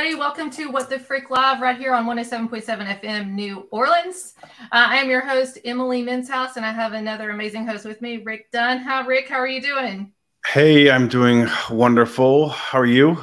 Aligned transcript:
Everybody. 0.00 0.18
Welcome 0.18 0.48
to 0.52 0.70
What 0.70 0.88
the 0.88 0.98
Frick 0.98 1.28
Live 1.28 1.60
right 1.60 1.76
here 1.76 1.92
on 1.92 2.06
107.7 2.06 3.02
FM 3.02 3.32
New 3.32 3.68
Orleans. 3.70 4.32
Uh, 4.42 4.46
I 4.72 4.96
am 4.96 5.10
your 5.10 5.20
host, 5.20 5.58
Emily 5.62 6.02
Minshouse, 6.02 6.56
and 6.56 6.64
I 6.64 6.72
have 6.72 6.94
another 6.94 7.28
amazing 7.28 7.66
host 7.66 7.84
with 7.84 8.00
me, 8.00 8.16
Rick 8.16 8.50
Dunn. 8.50 8.78
How, 8.78 9.06
Rick, 9.06 9.28
how 9.28 9.36
are 9.36 9.46
you 9.46 9.60
doing? 9.60 10.10
Hey, 10.46 10.90
I'm 10.90 11.06
doing 11.06 11.48
wonderful. 11.68 12.48
How 12.48 12.78
are 12.78 12.86
you? 12.86 13.22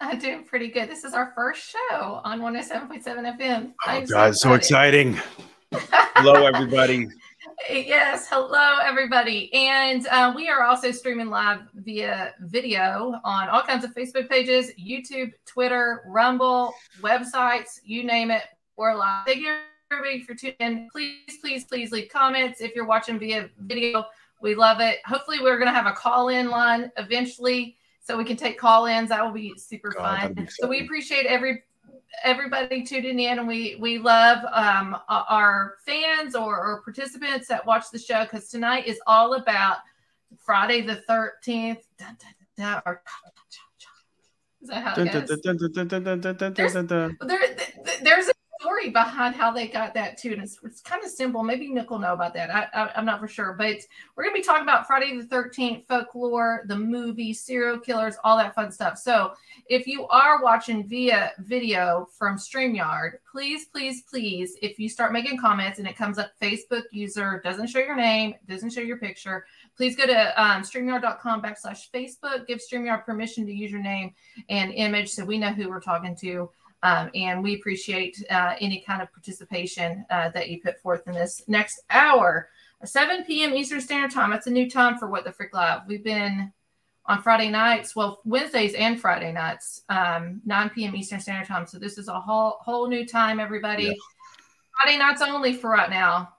I'm 0.00 0.20
doing 0.20 0.44
pretty 0.44 0.68
good. 0.68 0.88
This 0.88 1.02
is 1.02 1.12
our 1.12 1.32
first 1.34 1.68
show 1.68 2.20
on 2.22 2.40
107.7 2.40 3.02
FM. 3.02 3.72
Oh, 3.84 4.00
God, 4.06 4.36
so, 4.36 4.50
so 4.50 4.54
exciting. 4.54 5.18
Hello, 5.72 6.46
everybody. 6.46 7.08
Yes, 7.68 8.28
hello 8.28 8.78
everybody. 8.84 9.52
And 9.52 10.06
uh, 10.08 10.32
we 10.36 10.48
are 10.48 10.62
also 10.62 10.90
streaming 10.92 11.30
live 11.30 11.60
via 11.74 12.34
video 12.40 13.20
on 13.24 13.48
all 13.48 13.62
kinds 13.62 13.84
of 13.84 13.94
Facebook 13.94 14.28
pages, 14.28 14.70
YouTube, 14.78 15.32
Twitter, 15.46 16.02
Rumble, 16.06 16.74
websites, 17.00 17.80
you 17.82 18.04
name 18.04 18.30
it. 18.30 18.42
We're 18.76 18.94
live. 18.94 19.26
Thank 19.26 19.40
you 19.40 19.56
everybody 19.90 20.22
for 20.22 20.34
tuning 20.34 20.56
in. 20.60 20.88
Please, 20.92 21.38
please, 21.40 21.64
please 21.64 21.92
leave 21.92 22.08
comments 22.08 22.60
if 22.60 22.74
you're 22.74 22.86
watching 22.86 23.18
via 23.18 23.48
video. 23.58 24.04
We 24.40 24.54
love 24.54 24.80
it. 24.80 24.98
Hopefully, 25.04 25.38
we're 25.40 25.58
going 25.58 25.68
to 25.68 25.74
have 25.74 25.86
a 25.86 25.92
call 25.92 26.28
in 26.28 26.50
line 26.50 26.90
eventually 26.96 27.76
so 28.00 28.16
we 28.16 28.24
can 28.24 28.36
take 28.36 28.58
call 28.58 28.86
ins. 28.86 29.08
That 29.08 29.24
will 29.24 29.32
be 29.32 29.54
super 29.56 29.90
God, 29.90 30.36
fun. 30.36 30.48
So 30.50 30.68
we 30.68 30.80
appreciate 30.80 31.26
every 31.26 31.64
everybody 32.24 32.82
tuning 32.82 33.18
in 33.20 33.38
and 33.38 33.48
we 33.48 33.76
we 33.80 33.98
love 33.98 34.38
um, 34.52 34.96
our 35.08 35.74
fans 35.84 36.34
or, 36.34 36.58
or 36.58 36.82
participants 36.82 37.48
that 37.48 37.64
watch 37.66 37.84
the 37.92 37.98
show 37.98 38.24
because 38.24 38.48
tonight 38.48 38.86
is 38.86 38.98
all 39.06 39.34
about 39.34 39.78
friday 40.38 40.80
the 40.80 41.02
13th 41.08 41.82
is 44.62 44.68
that 44.70 44.82
how 44.82 44.94
it 45.02 45.12
goes? 45.12 45.28
There's, 47.20 48.00
there's 48.02 48.28
a 48.28 48.32
story 48.60 48.90
behind 48.90 49.34
how 49.34 49.50
they 49.50 49.68
got 49.68 49.94
that 49.94 50.18
too. 50.18 50.32
And 50.32 50.42
it's, 50.42 50.58
it's 50.62 50.80
kind 50.80 51.04
of 51.04 51.10
simple. 51.10 51.42
Maybe 51.42 51.68
Nick 51.68 51.90
will 51.90 51.98
know 51.98 52.12
about 52.12 52.34
that. 52.34 52.50
I, 52.50 52.90
am 52.94 53.04
not 53.04 53.20
for 53.20 53.28
sure. 53.28 53.54
But 53.54 53.78
we're 54.16 54.24
to 54.24 54.32
be 54.32 54.42
talking 54.42 54.62
about 54.62 54.86
Friday 54.86 55.16
the 55.16 55.24
13th, 55.24 55.86
folklore, 55.86 56.64
the 56.66 56.76
movie, 56.76 57.32
serial 57.32 57.78
killers, 57.78 58.16
all 58.24 58.36
that 58.38 58.54
fun 58.54 58.70
stuff. 58.70 58.98
So 58.98 59.32
if 59.68 59.86
you 59.86 60.06
are 60.08 60.42
watching 60.42 60.86
via 60.88 61.32
video 61.38 62.08
from 62.18 62.36
StreamYard, 62.36 63.12
please, 63.30 63.66
please, 63.66 64.02
please, 64.02 64.56
if 64.62 64.78
you 64.78 64.88
start 64.88 65.12
making 65.12 65.38
comments 65.38 65.78
and 65.78 65.86
it 65.86 65.96
comes 65.96 66.18
up 66.18 66.30
Facebook 66.40 66.84
user, 66.90 67.40
doesn't 67.44 67.68
show 67.68 67.80
your 67.80 67.96
name, 67.96 68.34
doesn't 68.48 68.70
show 68.70 68.80
your 68.80 68.98
picture, 68.98 69.46
please 69.76 69.96
go 69.96 70.06
to 70.06 70.42
um, 70.42 70.62
StreamYard.com 70.62 71.42
backslash 71.42 71.90
Facebook. 71.92 72.46
Give 72.46 72.58
StreamYard 72.60 73.04
permission 73.04 73.46
to 73.46 73.52
use 73.52 73.70
your 73.70 73.82
name 73.82 74.14
and 74.48 74.72
image 74.72 75.10
so 75.10 75.24
we 75.24 75.38
know 75.38 75.52
who 75.52 75.68
we're 75.68 75.80
talking 75.80 76.16
to. 76.16 76.50
Um, 76.86 77.10
and 77.16 77.42
we 77.42 77.56
appreciate 77.56 78.22
uh, 78.30 78.54
any 78.60 78.78
kind 78.86 79.02
of 79.02 79.12
participation 79.12 80.06
uh, 80.08 80.28
that 80.30 80.48
you 80.50 80.60
put 80.60 80.80
forth 80.80 81.08
in 81.08 81.14
this 81.14 81.42
next 81.48 81.80
hour. 81.90 82.48
7 82.84 83.24
p.m. 83.24 83.54
Eastern 83.54 83.80
Standard 83.80 84.12
Time. 84.12 84.30
That's 84.30 84.46
a 84.46 84.52
new 84.52 84.70
time 84.70 84.96
for 84.96 85.08
What 85.08 85.24
the 85.24 85.32
Frick 85.32 85.52
Live. 85.52 85.80
We've 85.88 86.04
been 86.04 86.52
on 87.06 87.22
Friday 87.22 87.50
nights, 87.50 87.96
well, 87.96 88.20
Wednesdays 88.24 88.74
and 88.74 89.00
Friday 89.00 89.32
nights, 89.32 89.82
um, 89.88 90.40
9 90.44 90.70
p.m. 90.70 90.94
Eastern 90.94 91.18
Standard 91.18 91.48
Time. 91.48 91.66
So 91.66 91.80
this 91.80 91.98
is 91.98 92.06
a 92.06 92.20
whole 92.20 92.58
whole 92.60 92.88
new 92.88 93.04
time, 93.04 93.40
everybody. 93.40 93.84
Yeah. 93.84 93.92
Friday 94.80 94.98
nights 94.98 95.22
only 95.22 95.54
for 95.54 95.70
right 95.70 95.90
now. 95.90 96.34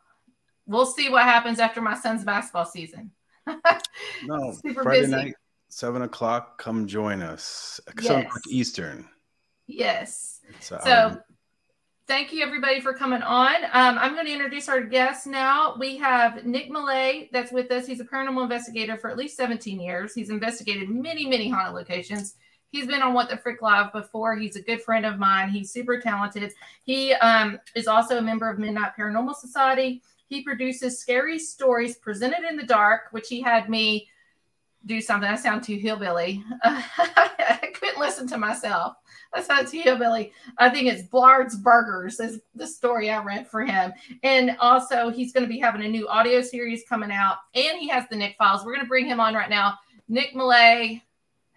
We'll 0.66 0.86
see 0.86 1.10
what 1.10 1.24
happens 1.24 1.60
after 1.60 1.82
my 1.82 1.96
son's 1.96 2.24
basketball 2.24 2.66
season. 2.66 3.12
no, 4.26 4.54
Super 4.66 4.84
Friday 4.84 5.02
busy. 5.02 5.12
night, 5.12 5.34
seven 5.68 6.04
o'clock. 6.04 6.58
Come 6.58 6.88
join 6.88 7.22
us. 7.22 7.82
Seven 8.00 8.28
o'clock 8.28 8.42
Eastern. 8.50 9.10
Yes. 9.68 10.42
So, 10.60 10.80
so 10.84 11.22
thank 12.08 12.32
you 12.32 12.44
everybody 12.44 12.80
for 12.80 12.94
coming 12.94 13.22
on. 13.22 13.56
Um, 13.66 13.98
I'm 13.98 14.14
going 14.14 14.26
to 14.26 14.32
introduce 14.32 14.70
our 14.70 14.82
guests 14.82 15.28
now. 15.28 15.76
We 15.78 15.98
have 15.98 16.46
Nick 16.46 16.70
Millay 16.72 17.30
that's 17.34 17.52
with 17.52 17.70
us. 17.72 17.86
He's 17.86 18.00
a 18.00 18.06
paranormal 18.06 18.44
investigator 18.44 18.98
for 18.98 19.10
at 19.10 19.18
least 19.18 19.36
17 19.36 19.80
years. 19.80 20.16
He's 20.16 20.30
investigated 20.30 20.90
many, 20.90 21.28
many 21.28 21.50
haunted 21.50 21.76
locations. 21.76 22.36
He's 22.70 22.88
been 22.88 23.02
on 23.02 23.14
What 23.14 23.30
the 23.30 23.38
Frick 23.38 23.62
Live 23.62 23.92
before. 23.94 24.36
He's 24.36 24.56
a 24.56 24.62
good 24.62 24.82
friend 24.82 25.06
of 25.06 25.20
mine. 25.20 25.50
He's 25.50 25.72
super 25.72 26.00
talented. 26.00 26.54
He 26.84 27.14
um, 27.14 27.60
is 27.76 27.88
also 27.88 28.18
a 28.18 28.22
member 28.22 28.50
of 28.50 28.60
Midnight 28.60 28.94
Paranormal 28.98 29.36
Society. 29.36 30.02
He 30.28 30.44
produces 30.44 31.00
scary 31.00 31.40
stories 31.40 31.96
presented 31.96 32.44
in 32.50 32.58
the 32.58 32.66
dark, 32.66 33.04
which 33.12 33.30
he 33.30 33.42
had 33.42 33.70
me 33.70 34.10
do 34.86 35.02
something. 35.02 35.30
I 35.30 35.36
sound 35.36 35.64
too 35.64 35.76
hillbilly. 35.76 36.44
I 36.64 37.72
couldn't 37.74 38.00
listen 38.00 38.28
to 38.28 38.38
myself. 38.38 38.96
I 39.34 39.42
sound 39.42 39.68
too 39.68 39.82
hillbilly. 39.82 40.32
I 40.58 40.70
think 40.70 40.88
it's 40.88 41.04
Blard's 41.04 41.56
Burgers 41.56 42.20
is 42.20 42.40
the 42.56 42.68
story 42.68 43.10
I 43.10 43.24
read 43.24 43.48
for 43.48 43.66
him. 43.66 43.94
And 44.24 44.56
also, 44.60 45.10
he's 45.10 45.34
going 45.34 45.44
to 45.44 45.50
be 45.50 45.60
having 45.60 45.84
a 45.84 45.88
new 45.88 46.08
audio 46.08 46.42
series 46.42 46.84
coming 46.88 47.12
out, 47.12 47.38
and 47.54 47.78
he 47.78 47.88
has 47.90 48.06
the 48.10 48.16
Nick 48.16 48.36
Files. 48.38 48.66
We're 48.66 48.74
going 48.74 48.86
to 48.86 48.90
bring 48.90 49.06
him 49.06 49.20
on 49.20 49.34
right 49.34 49.50
now. 49.50 49.76
Nick 50.08 50.36
Millay. 50.36 51.04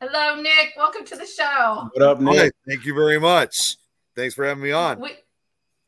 Hello, 0.00 0.40
Nick. 0.40 0.72
Welcome 0.76 1.04
to 1.06 1.16
the 1.16 1.26
show. 1.26 1.90
What 1.92 2.02
up, 2.02 2.20
Nick? 2.20 2.52
thank 2.66 2.84
you 2.84 2.94
very 2.94 3.20
much. 3.20 3.76
Thanks 4.16 4.34
for 4.34 4.44
having 4.44 4.62
me 4.62 4.72
on. 4.72 5.00
We, 5.00 5.10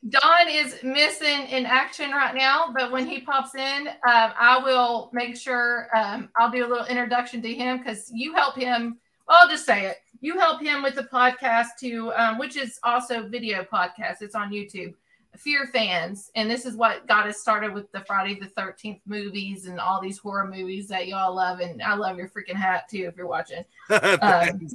Don 0.09 0.49
is 0.49 0.83
missing 0.83 1.47
in 1.49 1.65
action 1.65 2.11
right 2.11 2.35
now, 2.35 2.73
but 2.75 2.91
when 2.91 3.07
he 3.07 3.21
pops 3.21 3.55
in, 3.55 3.89
um, 3.89 3.95
I 4.05 4.61
will 4.63 5.11
make 5.13 5.37
sure 5.37 5.89
um, 5.97 6.29
I'll 6.37 6.51
do 6.51 6.67
a 6.67 6.69
little 6.69 6.87
introduction 6.87 7.41
to 7.43 7.55
him 7.55 7.79
because 7.79 8.11
you 8.13 8.35
help 8.35 8.57
him. 8.57 8.99
Well, 9.29 9.39
I'll 9.41 9.49
just 9.49 9.65
say 9.65 9.87
it. 9.87 9.99
You 10.23 10.39
help 10.39 10.63
him 10.63 10.85
with 10.85 10.95
the 10.95 11.03
podcast 11.03 11.71
too, 11.81 12.13
um, 12.15 12.39
which 12.39 12.57
is 12.57 12.79
also 12.85 13.27
video 13.27 13.65
podcast. 13.65 14.23
It's 14.23 14.37
on 14.37 14.53
YouTube. 14.53 14.95
Fear 15.37 15.67
fans, 15.73 16.31
and 16.37 16.49
this 16.49 16.65
is 16.65 16.77
what 16.77 17.09
got 17.09 17.27
us 17.27 17.41
started 17.41 17.73
with 17.73 17.91
the 17.91 18.01
Friday 18.01 18.39
the 18.39 18.47
Thirteenth 18.47 19.01
movies 19.05 19.67
and 19.67 19.81
all 19.81 20.01
these 20.01 20.19
horror 20.19 20.47
movies 20.47 20.87
that 20.89 21.09
y'all 21.09 21.35
love. 21.35 21.59
And 21.59 21.83
I 21.83 21.95
love 21.95 22.19
your 22.19 22.29
freaking 22.29 22.55
hat 22.55 22.89
too 22.89 23.07
if 23.09 23.17
you're 23.17 23.27
watching. 23.27 23.65
Um, 23.91 24.69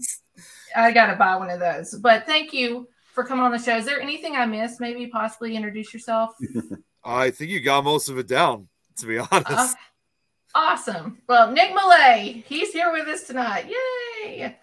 I 0.75 0.91
gotta 0.91 1.15
buy 1.15 1.37
one 1.37 1.49
of 1.49 1.59
those. 1.59 1.95
But 1.95 2.25
thank 2.25 2.53
you 2.53 2.89
for 3.13 3.23
coming 3.23 3.45
on 3.45 3.51
the 3.51 3.57
show. 3.57 3.77
Is 3.77 3.85
there 3.85 4.01
anything 4.01 4.35
I 4.35 4.45
missed? 4.45 4.81
Maybe 4.81 5.07
possibly 5.07 5.55
introduce 5.55 5.93
yourself. 5.93 6.35
I 7.05 7.31
think 7.31 7.51
you 7.51 7.61
got 7.61 7.85
most 7.85 8.09
of 8.09 8.17
it 8.17 8.27
down, 8.27 8.67
to 8.97 9.05
be 9.05 9.17
honest. 9.17 9.47
Uh, 9.49 9.73
awesome. 10.53 11.19
Well, 11.27 11.51
Nick 11.51 11.73
Millay, 11.73 12.43
he's 12.47 12.73
here 12.73 12.91
with 12.91 13.07
us 13.07 13.23
tonight. 13.23 13.71
Yay! 14.25 14.57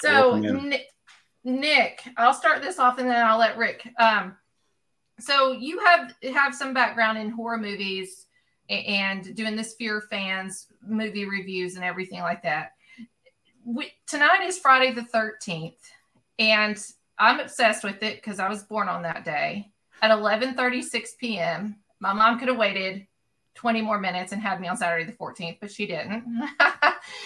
So, 0.00 0.36
Nick, 0.36 0.86
Nick, 1.44 2.02
I'll 2.16 2.34
start 2.34 2.62
this 2.62 2.78
off 2.78 2.98
and 2.98 3.08
then 3.08 3.24
I'll 3.24 3.38
let 3.38 3.56
Rick. 3.56 3.88
Um, 3.98 4.36
so 5.18 5.52
you 5.52 5.78
have 5.80 6.14
have 6.34 6.54
some 6.54 6.74
background 6.74 7.18
in 7.18 7.30
horror 7.30 7.56
movies 7.58 8.26
and 8.68 9.34
doing 9.34 9.56
this 9.56 9.74
Fear 9.74 10.02
fans 10.10 10.66
movie 10.86 11.24
reviews 11.24 11.76
and 11.76 11.84
everything 11.84 12.20
like 12.20 12.42
that. 12.42 12.72
We, 13.64 13.92
tonight 14.06 14.42
is 14.44 14.58
Friday 14.58 14.92
the 14.92 15.02
13th, 15.02 15.76
and 16.38 16.78
I'm 17.18 17.40
obsessed 17.40 17.84
with 17.84 18.02
it 18.02 18.16
because 18.16 18.38
I 18.38 18.48
was 18.48 18.62
born 18.62 18.88
on 18.88 19.02
that 19.02 19.24
day 19.24 19.70
at 20.02 20.10
11:36 20.10 21.16
p.m. 21.18 21.76
My 22.00 22.12
mom 22.12 22.38
could 22.38 22.48
have 22.48 22.58
waited 22.58 23.06
20 23.54 23.82
more 23.82 23.98
minutes 23.98 24.32
and 24.32 24.42
had 24.42 24.60
me 24.60 24.68
on 24.68 24.76
Saturday 24.76 25.04
the 25.04 25.16
14th, 25.16 25.58
but 25.60 25.70
she 25.72 25.86
didn't. 25.86 26.24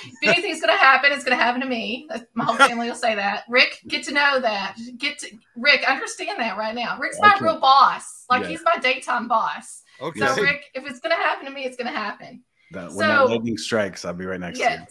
if 0.05 0.15
anything's 0.23 0.61
going 0.61 0.75
to 0.75 0.81
happen, 0.81 1.13
it's 1.13 1.25
going 1.25 1.37
to 1.37 1.43
happen 1.43 1.61
to 1.61 1.67
me. 1.67 2.09
My 2.35 2.45
whole 2.45 2.57
family 2.57 2.89
will 2.89 2.95
say 2.97 3.15
that. 3.15 3.45
Rick, 3.49 3.81
get 3.89 4.05
to 4.05 4.13
know 4.13 4.41
that. 4.41 4.77
Get 4.99 5.19
to 5.21 5.31
Rick, 5.57 5.85
understand 5.89 6.39
that 6.39 6.57
right 6.57 6.75
now. 6.75 6.99
Rick's 6.99 7.19
my 7.21 7.37
real 7.41 7.61
boss. 7.61 8.25
Like 8.31 8.43
yeah. 8.43 8.49
he's 8.49 8.63
my 8.65 8.79
daytime 8.79 9.29
boss. 9.29 9.83
Okay. 10.01 10.21
So 10.21 10.43
Rick, 10.43 10.65
if 10.75 10.85
it's 10.87 11.01
going 11.01 11.15
to 11.15 11.23
happen 11.23 11.47
to 11.47 11.53
me, 11.53 11.65
it's 11.65 11.77
going 11.77 11.93
to 11.93 11.99
happen. 11.99 12.43
That, 12.73 12.89
when 12.89 12.93
so, 12.93 13.07
that 13.07 13.29
lightning 13.29 13.59
strikes, 13.59 14.05
I'll 14.05 14.15
be 14.15 14.27
right 14.27 14.41
next 14.41 14.59
yes. 14.59 14.71
to 14.71 14.81
you. 14.81 14.87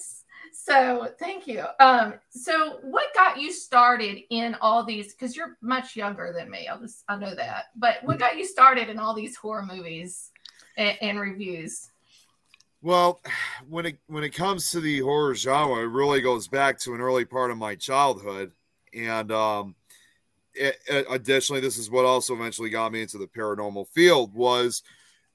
So 0.51 1.13
thank 1.19 1.47
you. 1.47 1.63
Um, 1.79 2.15
so 2.29 2.79
what 2.83 3.13
got 3.13 3.39
you 3.39 3.51
started 3.51 4.19
in 4.29 4.55
all 4.61 4.83
these? 4.83 5.13
Because 5.13 5.35
you're 5.35 5.57
much 5.61 5.95
younger 5.95 6.33
than 6.35 6.49
me. 6.49 6.67
I'll 6.67 6.79
just 6.79 7.03
I 7.07 7.15
know 7.17 7.33
that. 7.33 7.65
But 7.75 7.97
what 8.03 8.19
got 8.19 8.37
you 8.37 8.45
started 8.45 8.89
in 8.89 8.99
all 8.99 9.13
these 9.13 9.35
horror 9.35 9.65
movies 9.65 10.31
and, 10.77 10.97
and 11.01 11.19
reviews? 11.19 11.89
Well, 12.81 13.21
when 13.67 13.85
it 13.85 13.97
when 14.07 14.23
it 14.23 14.31
comes 14.31 14.69
to 14.71 14.79
the 14.79 14.99
horror 14.99 15.35
genre, 15.35 15.81
it 15.83 15.87
really 15.87 16.21
goes 16.21 16.47
back 16.47 16.79
to 16.79 16.93
an 16.93 17.01
early 17.01 17.25
part 17.25 17.51
of 17.51 17.57
my 17.57 17.75
childhood, 17.75 18.51
and 18.93 19.31
um, 19.31 19.75
it, 20.53 20.77
it, 20.87 21.05
additionally, 21.09 21.61
this 21.61 21.77
is 21.77 21.89
what 21.91 22.05
also 22.05 22.33
eventually 22.35 22.69
got 22.69 22.91
me 22.91 23.01
into 23.01 23.17
the 23.17 23.27
paranormal 23.27 23.87
field. 23.89 24.33
Was 24.33 24.83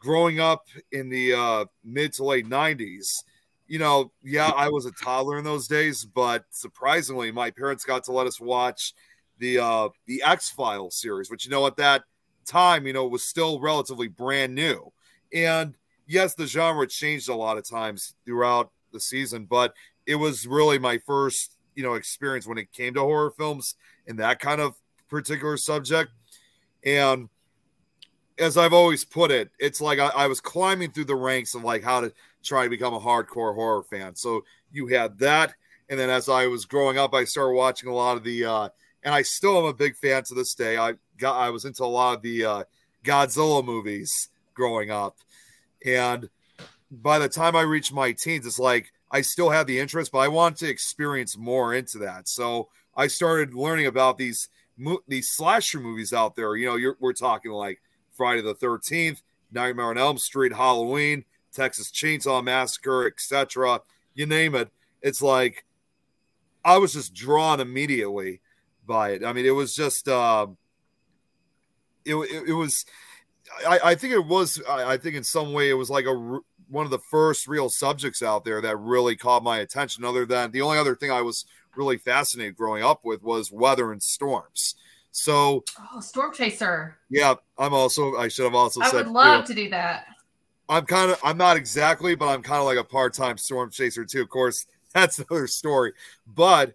growing 0.00 0.41
up 0.41 0.67
in 0.93 1.08
the 1.08 1.35
uh, 1.35 1.64
mid 1.85 2.12
to 2.14 2.25
late 2.25 2.46
'90s 2.49 3.23
you 3.67 3.79
know, 3.79 4.12
yeah, 4.23 4.50
I 4.50 4.69
was 4.69 4.85
a 4.87 4.93
toddler 4.93 5.38
in 5.38 5.44
those 5.44 5.67
days, 5.67 6.05
but 6.05 6.44
surprisingly, 6.50 7.32
my 7.32 7.50
parents 7.50 7.85
got 7.85 8.05
to 8.05 8.12
let 8.12 8.26
us 8.26 8.38
watch 8.40 8.93
the 9.38 9.58
uh 9.58 9.88
the 10.06 10.23
X 10.25 10.50
Files 10.50 11.00
series, 11.00 11.31
which 11.31 11.44
you 11.47 11.50
know 11.50 11.67
at 11.67 11.76
that 11.76 12.05
time, 12.47 12.87
you 12.87 12.93
know, 12.93 13.06
was 13.06 13.25
still 13.25 13.61
relatively 13.61 14.08
brand 14.08 14.55
new. 14.55 14.93
And 15.32 15.75
yes, 16.06 16.35
the 16.35 16.47
genre 16.47 16.87
changed 16.87 17.29
a 17.29 17.35
lot 17.35 17.59
of 17.59 17.69
times 17.69 18.15
throughout 18.25 18.71
the 18.93 19.01
season, 19.01 19.45
but 19.45 19.75
it 20.06 20.17
was 20.17 20.47
really 20.47 20.79
my 20.79 20.99
first 20.99 21.53
you 21.75 21.83
know 21.83 21.95
experience 21.95 22.47
when 22.47 22.59
it 22.59 22.73
came 22.73 22.95
to 22.95 23.01
horror 23.01 23.33
films 23.37 23.75
and 24.06 24.19
that 24.19 24.39
kind 24.39 24.61
of 24.61 24.75
particular 25.09 25.56
subject. 25.56 26.11
And 26.85 27.29
as 28.39 28.56
I've 28.56 28.73
always 28.73 29.05
put 29.05 29.31
it, 29.31 29.51
it's 29.59 29.81
like 29.81 29.99
I, 29.99 30.09
I 30.09 30.27
was 30.27 30.41
climbing 30.41 30.91
through 30.91 31.06
the 31.06 31.17
ranks 31.17 31.55
of 31.55 31.65
like 31.65 31.83
how 31.83 32.01
to 32.01 32.12
try 32.43 32.65
to 32.65 32.71
become 32.71 32.95
a 32.95 33.00
hardcore 33.00 33.55
horror 33.55 33.83
fan. 33.85 34.15
So 34.17 34.45
you 34.73 34.87
had 34.89 35.19
that, 35.21 35.55
and 35.89 35.99
then 35.99 36.11
as 36.11 36.29
I 36.29 36.47
was 36.47 36.65
growing 36.65 36.99
up, 36.99 37.15
I 37.15 37.25
started 37.25 37.55
watching 37.55 37.89
a 37.89 37.95
lot 37.95 38.17
of 38.17 38.25
the, 38.25 38.45
uh, 38.45 38.69
and 39.03 39.15
I 39.15 39.23
still 39.23 39.59
am 39.59 39.65
a 39.65 39.75
big 39.75 39.97
fan 39.97 40.25
to 40.25 40.35
this 40.35 40.55
day. 40.55 40.77
I 40.77 40.95
got 41.19 41.37
I 41.37 41.50
was 41.50 41.65
into 41.65 41.85
a 41.85 41.87
lot 41.87 42.17
of 42.17 42.23
the 42.23 42.45
uh, 42.45 42.65
Godzilla 43.05 43.65
movies 43.65 44.31
growing 44.55 44.91
up, 44.91 45.17
and 45.85 46.29
by 46.91 47.19
the 47.19 47.29
time 47.29 47.57
I 47.57 47.63
reached 47.63 47.93
my 47.93 48.13
teens, 48.13 48.47
it's 48.47 48.59
like 48.59 48.93
I 49.11 49.21
still 49.21 49.51
had 49.51 49.67
the 49.67 49.79
interest, 49.79 50.13
but 50.13 50.19
I 50.19 50.29
want 50.29 50.57
to 50.59 50.69
experience 50.69 51.37
more 51.37 51.75
into 51.75 51.99
that. 51.99 52.29
So 52.29 52.69
I 52.97 53.07
started 53.07 53.55
learning 53.55 53.87
about 53.87 54.19
these 54.19 54.49
these 55.07 55.29
slasher 55.31 55.79
movies 55.79 56.13
out 56.13 56.35
there. 56.35 56.57
You 56.57 56.67
know, 56.67 56.95
we're 56.99 57.13
talking 57.13 57.53
like 57.53 57.81
Friday 58.13 58.43
the 58.43 58.55
Thirteenth, 58.55 59.23
Nightmare 59.53 59.87
on 59.87 59.99
Elm 59.99 60.19
Street, 60.19 60.53
Halloween, 60.53 61.25
Texas 61.53 61.91
Chainsaw 61.91 62.43
Massacre, 62.43 63.07
etc. 63.07 63.81
You 64.15 64.27
name 64.27 64.55
it. 64.55 64.71
It's 65.03 65.23
like 65.23 65.65
I 66.65 66.79
was 66.79 66.93
just 66.93 67.15
drawn 67.15 67.61
immediately 67.61 68.41
by 68.87 69.11
it. 69.11 69.25
I 69.25 69.33
mean, 69.33 69.47
it 69.47 69.51
was 69.51 69.75
just 69.75 70.09
uh, 70.09 70.47
it, 72.05 72.15
it, 72.15 72.49
it 72.49 72.55
was. 72.55 72.85
I, 73.67 73.79
I 73.85 73.94
think 73.94 74.12
it 74.12 74.25
was. 74.25 74.61
I, 74.69 74.93
I 74.93 74.96
think 74.96 75.17
in 75.17 75.25
some 75.25 75.52
way 75.52 75.70
it 75.70 75.75
was 75.75 75.91
like 75.91 76.06
a 76.06 76.41
one 76.69 76.85
of 76.85 76.91
the 76.91 76.99
first 77.11 77.46
real 77.46 77.69
subjects 77.69 78.23
out 78.23 78.44
there 78.44 78.61
that 78.61 78.76
really 78.79 79.17
caught 79.17 79.43
my 79.43 79.58
attention. 79.58 80.05
Other 80.05 80.26
than 80.26 80.50
the 80.50 80.62
only 80.62 80.79
other 80.79 80.96
thing 80.96 81.11
I 81.11 81.23
was 81.23 81.44
really 81.76 81.99
fascinated 81.99 82.56
growing 82.56 82.82
up 82.82 83.05
with 83.05 83.23
was 83.23 83.52
weather 83.52 83.93
and 83.93 84.02
storms. 84.02 84.76
So, 85.12 85.62
oh, 85.93 86.00
storm 86.00 86.35
chaser. 86.35 86.96
Yeah, 87.08 87.35
I'm 87.56 87.73
also. 87.73 88.17
I 88.17 88.29
should 88.29 88.44
have 88.44 88.55
also 88.55 88.81
I 88.81 88.88
said. 88.88 88.94
I 88.94 89.02
would 89.02 89.12
love 89.12 89.44
to 89.47 89.55
do 89.55 89.70
that. 89.70 90.06
I'm 90.69 90.87
kind 90.87 91.11
of. 91.11 91.20
I'm 91.23 91.37
not 91.37 91.56
exactly, 91.56 92.14
but 92.14 92.29
I'm 92.29 92.43
kind 92.43 92.58
of 92.58 92.64
like 92.64 92.79
a 92.79 92.85
part-time 92.85 93.38
storm 93.38 93.70
chaser 93.70 94.05
too. 94.05 94.23
Of 94.23 94.29
course, 94.29 94.67
that's 94.93 95.19
another 95.19 95.47
story. 95.47 95.93
But 96.26 96.75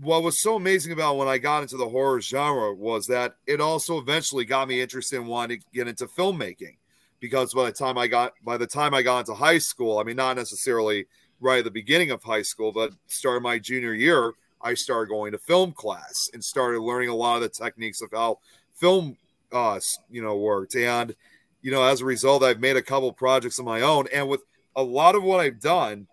what 0.00 0.22
was 0.22 0.40
so 0.40 0.56
amazing 0.56 0.92
about 0.92 1.16
when 1.16 1.28
I 1.28 1.38
got 1.38 1.62
into 1.62 1.76
the 1.76 1.88
horror 1.88 2.20
genre 2.20 2.74
was 2.74 3.06
that 3.06 3.36
it 3.46 3.60
also 3.60 3.98
eventually 3.98 4.44
got 4.44 4.68
me 4.68 4.80
interested 4.80 5.16
in 5.16 5.26
wanting 5.26 5.60
to 5.60 5.64
get 5.72 5.88
into 5.88 6.06
filmmaking. 6.06 6.76
Because 7.20 7.54
by 7.54 7.66
the 7.66 7.72
time 7.72 7.96
I 7.96 8.06
got 8.06 8.34
by 8.44 8.56
the 8.56 8.66
time 8.66 8.92
I 8.92 9.02
got 9.02 9.20
into 9.20 9.34
high 9.34 9.58
school, 9.58 9.98
I 9.98 10.02
mean 10.02 10.16
not 10.16 10.36
necessarily 10.36 11.06
right 11.40 11.58
at 11.58 11.64
the 11.64 11.70
beginning 11.70 12.10
of 12.10 12.22
high 12.22 12.42
school, 12.42 12.72
but 12.72 12.92
started 13.06 13.40
my 13.40 13.58
junior 13.58 13.94
year, 13.94 14.32
I 14.60 14.74
started 14.74 15.08
going 15.08 15.32
to 15.32 15.38
film 15.38 15.72
class 15.72 16.28
and 16.34 16.44
started 16.44 16.80
learning 16.80 17.08
a 17.08 17.14
lot 17.14 17.36
of 17.36 17.42
the 17.42 17.48
techniques 17.48 18.02
of 18.02 18.10
how 18.12 18.40
film 18.74 19.16
uh 19.52 19.80
you 20.10 20.22
know 20.22 20.36
worked. 20.36 20.74
And 20.74 21.14
you 21.62 21.70
know 21.70 21.82
as 21.84 22.00
a 22.00 22.04
result 22.04 22.42
I've 22.42 22.60
made 22.60 22.76
a 22.76 22.82
couple 22.82 23.12
projects 23.12 23.58
of 23.58 23.64
my 23.64 23.80
own. 23.80 24.06
And 24.12 24.28
with 24.28 24.42
a 24.76 24.82
lot 24.82 25.14
of 25.14 25.22
what 25.22 25.40
I've 25.40 25.60
done 25.60 26.08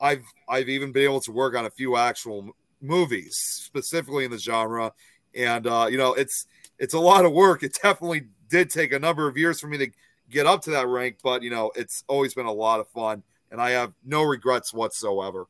I've 0.00 0.24
I've 0.48 0.68
even 0.68 0.92
been 0.92 1.04
able 1.04 1.20
to 1.22 1.32
work 1.32 1.56
on 1.56 1.64
a 1.64 1.70
few 1.70 1.96
actual 1.96 2.54
movies 2.82 3.32
specifically 3.36 4.24
in 4.24 4.30
the 4.30 4.38
genre 4.38 4.92
and 5.34 5.66
uh 5.66 5.86
you 5.88 5.96
know 5.96 6.12
it's 6.14 6.46
it's 6.78 6.94
a 6.94 6.98
lot 6.98 7.24
of 7.24 7.32
work 7.32 7.62
it 7.62 7.78
definitely 7.82 8.26
did 8.48 8.68
take 8.68 8.92
a 8.92 8.98
number 8.98 9.26
of 9.26 9.38
years 9.38 9.60
for 9.60 9.66
me 9.66 9.78
to 9.78 9.90
get 10.32 10.46
up 10.46 10.62
to 10.62 10.70
that 10.70 10.88
rank, 10.88 11.18
but 11.22 11.42
you 11.42 11.50
know, 11.50 11.70
it's 11.76 12.02
always 12.08 12.34
been 12.34 12.46
a 12.46 12.52
lot 12.52 12.80
of 12.80 12.88
fun 12.88 13.22
and 13.50 13.60
I 13.60 13.70
have 13.70 13.92
no 14.04 14.22
regrets 14.22 14.72
whatsoever. 14.72 15.46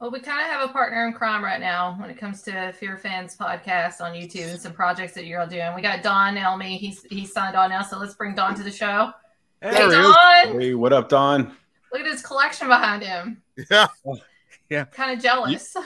Well, 0.00 0.10
we 0.10 0.20
kind 0.20 0.40
of 0.40 0.46
have 0.46 0.68
a 0.68 0.72
partner 0.72 1.06
in 1.06 1.12
crime 1.12 1.44
right 1.44 1.60
now 1.60 1.96
when 1.98 2.10
it 2.10 2.18
comes 2.18 2.42
to 2.42 2.72
Fear 2.72 2.98
Fans 2.98 3.36
podcast 3.36 4.00
on 4.00 4.12
YouTube 4.12 4.50
and 4.50 4.60
some 4.60 4.72
projects 4.72 5.12
that 5.14 5.26
you're 5.26 5.40
all 5.40 5.46
doing. 5.46 5.74
We 5.76 5.82
got 5.82 6.02
Don 6.02 6.36
Elmy. 6.36 6.76
He's 6.76 7.04
he's 7.04 7.32
signed 7.32 7.54
on 7.54 7.70
now, 7.70 7.82
so 7.82 7.98
let's 7.98 8.14
bring 8.14 8.34
Don 8.34 8.56
to 8.56 8.64
the 8.64 8.70
show. 8.70 9.12
Hey, 9.60 9.74
hey 9.74 9.88
Don. 9.88 10.60
Hey, 10.60 10.74
what 10.74 10.92
up, 10.92 11.08
Don? 11.08 11.56
Look 11.92 12.00
at 12.00 12.06
his 12.06 12.22
collection 12.22 12.66
behind 12.66 13.04
him. 13.04 13.42
Yeah. 13.70 13.86
Yeah. 14.72 14.84
Kind 14.86 15.14
of 15.14 15.22
jealous. 15.22 15.76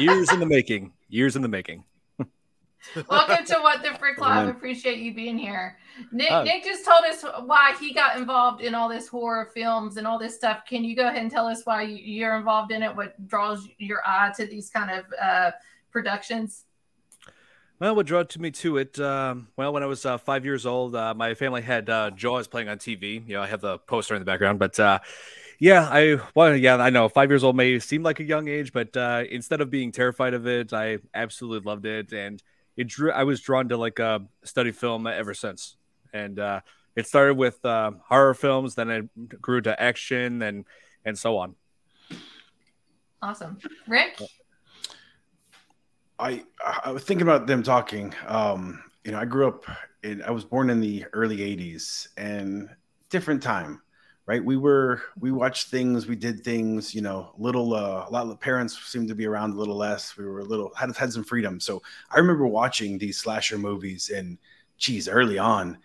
years 0.00 0.32
in 0.32 0.40
the 0.40 0.46
making. 0.46 0.92
Years 1.08 1.36
in 1.36 1.42
the 1.42 1.48
making. 1.48 1.84
Welcome 3.08 3.44
to 3.46 3.54
What 3.60 3.84
the 3.84 3.96
Frick 4.00 4.18
Live. 4.18 4.48
Appreciate 4.48 4.98
you 4.98 5.14
being 5.14 5.38
here. 5.38 5.78
Nick, 6.10 6.32
uh, 6.32 6.42
Nick 6.42 6.64
just 6.64 6.84
told 6.84 7.04
us 7.04 7.24
why 7.44 7.76
he 7.78 7.94
got 7.94 8.18
involved 8.18 8.60
in 8.60 8.74
all 8.74 8.88
this 8.88 9.06
horror 9.06 9.48
films 9.54 9.96
and 9.96 10.08
all 10.08 10.18
this 10.18 10.34
stuff. 10.34 10.62
Can 10.68 10.82
you 10.82 10.96
go 10.96 11.06
ahead 11.06 11.22
and 11.22 11.30
tell 11.30 11.46
us 11.46 11.62
why 11.62 11.82
you're 11.82 12.36
involved 12.36 12.72
in 12.72 12.82
it? 12.82 12.96
What 12.96 13.14
draws 13.28 13.68
your 13.78 14.00
eye 14.04 14.32
to 14.38 14.44
these 14.44 14.70
kind 14.70 14.90
of 14.90 15.04
uh, 15.22 15.52
productions? 15.92 16.64
Well, 17.78 17.94
what 17.94 18.06
drew 18.06 18.24
to 18.24 18.40
me 18.40 18.50
to 18.50 18.78
it? 18.78 18.98
Um, 18.98 19.46
well, 19.56 19.72
when 19.72 19.84
I 19.84 19.86
was 19.86 20.04
uh, 20.04 20.18
five 20.18 20.44
years 20.44 20.66
old, 20.66 20.96
uh, 20.96 21.14
my 21.14 21.34
family 21.34 21.62
had 21.62 21.88
uh, 21.88 22.10
Jaws 22.10 22.48
playing 22.48 22.68
on 22.68 22.78
TV. 22.78 23.24
You 23.24 23.34
know, 23.34 23.42
I 23.42 23.46
have 23.46 23.60
the 23.60 23.78
poster 23.78 24.16
in 24.16 24.20
the 24.20 24.26
background, 24.26 24.58
but 24.58 24.80
uh, 24.80 24.98
yeah, 25.62 25.88
I 25.88 26.18
well, 26.34 26.56
yeah, 26.56 26.76
I 26.76 26.90
know 26.90 27.08
five 27.08 27.30
years 27.30 27.44
old 27.44 27.54
may 27.54 27.78
seem 27.78 28.02
like 28.02 28.18
a 28.18 28.24
young 28.24 28.48
age, 28.48 28.72
but 28.72 28.96
uh, 28.96 29.22
instead 29.30 29.60
of 29.60 29.70
being 29.70 29.92
terrified 29.92 30.34
of 30.34 30.46
it, 30.46 30.72
I 30.72 30.98
absolutely 31.14 31.64
loved 31.70 31.86
it, 31.86 32.12
and 32.12 32.42
it 32.76 32.88
drew. 32.88 33.12
I 33.12 33.22
was 33.22 33.40
drawn 33.40 33.68
to 33.68 33.76
like 33.76 33.98
a 33.98 34.26
study 34.44 34.72
film 34.72 35.06
ever 35.06 35.34
since 35.34 35.76
and 36.12 36.38
uh, 36.38 36.60
it 36.96 37.06
started 37.06 37.34
with 37.34 37.64
uh, 37.64 37.92
horror 38.08 38.34
films, 38.34 38.74
then 38.74 38.90
it 38.90 39.40
grew 39.40 39.60
to 39.62 39.80
action 39.80 40.42
and 40.42 40.64
and 41.04 41.18
so 41.18 41.38
on. 41.38 41.54
Awesome, 43.20 43.58
Rick. 43.86 44.20
I 46.18 46.44
I 46.84 46.92
was 46.92 47.04
thinking 47.04 47.22
about 47.22 47.46
them 47.46 47.62
talking. 47.62 48.14
Um, 48.26 48.82
you 49.04 49.12
know, 49.12 49.18
I 49.18 49.24
grew 49.24 49.48
up 49.48 49.64
in 50.02 50.22
I 50.22 50.30
was 50.30 50.44
born 50.44 50.70
in 50.70 50.80
the 50.80 51.06
early 51.12 51.38
'80s 51.38 52.08
and 52.16 52.68
different 53.10 53.42
time 53.42 53.80
right? 54.26 54.44
We 54.44 54.56
were 54.56 55.02
we 55.18 55.32
watched 55.32 55.68
things 55.68 56.06
we 56.06 56.16
did 56.16 56.44
things 56.44 56.94
you 56.94 57.02
know 57.02 57.32
little 57.38 57.74
uh, 57.74 58.06
a 58.08 58.10
lot 58.10 58.26
of 58.26 58.40
parents 58.40 58.78
seemed 58.84 59.08
to 59.08 59.14
be 59.14 59.26
around 59.26 59.52
a 59.52 59.58
little 59.58 59.76
less. 59.76 60.16
We 60.16 60.24
were 60.24 60.40
a 60.40 60.44
little 60.44 60.72
had 60.76 60.94
had 60.96 61.12
some 61.12 61.24
freedom. 61.24 61.60
So 61.60 61.82
i 62.10 62.18
remember 62.18 62.46
watching 62.46 62.98
these 62.98 63.18
slasher 63.18 63.58
movies 63.58 64.10
and 64.10 64.38
geez 64.78 65.08
early 65.08 65.38
on 65.38 65.78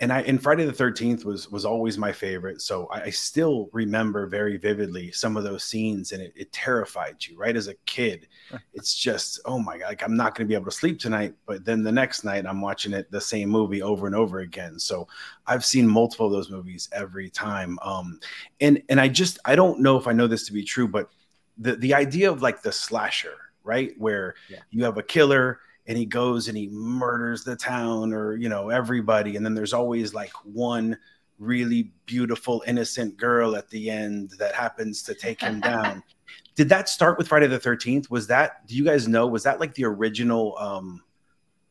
and 0.00 0.12
I 0.12 0.22
and 0.22 0.42
Friday 0.42 0.64
the 0.64 0.72
Thirteenth 0.72 1.24
was 1.24 1.50
was 1.50 1.64
always 1.64 1.98
my 1.98 2.10
favorite. 2.10 2.60
So 2.60 2.86
I, 2.86 3.02
I, 3.02 3.10
still 3.10 3.70
remember 3.72 4.26
very 4.26 4.56
vividly 4.56 5.12
some 5.12 5.36
of 5.36 5.44
those 5.44 5.62
scenes, 5.62 6.10
and 6.10 6.20
it, 6.20 6.32
it 6.34 6.52
terrified 6.52 7.16
you, 7.20 7.38
right? 7.38 7.56
As 7.56 7.68
a 7.68 7.74
kid, 7.86 8.26
it's 8.74 8.94
just 8.94 9.40
oh 9.44 9.58
my 9.58 9.78
god, 9.78 9.88
like 9.88 10.02
I'm 10.02 10.16
not 10.16 10.34
going 10.34 10.46
to 10.46 10.48
be 10.48 10.54
able 10.54 10.64
to 10.64 10.76
sleep 10.76 10.98
tonight. 10.98 11.34
But 11.46 11.64
then 11.64 11.84
the 11.84 11.92
next 11.92 12.24
night, 12.24 12.44
I'm 12.44 12.60
watching 12.60 12.92
it 12.92 13.10
the 13.10 13.20
same 13.20 13.48
movie 13.48 13.82
over 13.82 14.06
and 14.06 14.16
over 14.16 14.40
again. 14.40 14.78
So 14.80 15.06
I've 15.46 15.64
seen 15.64 15.86
multiple 15.86 16.26
of 16.26 16.32
those 16.32 16.50
movies 16.50 16.88
every 16.92 17.30
time. 17.30 17.78
Um, 17.82 18.18
and 18.60 18.82
and 18.88 19.00
I 19.00 19.08
just 19.08 19.38
I 19.44 19.54
don't 19.54 19.80
know 19.80 19.96
if 19.96 20.08
I 20.08 20.12
know 20.12 20.26
this 20.26 20.46
to 20.46 20.52
be 20.52 20.64
true, 20.64 20.88
but 20.88 21.10
the 21.56 21.76
the 21.76 21.94
idea 21.94 22.32
of 22.32 22.42
like 22.42 22.62
the 22.62 22.72
slasher, 22.72 23.36
right, 23.62 23.92
where 23.96 24.34
yeah. 24.48 24.58
you 24.70 24.82
have 24.84 24.98
a 24.98 25.02
killer 25.04 25.60
and 25.86 25.98
he 25.98 26.06
goes 26.06 26.48
and 26.48 26.56
he 26.56 26.68
murders 26.68 27.44
the 27.44 27.56
town 27.56 28.12
or 28.12 28.36
you 28.36 28.48
know 28.48 28.70
everybody 28.70 29.36
and 29.36 29.44
then 29.44 29.54
there's 29.54 29.72
always 29.72 30.14
like 30.14 30.32
one 30.44 30.96
really 31.38 31.92
beautiful 32.06 32.62
innocent 32.66 33.16
girl 33.16 33.56
at 33.56 33.68
the 33.70 33.90
end 33.90 34.30
that 34.38 34.54
happens 34.54 35.02
to 35.02 35.14
take 35.14 35.40
him 35.40 35.60
down 35.60 36.02
did 36.54 36.68
that 36.68 36.88
start 36.88 37.18
with 37.18 37.28
friday 37.28 37.46
the 37.46 37.58
13th 37.58 38.10
was 38.10 38.26
that 38.26 38.66
do 38.66 38.76
you 38.76 38.84
guys 38.84 39.08
know 39.08 39.26
was 39.26 39.42
that 39.42 39.60
like 39.60 39.74
the 39.74 39.84
original 39.84 40.56
um 40.58 41.02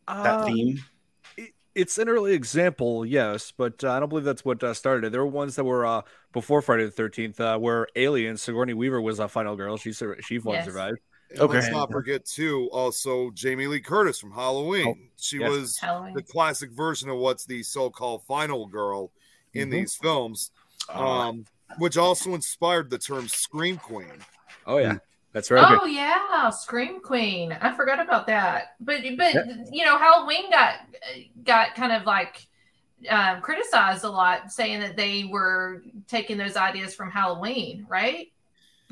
that 0.07 0.39
uh, 0.39 0.45
theme 0.45 0.79
it's 1.75 1.97
an 1.97 2.07
early 2.07 2.33
example, 2.33 3.05
yes, 3.05 3.51
but 3.51 3.83
uh, 3.83 3.91
I 3.91 3.99
don't 3.99 4.09
believe 4.09 4.25
that's 4.25 4.45
what 4.45 4.63
uh, 4.63 4.73
started 4.73 5.07
it. 5.07 5.11
There 5.11 5.21
were 5.21 5.31
ones 5.31 5.55
that 5.55 5.63
were 5.63 5.85
uh, 5.85 6.01
before 6.31 6.61
Friday 6.61 6.85
the 6.85 6.91
Thirteenth, 6.91 7.39
uh, 7.39 7.57
where 7.57 7.87
Alien 7.95 8.37
Sigourney 8.37 8.73
Weaver 8.73 9.01
was 9.01 9.19
a 9.19 9.27
final 9.27 9.55
girl. 9.55 9.77
She 9.77 9.91
she 9.91 10.37
one 10.39 10.55
yes. 10.55 10.65
survived. 10.65 10.99
And 11.31 11.39
okay. 11.39 11.53
Let's 11.55 11.69
not 11.69 11.91
forget 11.91 12.25
too. 12.25 12.69
Also, 12.71 13.31
Jamie 13.31 13.67
Lee 13.67 13.81
Curtis 13.81 14.19
from 14.19 14.31
Halloween. 14.31 14.87
Oh, 14.87 15.07
she 15.17 15.39
yes. 15.39 15.49
was 15.49 15.77
Halloween. 15.79 16.13
the 16.13 16.21
classic 16.21 16.71
version 16.71 17.09
of 17.09 17.17
what's 17.17 17.45
the 17.45 17.63
so-called 17.63 18.23
final 18.27 18.67
girl 18.67 19.11
in 19.53 19.63
mm-hmm. 19.63 19.71
these 19.71 19.95
films, 19.95 20.51
uh, 20.93 20.99
um, 20.99 21.45
which 21.79 21.97
also 21.97 22.33
inspired 22.35 22.89
the 22.89 22.97
term 22.97 23.27
"scream 23.27 23.77
queen." 23.77 24.13
Oh 24.67 24.77
yeah, 24.77 24.97
that's 25.31 25.49
right. 25.49 25.79
Oh 25.81 25.85
yeah, 25.85 26.49
scream 26.51 27.01
queen. 27.01 27.51
I 27.61 27.73
forgot 27.73 27.99
about 27.99 28.27
that. 28.27 28.75
But 28.79 28.97
but 29.17 29.33
yeah. 29.33 29.43
you 29.71 29.85
know, 29.85 29.97
Halloween 29.97 30.51
got 30.51 30.75
got 31.43 31.75
kind 31.75 31.91
of 31.91 32.05
like 32.05 32.47
um, 33.09 33.41
criticized 33.41 34.03
a 34.03 34.09
lot, 34.09 34.51
saying 34.51 34.79
that 34.81 34.95
they 34.95 35.25
were 35.25 35.83
taking 36.07 36.37
those 36.37 36.55
ideas 36.55 36.93
from 36.93 37.09
Halloween, 37.09 37.85
right? 37.89 38.32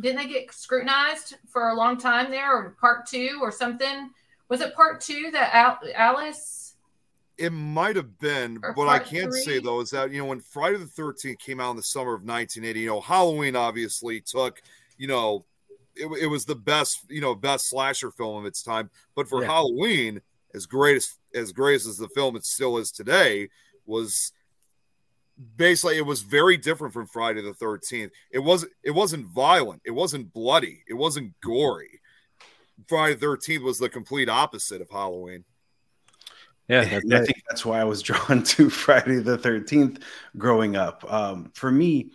Didn't 0.02 0.18
they 0.18 0.28
get 0.28 0.54
scrutinized 0.54 1.36
for 1.48 1.70
a 1.70 1.76
long 1.76 1.98
time 1.98 2.32
there, 2.32 2.56
or 2.56 2.76
part 2.80 3.06
two, 3.06 3.40
or 3.42 3.52
something? 3.52 4.10
Was 4.50 4.62
it 4.62 4.76
part 4.76 5.02
two 5.02 5.30
that 5.32 5.54
Al- 5.54 5.80
Alice? 5.96 6.76
It 7.38 7.52
might 7.52 7.96
have 7.96 8.20
been. 8.20 8.60
What 8.76 8.88
I 8.88 9.00
can 9.00 9.32
three? 9.32 9.42
say 9.42 9.60
though 9.60 9.80
is 9.82 9.92
that 9.92 10.12
you 10.12 10.20
know 10.20 10.26
when 10.26 10.42
Friday 10.42 10.78
the 10.78 10.86
Thirteenth 10.86 11.40
came 11.40 11.60
out 11.60 11.72
in 11.72 11.78
the 11.78 11.84
summer 11.84 12.14
of 12.14 12.24
1980, 12.24 12.80
you 12.80 12.88
know 12.88 13.02
Halloween 13.02 13.56
obviously 13.56 14.22
took 14.22 14.62
you 14.98 15.08
know 15.08 15.46
it, 15.96 16.08
it, 16.24 16.28
was 16.28 16.46
the 16.46 16.56
best, 16.56 17.06
you 17.10 17.22
know, 17.22 17.36
best 17.36 17.70
slasher 17.70 18.12
film 18.12 18.38
of 18.38 18.46
its 18.46 18.64
time. 18.64 18.90
But 19.16 19.28
for 19.28 19.42
yeah. 19.42 19.48
Halloween, 19.48 20.22
as 20.54 20.66
great 20.66 20.98
as 20.98 21.16
as 21.34 21.52
great 21.52 21.76
as 21.76 21.98
the 21.98 22.10
film 22.10 22.36
it 22.36 22.46
still 22.46 22.78
is 22.78 22.92
today, 22.92 23.50
was 23.86 24.32
basically 25.56 25.98
it 25.98 26.06
was 26.06 26.22
very 26.22 26.58
different 26.58 26.94
from 26.94 27.08
Friday 27.08 27.42
the 27.42 27.54
13th. 27.54 28.12
It 28.32 28.40
wasn't 28.40 28.72
it 28.84 28.92
wasn't 28.92 29.28
violent, 29.28 29.82
it 29.86 29.92
wasn't 29.92 30.34
bloody, 30.34 30.84
it 30.88 30.94
wasn't 30.94 31.34
gory. 31.42 32.02
Friday 32.88 33.16
the 33.16 33.26
13th 33.26 33.64
was 33.64 33.80
the 33.80 33.90
complete 33.90 34.30
opposite 34.30 34.82
of 34.82 34.90
Halloween. 34.90 35.44
Yeah, 36.68 36.84
and 36.84 37.14
I 37.14 37.26
think 37.26 37.44
that's 37.50 37.66
why 37.66 37.82
I 37.82 37.84
was 37.84 38.02
drawn 38.02 38.44
to 38.56 38.70
Friday 38.70 39.18
the 39.18 39.38
13th 39.38 40.02
growing 40.38 40.76
up. 40.76 41.04
Um, 41.12 41.52
for 41.54 41.72
me, 41.72 42.12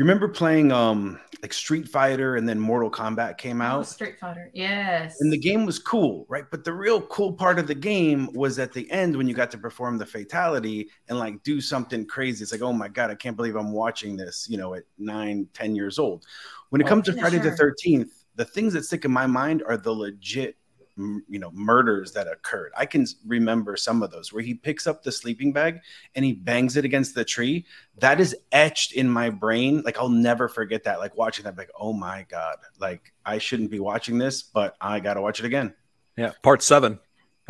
you 0.00 0.04
remember 0.04 0.28
playing 0.28 0.72
um 0.72 1.20
like 1.42 1.52
Street 1.52 1.86
Fighter 1.86 2.36
and 2.36 2.48
then 2.48 2.58
Mortal 2.58 2.90
Kombat 2.90 3.36
came 3.36 3.60
oh, 3.60 3.64
out? 3.64 3.80
Oh, 3.80 3.82
Street 3.82 4.18
Fighter, 4.18 4.50
yes. 4.54 5.20
And 5.20 5.30
the 5.30 5.36
game 5.36 5.66
was 5.66 5.78
cool, 5.78 6.24
right? 6.30 6.44
But 6.50 6.64
the 6.64 6.72
real 6.72 7.02
cool 7.02 7.34
part 7.34 7.58
of 7.58 7.66
the 7.66 7.74
game 7.74 8.32
was 8.32 8.58
at 8.58 8.72
the 8.72 8.90
end 8.90 9.14
when 9.14 9.28
you 9.28 9.34
got 9.34 9.50
to 9.50 9.58
perform 9.58 9.98
the 9.98 10.06
fatality 10.06 10.88
and 11.10 11.18
like 11.18 11.42
do 11.42 11.60
something 11.60 12.06
crazy. 12.06 12.42
It's 12.42 12.50
like, 12.50 12.62
oh 12.62 12.72
my 12.72 12.88
God, 12.88 13.10
I 13.10 13.14
can't 13.14 13.36
believe 13.36 13.56
I'm 13.56 13.72
watching 13.72 14.16
this, 14.16 14.46
you 14.48 14.56
know, 14.56 14.72
at 14.72 14.84
nine, 14.96 15.46
10 15.52 15.76
years 15.76 15.98
old. 15.98 16.24
When 16.70 16.80
it 16.80 16.84
oh, 16.84 16.88
comes 16.88 17.04
to 17.04 17.12
Friday 17.12 17.42
sure. 17.42 17.54
the 17.54 17.62
13th, 17.62 18.24
the 18.36 18.46
things 18.46 18.72
that 18.72 18.86
stick 18.86 19.04
in 19.04 19.12
my 19.12 19.26
mind 19.26 19.62
are 19.68 19.76
the 19.76 19.92
legit 19.92 20.56
you 20.96 21.38
know 21.38 21.50
murders 21.52 22.12
that 22.12 22.26
occurred 22.26 22.72
i 22.76 22.84
can 22.84 23.06
remember 23.26 23.76
some 23.76 24.02
of 24.02 24.10
those 24.10 24.32
where 24.32 24.42
he 24.42 24.54
picks 24.54 24.86
up 24.86 25.02
the 25.02 25.12
sleeping 25.12 25.52
bag 25.52 25.80
and 26.14 26.24
he 26.24 26.32
bangs 26.32 26.76
it 26.76 26.84
against 26.84 27.14
the 27.14 27.24
tree 27.24 27.64
that 27.98 28.20
is 28.20 28.36
etched 28.52 28.92
in 28.92 29.08
my 29.08 29.30
brain 29.30 29.82
like 29.84 29.98
i'll 29.98 30.08
never 30.08 30.48
forget 30.48 30.84
that 30.84 30.98
like 30.98 31.16
watching 31.16 31.44
that 31.44 31.56
like 31.56 31.70
oh 31.78 31.92
my 31.92 32.26
god 32.28 32.56
like 32.80 33.12
i 33.24 33.38
shouldn't 33.38 33.70
be 33.70 33.80
watching 33.80 34.18
this 34.18 34.42
but 34.42 34.76
i 34.80 35.00
gotta 35.00 35.20
watch 35.20 35.40
it 35.40 35.46
again 35.46 35.74
yeah 36.16 36.32
part 36.42 36.62
seven 36.62 36.98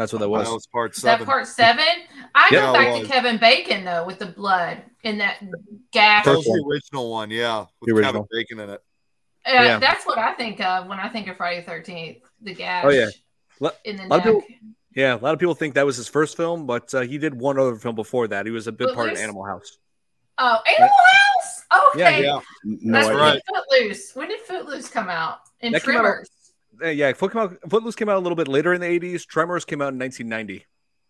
that's 0.01 0.15
what 0.15 0.21
that 0.21 0.31
was. 0.31 0.47
That 0.47 0.55
was 0.55 0.67
part 0.67 0.97
seven. 0.97 1.27
That 1.27 1.31
part 1.31 1.47
seven. 1.47 1.85
I 2.35 2.49
yeah, 2.51 2.61
go 2.61 2.73
back 2.73 3.03
to 3.03 3.07
Kevin 3.07 3.37
Bacon 3.37 3.85
though 3.85 4.07
with 4.07 4.19
the 4.19 4.27
blood 4.27 4.83
in 5.03 5.19
that 5.19 5.43
gash. 5.93 6.25
That 6.25 6.37
was 6.39 6.47
the 6.47 6.65
original 6.67 7.11
one, 7.11 7.31
yeah, 7.31 7.67
with 7.83 8.03
Kevin 8.03 8.25
Bacon 8.31 8.61
in 8.61 8.71
it. 8.71 8.83
Uh, 9.47 9.53
yeah. 9.53 9.79
That's 9.79 10.07
what 10.07 10.17
I 10.17 10.33
think 10.35 10.59
of 10.61 10.87
when 10.87 10.99
I 10.99 11.11
think 11.11 11.29
of 11.29 11.37
Friday 11.37 11.67
Thirteenth. 11.67 12.19
The 12.41 12.55
gash. 12.55 12.85
Oh 12.87 12.91
yeah, 12.91 13.11
in 13.85 13.97
the 13.97 14.07
neck. 14.07 14.25
People, 14.25 14.43
yeah, 14.95 15.15
a 15.15 15.19
lot 15.19 15.35
of 15.35 15.41
people 15.41 15.55
think 15.55 15.75
that 15.75 15.87
was 15.87 15.97
his 15.97 16.09
first 16.09 16.37
film, 16.37 16.67
but 16.67 16.93
uh, 16.95 17.01
he 17.03 17.19
did 17.19 17.35
one 17.35 17.59
other 17.59 17.77
film 17.77 17.95
before 17.95 18.29
that. 18.29 18.47
He 18.47 18.53
was 18.53 18.67
a 18.67 18.73
big 18.73 18.89
Footloose? 18.89 18.97
part 18.97 19.13
of 19.13 19.19
Animal 19.19 19.45
House. 19.45 19.79
Oh, 20.39 20.59
Animal 20.67 20.89
House. 20.89 21.65
Okay, 21.95 22.01
yeah, 22.01 22.19
yeah. 22.19 22.41
No, 22.65 23.01
That's 23.01 23.17
right. 23.17 23.43
Footloose. 23.49 24.17
When 24.17 24.29
did 24.29 24.41
Footloose 24.41 24.89
come 24.89 25.09
out? 25.09 25.41
In 25.61 25.73
that 25.73 25.83
Tremors. 25.83 26.29
Out, 26.83 26.87
uh, 26.87 26.91
yeah, 26.91 27.13
Foot 27.13 27.33
came 27.33 27.43
out, 27.43 27.57
Footloose 27.69 27.95
came 27.95 28.09
out 28.09 28.17
a 28.17 28.21
little 28.21 28.37
bit 28.37 28.49
later 28.49 28.73
in 28.73 28.81
the 28.81 28.87
'80s. 28.87 29.27
Tremors 29.27 29.65
came 29.65 29.81
out 29.81 29.93
in 29.93 29.99
1990. 29.99 30.67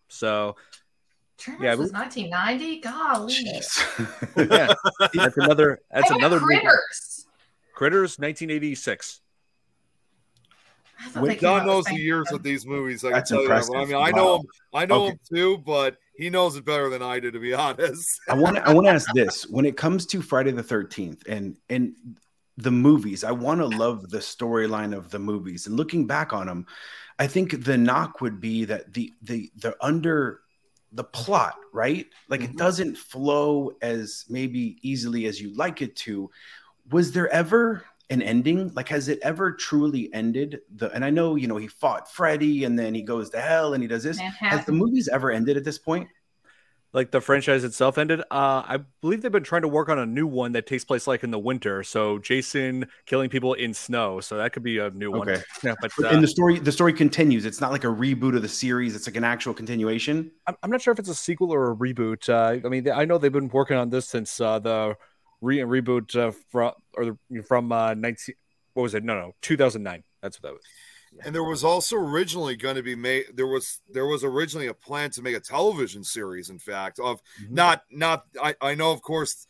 So. 0.09 0.55
Tremors 1.37 1.63
yeah, 1.63 1.73
was 1.73 1.91
1990. 1.91 2.81
Golly. 2.81 3.33
yeah, 4.47 4.73
that's 5.15 5.37
another. 5.37 5.79
That's 5.89 6.11
another. 6.11 6.39
Critters. 6.39 7.25
Movie. 7.25 7.73
Critters, 7.73 8.19
1986. 8.19 9.20
When 11.13 11.37
Don 11.37 11.65
knows 11.65 11.85
the 11.85 11.95
years 11.95 12.31
of 12.31 12.43
these 12.43 12.65
movies, 12.65 13.03
I 13.03 13.11
That's 13.11 13.29
can 13.29 13.37
tell 13.37 13.43
impressive. 13.43 13.73
you. 13.73 13.81
I 13.81 13.85
mean, 13.85 13.95
I 13.95 14.11
know 14.11 14.37
him. 14.37 14.45
I 14.73 14.85
know 14.85 15.03
okay. 15.03 15.11
him 15.11 15.19
too, 15.33 15.57
but 15.59 15.97
he 16.15 16.29
knows 16.29 16.55
it 16.55 16.65
better 16.65 16.89
than 16.89 17.01
I 17.01 17.19
do, 17.19 17.31
to 17.31 17.39
be 17.39 17.53
honest. 17.55 18.19
I 18.29 18.35
want 18.35 18.57
to. 18.57 18.67
I 18.67 18.73
want 18.73 18.87
to 18.87 18.93
ask 18.93 19.11
this: 19.13 19.47
when 19.49 19.65
it 19.65 19.77
comes 19.77 20.05
to 20.07 20.21
Friday 20.21 20.51
the 20.51 20.63
Thirteenth 20.63 21.23
and 21.27 21.57
and 21.69 21.93
the 22.57 22.71
movies, 22.71 23.23
I 23.23 23.31
want 23.31 23.59
to 23.59 23.67
love 23.67 24.09
the 24.09 24.19
storyline 24.19 24.95
of 24.95 25.09
the 25.09 25.19
movies. 25.19 25.67
And 25.67 25.75
looking 25.75 26.05
back 26.05 26.33
on 26.33 26.47
them, 26.47 26.67
I 27.19 27.27
think 27.27 27.63
the 27.63 27.77
knock 27.77 28.21
would 28.21 28.39
be 28.39 28.65
that 28.65 28.93
the 28.93 29.13
the 29.21 29.51
the 29.55 29.75
under 29.81 30.41
the 30.91 31.03
plot, 31.03 31.55
right? 31.73 32.05
Like 32.29 32.41
mm-hmm. 32.41 32.51
it 32.51 32.57
doesn't 32.57 32.97
flow 32.97 33.71
as 33.81 34.25
maybe 34.29 34.77
easily 34.81 35.25
as 35.25 35.41
you'd 35.41 35.57
like 35.57 35.81
it 35.81 35.95
to. 35.97 36.29
Was 36.89 37.11
there 37.11 37.29
ever 37.29 37.85
an 38.11 38.21
ending? 38.21 38.71
Like, 38.73 38.89
has 38.89 39.07
it 39.07 39.19
ever 39.23 39.51
truly 39.51 40.13
ended? 40.13 40.59
The 40.75 40.91
and 40.91 41.03
I 41.03 41.09
know 41.09 41.35
you 41.35 41.47
know 41.47 41.57
he 41.57 41.67
fought 41.67 42.11
Freddy 42.11 42.65
and 42.65 42.77
then 42.77 42.93
he 42.93 43.01
goes 43.01 43.29
to 43.31 43.41
hell 43.41 43.73
and 43.73 43.81
he 43.81 43.87
does 43.87 44.03
this. 44.03 44.19
Has 44.19 44.65
the 44.65 44.71
movies 44.71 45.09
ever 45.11 45.31
ended 45.31 45.57
at 45.57 45.63
this 45.63 45.79
point? 45.79 46.07
Like 46.93 47.11
the 47.11 47.21
franchise 47.21 47.63
itself 47.63 47.97
ended. 47.97 48.19
Uh, 48.19 48.63
I 48.67 48.79
believe 48.99 49.21
they've 49.21 49.31
been 49.31 49.45
trying 49.45 49.61
to 49.61 49.69
work 49.69 49.87
on 49.87 49.97
a 49.97 50.05
new 50.05 50.27
one 50.27 50.51
that 50.51 50.67
takes 50.67 50.83
place 50.83 51.07
like 51.07 51.23
in 51.23 51.31
the 51.31 51.39
winter. 51.39 51.83
So 51.83 52.19
Jason 52.19 52.87
killing 53.05 53.29
people 53.29 53.53
in 53.53 53.73
snow. 53.73 54.19
So 54.19 54.35
that 54.37 54.51
could 54.51 54.63
be 54.63 54.77
a 54.77 54.89
new 54.89 55.11
one. 55.11 55.29
Okay. 55.29 55.41
Yeah, 55.63 55.75
but, 55.79 55.91
uh, 56.03 56.07
and 56.07 56.23
the 56.23 56.27
story 56.27 56.59
the 56.59 56.71
story 56.71 56.91
continues. 56.91 57.45
It's 57.45 57.61
not 57.61 57.71
like 57.71 57.83
a 57.83 57.87
reboot 57.87 58.35
of 58.35 58.41
the 58.41 58.49
series. 58.49 58.95
It's 58.95 59.07
like 59.07 59.15
an 59.15 59.23
actual 59.23 59.53
continuation. 59.53 60.31
I'm, 60.47 60.55
I'm 60.63 60.71
not 60.71 60.81
sure 60.81 60.91
if 60.91 60.99
it's 60.99 61.09
a 61.09 61.15
sequel 61.15 61.53
or 61.53 61.71
a 61.71 61.75
reboot. 61.75 62.27
Uh, 62.27 62.65
I 62.65 62.69
mean, 62.69 62.89
I 62.89 63.05
know 63.05 63.17
they've 63.17 63.31
been 63.31 63.49
working 63.49 63.77
on 63.77 63.89
this 63.89 64.07
since 64.07 64.41
uh, 64.41 64.59
the 64.59 64.97
re- 65.39 65.59
reboot 65.59 66.15
uh, 66.15 66.31
from 66.49 66.73
or 66.93 67.05
the, 67.05 67.43
from 67.43 67.71
uh, 67.71 67.93
19 67.93 68.35
what 68.73 68.83
was 68.83 68.93
it? 68.93 69.03
No, 69.03 69.15
no, 69.15 69.35
2009. 69.41 70.03
That's 70.21 70.37
what 70.37 70.43
that 70.43 70.53
was. 70.53 70.63
Yeah. 71.13 71.23
And 71.25 71.35
there 71.35 71.43
was 71.43 71.63
also 71.63 71.97
originally 71.97 72.55
going 72.55 72.77
to 72.77 72.83
be 72.83 72.95
made. 72.95 73.25
There 73.33 73.47
was 73.47 73.81
there 73.89 74.05
was 74.05 74.23
originally 74.23 74.67
a 74.67 74.73
plan 74.73 75.09
to 75.11 75.21
make 75.21 75.35
a 75.35 75.41
television 75.41 76.03
series. 76.03 76.49
In 76.49 76.57
fact, 76.57 76.99
of 76.99 77.21
mm-hmm. 77.41 77.53
not 77.53 77.83
not. 77.91 78.25
I 78.41 78.55
I 78.61 78.75
know, 78.75 78.91
of 78.91 79.01
course, 79.01 79.45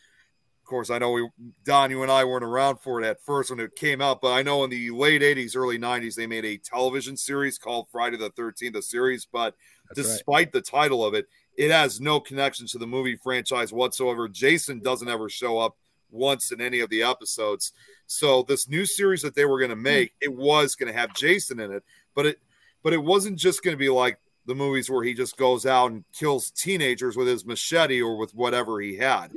of 0.64 0.68
course, 0.68 0.90
I 0.90 0.98
know 0.98 1.12
we 1.12 1.30
Don, 1.64 1.92
you 1.92 2.02
and 2.02 2.12
I 2.12 2.24
weren't 2.24 2.44
around 2.44 2.80
for 2.80 3.00
it 3.00 3.06
at 3.06 3.24
first 3.24 3.52
when 3.52 3.60
it 3.60 3.76
came 3.76 4.02
out, 4.02 4.22
but 4.22 4.32
I 4.32 4.42
know 4.42 4.64
in 4.64 4.72
the 4.72 4.90
late 4.90 5.22
'80s, 5.22 5.56
early 5.56 5.78
'90s, 5.78 6.16
they 6.16 6.26
made 6.26 6.46
a 6.46 6.58
television 6.58 7.16
series 7.16 7.60
called 7.60 7.88
Friday 7.92 8.18
the 8.18 8.32
Thirteenth, 8.32 8.74
the 8.74 8.82
series. 8.82 9.28
But 9.32 9.54
That's 9.90 10.08
despite 10.08 10.48
right. 10.48 10.52
the 10.52 10.62
title 10.62 11.06
of 11.06 11.14
it, 11.14 11.28
it 11.56 11.70
has 11.70 12.02
no 12.02 12.20
connection 12.20 12.66
to 12.68 12.80
the 12.80 12.88
movie 12.88 13.18
franchise 13.18 13.72
whatsoever. 13.72 14.28
Jason 14.28 14.80
doesn't 14.80 15.10
ever 15.10 15.30
show 15.30 15.60
up 15.60 15.78
once 16.12 16.52
in 16.52 16.62
any 16.62 16.80
of 16.80 16.90
the 16.90 17.04
episodes. 17.04 17.72
So 18.08 18.44
this 18.44 18.68
new 18.68 18.86
series 18.86 19.22
that 19.22 19.36
they 19.36 19.46
were 19.46 19.60
going 19.60 19.70
to 19.70 19.76
make, 19.76 20.10
hmm. 20.10 20.32
it 20.32 20.34
was 20.34 20.76
going 20.76 20.92
to 20.92 20.98
have 20.98 21.16
Jason 21.16 21.60
in 21.60 21.72
it, 21.72 21.84
but 22.16 22.26
it 22.26 22.40
but 22.84 22.94
it 22.94 23.04
wasn't 23.04 23.38
just 23.38 23.64
going 23.64 23.74
to 23.74 23.80
be 23.80 23.90
like 23.90 24.18
the 24.48 24.56
movies 24.56 24.90
where 24.90 25.04
he 25.04 25.14
just 25.14 25.38
goes 25.38 25.66
out 25.66 25.92
and 25.92 26.04
kills 26.18 26.50
teenagers 26.50 27.16
with 27.16 27.28
his 27.28 27.46
machete 27.46 28.02
or 28.02 28.18
with 28.18 28.34
whatever 28.34 28.82
he 28.82 28.98
had. 28.98 29.32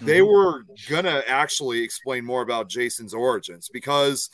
They 0.00 0.20
hmm. 0.20 0.26
were 0.26 0.64
going 0.88 1.04
to 1.04 1.28
actually 1.28 1.82
explain 1.82 2.24
more 2.24 2.42
about 2.42 2.68
Jason's 2.68 3.14
origins 3.14 3.68
because 3.72 4.30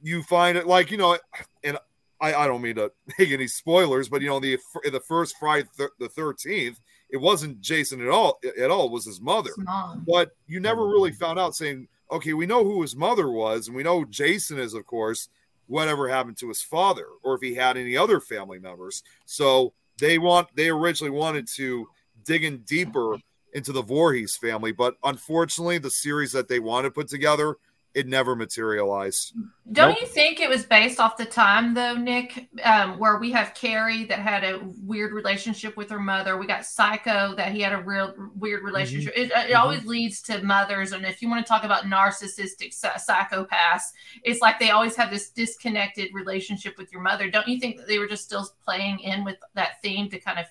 you 0.00 0.22
find 0.22 0.56
it 0.56 0.66
like, 0.66 0.90
you 0.90 0.96
know, 0.96 1.18
and 1.64 1.78
I, 2.20 2.34
I 2.34 2.46
don't 2.46 2.62
mean 2.62 2.76
to 2.76 2.90
make 3.18 3.30
any 3.30 3.48
spoilers, 3.48 4.08
but 4.08 4.22
you 4.22 4.28
know, 4.28 4.40
the 4.40 4.58
the 4.90 5.00
first 5.00 5.36
Friday 5.38 5.68
th- 5.76 5.90
the 5.98 6.08
13th, 6.08 6.76
it 7.10 7.16
wasn't 7.16 7.60
Jason 7.60 8.00
at 8.00 8.08
all. 8.08 8.38
At 8.60 8.70
all, 8.70 8.86
it 8.86 8.92
was 8.92 9.06
his 9.06 9.20
mother. 9.20 9.50
His 9.56 9.66
but 10.06 10.32
you 10.46 10.60
never 10.60 10.86
really 10.86 11.12
found 11.12 11.38
out 11.38 11.54
saying, 11.54 11.88
okay, 12.10 12.32
we 12.32 12.46
know 12.46 12.64
who 12.64 12.82
his 12.82 12.96
mother 12.96 13.30
was, 13.30 13.66
and 13.66 13.76
we 13.76 13.82
know 13.82 14.04
Jason 14.04 14.58
is, 14.58 14.74
of 14.74 14.86
course, 14.86 15.28
whatever 15.66 16.08
happened 16.08 16.38
to 16.38 16.48
his 16.48 16.62
father, 16.62 17.06
or 17.22 17.34
if 17.34 17.40
he 17.40 17.54
had 17.54 17.76
any 17.76 17.96
other 17.96 18.20
family 18.20 18.58
members. 18.58 19.02
So 19.26 19.72
they 20.00 20.18
want 20.18 20.48
they 20.54 20.68
originally 20.68 21.10
wanted 21.10 21.46
to 21.56 21.88
dig 22.24 22.44
in 22.44 22.58
deeper 22.58 23.16
into 23.54 23.72
the 23.72 23.82
Voorhees 23.82 24.36
family, 24.36 24.72
but 24.72 24.96
unfortunately, 25.04 25.78
the 25.78 25.90
series 25.90 26.32
that 26.32 26.48
they 26.48 26.60
wanted 26.60 26.88
to 26.88 26.94
put 26.94 27.08
together 27.08 27.56
it 27.98 28.06
never 28.06 28.36
materialized. 28.36 29.34
Don't 29.72 29.90
nope. 29.90 29.98
you 30.00 30.06
think 30.06 30.38
it 30.38 30.48
was 30.48 30.64
based 30.64 31.00
off 31.00 31.16
the 31.16 31.24
time 31.24 31.74
though, 31.74 31.94
Nick, 31.94 32.48
um, 32.62 32.96
where 32.96 33.18
we 33.18 33.32
have 33.32 33.54
Carrie 33.54 34.04
that 34.04 34.20
had 34.20 34.44
a 34.44 34.60
weird 34.84 35.12
relationship 35.12 35.76
with 35.76 35.90
her 35.90 35.98
mother. 35.98 36.38
We 36.38 36.46
got 36.46 36.64
Psycho 36.64 37.34
that 37.34 37.50
he 37.50 37.60
had 37.60 37.72
a 37.72 37.82
real 37.82 38.14
weird 38.36 38.62
relationship. 38.62 39.14
Mm-hmm. 39.14 39.22
It, 39.22 39.26
it 39.26 39.32
mm-hmm. 39.32 39.60
always 39.60 39.84
leads 39.84 40.22
to 40.22 40.40
mothers, 40.44 40.92
and 40.92 41.04
if 41.04 41.20
you 41.20 41.28
want 41.28 41.44
to 41.44 41.48
talk 41.48 41.64
about 41.64 41.84
narcissistic 41.86 42.72
psychopaths, 42.72 43.82
it's 44.22 44.40
like 44.40 44.60
they 44.60 44.70
always 44.70 44.94
have 44.94 45.10
this 45.10 45.30
disconnected 45.30 46.10
relationship 46.14 46.78
with 46.78 46.92
your 46.92 47.02
mother. 47.02 47.28
Don't 47.28 47.48
you 47.48 47.58
think 47.58 47.78
that 47.78 47.88
they 47.88 47.98
were 47.98 48.06
just 48.06 48.22
still 48.22 48.48
playing 48.64 49.00
in 49.00 49.24
with 49.24 49.38
that 49.54 49.82
theme 49.82 50.08
to 50.10 50.20
kind 50.20 50.38
of 50.38 50.46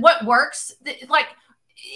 what 0.00 0.24
works, 0.24 0.72
like 1.10 1.26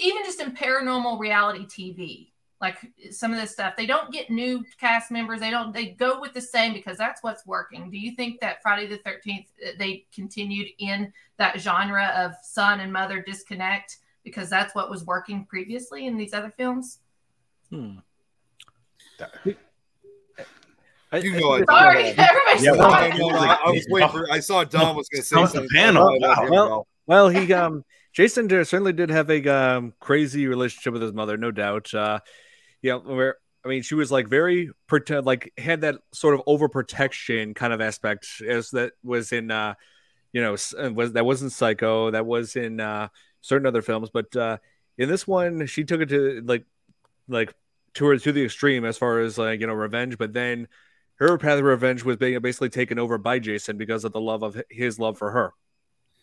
even 0.03 0.23
just 0.23 0.39
in 0.39 0.51
paranormal 0.51 1.19
reality 1.19 1.65
TV? 1.65 2.27
Like 2.61 2.77
some 3.11 3.31
of 3.31 3.39
this 3.39 3.51
stuff 3.51 3.75
they 3.77 3.85
don't 3.85 4.11
get 4.11 4.29
new 4.29 4.63
cast 4.79 5.11
members 5.11 5.39
they 5.39 5.51
don't 5.51 5.73
they 5.73 5.87
go 5.87 6.19
with 6.19 6.33
the 6.33 6.41
same 6.41 6.73
because 6.73 6.97
that's 6.97 7.21
what's 7.23 7.45
working 7.45 7.89
do 7.91 7.97
you 7.97 8.11
think 8.11 8.39
that 8.39 8.61
friday 8.61 8.87
the 8.87 8.97
13th 8.99 9.45
uh, 9.65 9.71
they 9.77 10.05
continued 10.13 10.67
in 10.79 11.11
that 11.37 11.59
genre 11.59 12.07
of 12.15 12.33
son 12.43 12.79
and 12.79 12.91
mother 12.91 13.21
disconnect 13.21 13.97
because 14.23 14.49
that's 14.49 14.73
what 14.73 14.89
was 14.89 15.05
working 15.05 15.45
previously 15.45 16.07
in 16.07 16.17
these 16.17 16.33
other 16.33 16.51
films 16.57 16.99
hmm. 17.69 17.97
I, 21.11 21.17
you 21.19 21.39
go 21.39 21.63
sorry, 21.65 22.03
everybody's 22.17 22.63
yeah, 22.63 22.71
well, 22.71 22.91
I, 22.91 23.57
I, 23.65 23.69
was 23.71 23.87
waiting 23.89 24.09
for. 24.09 24.29
I 24.29 24.39
saw 24.39 24.63
Don 24.65 24.95
was 24.95 25.07
going 25.07 25.21
to 25.21 25.27
say 25.27 25.35
something. 25.35 25.61
The 25.63 25.69
panel. 25.69 26.19
Well, 26.49 26.87
well, 27.07 27.29
he 27.29 27.51
um, 27.53 27.83
Jason 28.13 28.49
certainly 28.49 28.93
did 28.93 29.09
have 29.09 29.29
a 29.29 29.47
um, 29.47 29.93
crazy 29.99 30.47
relationship 30.47 30.93
with 30.93 31.01
his 31.01 31.13
mother, 31.13 31.37
no 31.37 31.51
doubt. 31.51 31.93
Uh, 31.93 32.19
yeah, 32.81 32.95
where 32.95 33.37
I 33.65 33.69
mean, 33.69 33.81
she 33.81 33.95
was 33.95 34.11
like 34.11 34.27
very 34.27 34.69
pretend, 34.87 35.25
like 35.25 35.51
had 35.57 35.81
that 35.81 35.95
sort 36.13 36.35
of 36.35 36.41
overprotection 36.47 37.53
kind 37.53 37.73
of 37.73 37.81
aspect 37.81 38.41
as 38.47 38.71
that 38.71 38.93
was 39.03 39.33
in, 39.33 39.51
uh, 39.51 39.73
you 40.31 40.41
know, 40.41 40.55
uh, 40.77 40.91
was 40.93 41.13
that 41.13 41.25
wasn't 41.25 41.51
Psycho, 41.51 42.11
that 42.11 42.25
was 42.25 42.55
in 42.55 42.79
uh, 42.79 43.09
certain 43.41 43.67
other 43.67 43.81
films, 43.81 44.09
but 44.09 44.33
uh, 44.35 44.57
in 44.97 45.09
this 45.09 45.27
one, 45.27 45.65
she 45.65 45.83
took 45.83 46.01
it 46.01 46.09
to 46.09 46.41
like, 46.45 46.65
like 47.27 47.53
to 47.95 48.05
her 48.05 48.17
to 48.17 48.31
the 48.31 48.45
extreme 48.45 48.85
as 48.85 48.97
far 48.97 49.19
as 49.19 49.37
like 49.37 49.59
you 49.59 49.67
know 49.67 49.73
revenge, 49.73 50.17
but 50.17 50.31
then 50.31 50.69
her 51.15 51.37
path 51.37 51.59
of 51.59 51.65
revenge 51.65 52.03
was 52.05 52.15
being 52.15 52.39
basically 52.39 52.69
taken 52.69 52.97
over 52.97 53.17
by 53.17 53.39
Jason 53.39 53.77
because 53.77 54.05
of 54.05 54.13
the 54.13 54.21
love 54.21 54.43
of 54.43 54.61
his 54.69 54.97
love 54.97 55.17
for 55.17 55.31
her. 55.31 55.51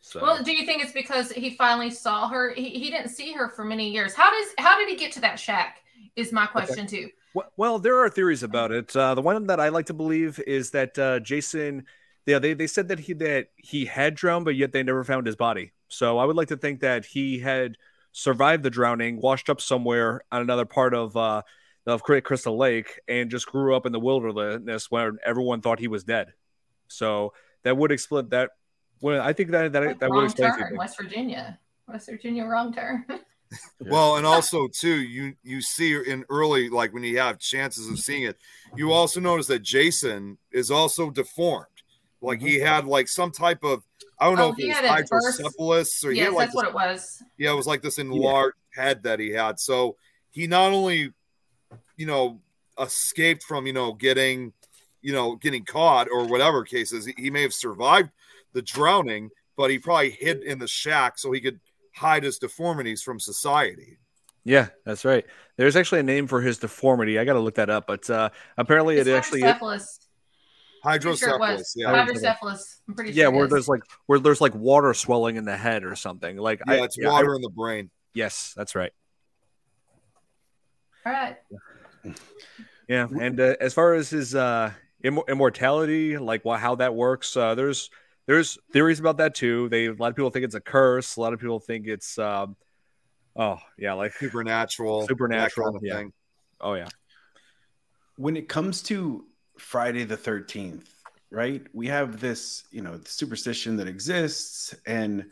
So. 0.00 0.22
Well, 0.22 0.42
do 0.42 0.52
you 0.52 0.64
think 0.64 0.82
it's 0.82 0.92
because 0.92 1.32
he 1.32 1.56
finally 1.56 1.90
saw 1.90 2.28
her? 2.28 2.54
He, 2.54 2.70
he 2.70 2.90
didn't 2.90 3.08
see 3.08 3.32
her 3.32 3.48
for 3.48 3.64
many 3.64 3.90
years. 3.90 4.14
How 4.14 4.30
does 4.30 4.54
how 4.56 4.78
did 4.78 4.88
he 4.88 4.96
get 4.96 5.12
to 5.12 5.20
that 5.20 5.38
shack? 5.38 5.83
Is 6.16 6.32
my 6.32 6.46
question 6.46 6.86
okay. 6.86 7.02
too. 7.04 7.10
Well, 7.56 7.78
there 7.80 7.98
are 7.98 8.08
theories 8.08 8.44
about 8.44 8.70
it. 8.70 8.94
Uh, 8.94 9.14
the 9.14 9.22
one 9.22 9.48
that 9.48 9.58
I 9.58 9.70
like 9.70 9.86
to 9.86 9.94
believe 9.94 10.40
is 10.46 10.70
that 10.70 10.96
uh, 10.98 11.18
Jason, 11.18 11.86
yeah, 12.26 12.38
they, 12.38 12.54
they 12.54 12.68
said 12.68 12.88
that 12.88 13.00
he 13.00 13.12
that 13.14 13.48
he 13.56 13.86
had 13.86 14.14
drowned, 14.14 14.44
but 14.44 14.54
yet 14.54 14.72
they 14.72 14.82
never 14.82 15.02
found 15.02 15.26
his 15.26 15.34
body. 15.34 15.72
So 15.88 16.18
I 16.18 16.24
would 16.24 16.36
like 16.36 16.48
to 16.48 16.56
think 16.56 16.80
that 16.80 17.04
he 17.04 17.40
had 17.40 17.76
survived 18.12 18.62
the 18.62 18.70
drowning, 18.70 19.20
washed 19.20 19.50
up 19.50 19.60
somewhere 19.60 20.22
on 20.30 20.42
another 20.42 20.64
part 20.64 20.94
of 20.94 21.16
uh, 21.16 21.42
of 21.86 22.02
Crystal 22.04 22.56
Lake, 22.56 23.00
and 23.08 23.30
just 23.30 23.46
grew 23.46 23.74
up 23.74 23.84
in 23.84 23.92
the 23.92 24.00
wilderness 24.00 24.90
where 24.90 25.12
everyone 25.24 25.60
thought 25.60 25.80
he 25.80 25.88
was 25.88 26.04
dead. 26.04 26.32
So 26.86 27.32
that 27.64 27.76
would 27.76 27.90
explain 27.90 28.28
that. 28.28 28.50
Well, 29.00 29.20
I 29.20 29.32
think 29.32 29.50
that 29.50 29.72
that, 29.72 29.98
that 29.98 30.10
would 30.10 30.24
explain 30.24 30.56
turn, 30.56 30.76
West 30.76 30.96
Virginia, 30.96 31.58
West 31.88 32.08
Virginia, 32.08 32.44
wrong 32.44 32.72
turn. 32.72 33.04
well, 33.80 34.16
and 34.16 34.26
also 34.26 34.68
too, 34.68 35.02
you 35.02 35.34
you 35.42 35.60
see 35.60 35.94
in 35.94 36.24
early 36.30 36.68
like 36.68 36.92
when 36.92 37.04
you 37.04 37.18
have 37.18 37.38
chances 37.38 37.88
of 37.88 37.98
seeing 37.98 38.24
it, 38.24 38.36
you 38.76 38.92
also 38.92 39.20
notice 39.20 39.46
that 39.48 39.62
Jason 39.62 40.38
is 40.52 40.70
also 40.70 41.10
deformed. 41.10 41.66
Like 42.20 42.40
he 42.40 42.56
mm-hmm. 42.56 42.66
had 42.66 42.86
like 42.86 43.08
some 43.08 43.30
type 43.30 43.62
of 43.62 43.82
I 44.18 44.26
don't 44.26 44.36
know 44.36 44.48
oh, 44.48 44.54
if 44.56 44.58
it 44.58 44.68
was 44.68 44.90
hydrocephalus 44.90 46.04
or 46.04 46.12
yes, 46.12 46.32
like 46.32 46.38
that's 46.38 46.48
this, 46.50 46.54
what 46.54 46.66
it 46.66 46.74
was. 46.74 47.22
Yeah, 47.38 47.52
it 47.52 47.56
was 47.56 47.66
like 47.66 47.82
this 47.82 47.98
enlarged 47.98 48.56
yeah. 48.76 48.82
head 48.82 49.02
that 49.02 49.20
he 49.20 49.30
had. 49.30 49.60
So 49.60 49.96
he 50.30 50.46
not 50.46 50.72
only, 50.72 51.12
you 51.96 52.06
know, 52.06 52.40
escaped 52.80 53.42
from 53.42 53.66
you 53.66 53.72
know 53.72 53.92
getting, 53.92 54.52
you 55.02 55.12
know, 55.12 55.36
getting 55.36 55.64
caught 55.64 56.08
or 56.10 56.26
whatever 56.26 56.64
cases, 56.64 57.06
he, 57.06 57.14
he 57.16 57.30
may 57.30 57.42
have 57.42 57.54
survived 57.54 58.10
the 58.52 58.62
drowning, 58.62 59.30
but 59.56 59.70
he 59.70 59.78
probably 59.78 60.10
hid 60.10 60.42
in 60.42 60.58
the 60.58 60.68
shack 60.68 61.18
so 61.18 61.32
he 61.32 61.40
could 61.40 61.60
hide 61.94 62.24
his 62.24 62.38
deformities 62.38 63.02
from 63.02 63.18
society. 63.18 63.98
Yeah, 64.44 64.68
that's 64.84 65.04
right. 65.04 65.24
There's 65.56 65.74
actually 65.74 66.00
a 66.00 66.04
name 66.04 66.26
for 66.26 66.42
his 66.42 66.58
deformity. 66.58 67.18
I 67.18 67.24
got 67.24 67.32
to 67.34 67.40
look 67.40 67.54
that 67.54 67.70
up, 67.70 67.86
but 67.86 68.08
uh, 68.10 68.28
apparently 68.58 68.98
it's 68.98 69.08
it 69.08 69.14
actually 69.14 69.40
hydrocephalus. 69.40 69.98
Sure 71.18 71.82
yeah, 71.82 72.04
hydrocephalus. 72.04 72.80
I'm 72.86 72.94
pretty 72.94 73.12
yeah, 73.12 73.24
sure. 73.24 73.32
Yeah, 73.32 73.38
where 73.38 73.48
there's 73.48 73.68
like 73.68 73.82
where 74.06 74.18
there's 74.18 74.42
like 74.42 74.54
water 74.54 74.92
swelling 74.92 75.36
in 75.36 75.46
the 75.46 75.56
head 75.56 75.84
or 75.84 75.96
something. 75.96 76.36
Like 76.36 76.60
yeah, 76.66 76.74
I, 76.74 76.84
it's 76.84 76.98
yeah, 76.98 77.08
water 77.08 77.32
I, 77.32 77.36
in 77.36 77.42
the 77.42 77.48
brain. 77.48 77.90
Yes, 78.12 78.52
that's 78.54 78.74
right. 78.74 78.92
All 81.06 81.12
right. 81.12 81.36
Yeah, 82.86 83.08
and 83.18 83.40
uh, 83.40 83.54
as 83.60 83.72
far 83.72 83.94
as 83.94 84.10
his 84.10 84.34
uh, 84.34 84.72
Im- 85.02 85.22
immortality, 85.26 86.18
like 86.18 86.44
what, 86.44 86.60
how 86.60 86.74
that 86.76 86.94
works, 86.94 87.34
uh, 87.34 87.54
there's 87.54 87.88
there's 88.26 88.58
theories 88.72 89.00
about 89.00 89.18
that 89.18 89.34
too. 89.34 89.68
They 89.68 89.86
a 89.86 89.92
lot 89.92 90.08
of 90.08 90.16
people 90.16 90.30
think 90.30 90.44
it's 90.44 90.54
a 90.54 90.60
curse. 90.60 91.16
A 91.16 91.20
lot 91.20 91.32
of 91.32 91.40
people 91.40 91.60
think 91.60 91.86
it's 91.86 92.18
um, 92.18 92.56
oh 93.36 93.58
yeah, 93.78 93.92
like 93.94 94.12
supernatural, 94.14 95.06
supernatural. 95.08 95.72
Kind 95.72 95.76
of 95.76 95.82
yeah. 95.84 95.96
Thing. 95.96 96.12
Oh 96.60 96.74
yeah. 96.74 96.88
When 98.16 98.36
it 98.36 98.48
comes 98.48 98.82
to 98.84 99.26
Friday 99.58 100.04
the 100.04 100.16
Thirteenth, 100.16 100.92
right? 101.30 101.62
We 101.72 101.88
have 101.88 102.20
this, 102.20 102.64
you 102.70 102.82
know, 102.82 103.00
superstition 103.04 103.76
that 103.76 103.88
exists, 103.88 104.74
and 104.86 105.26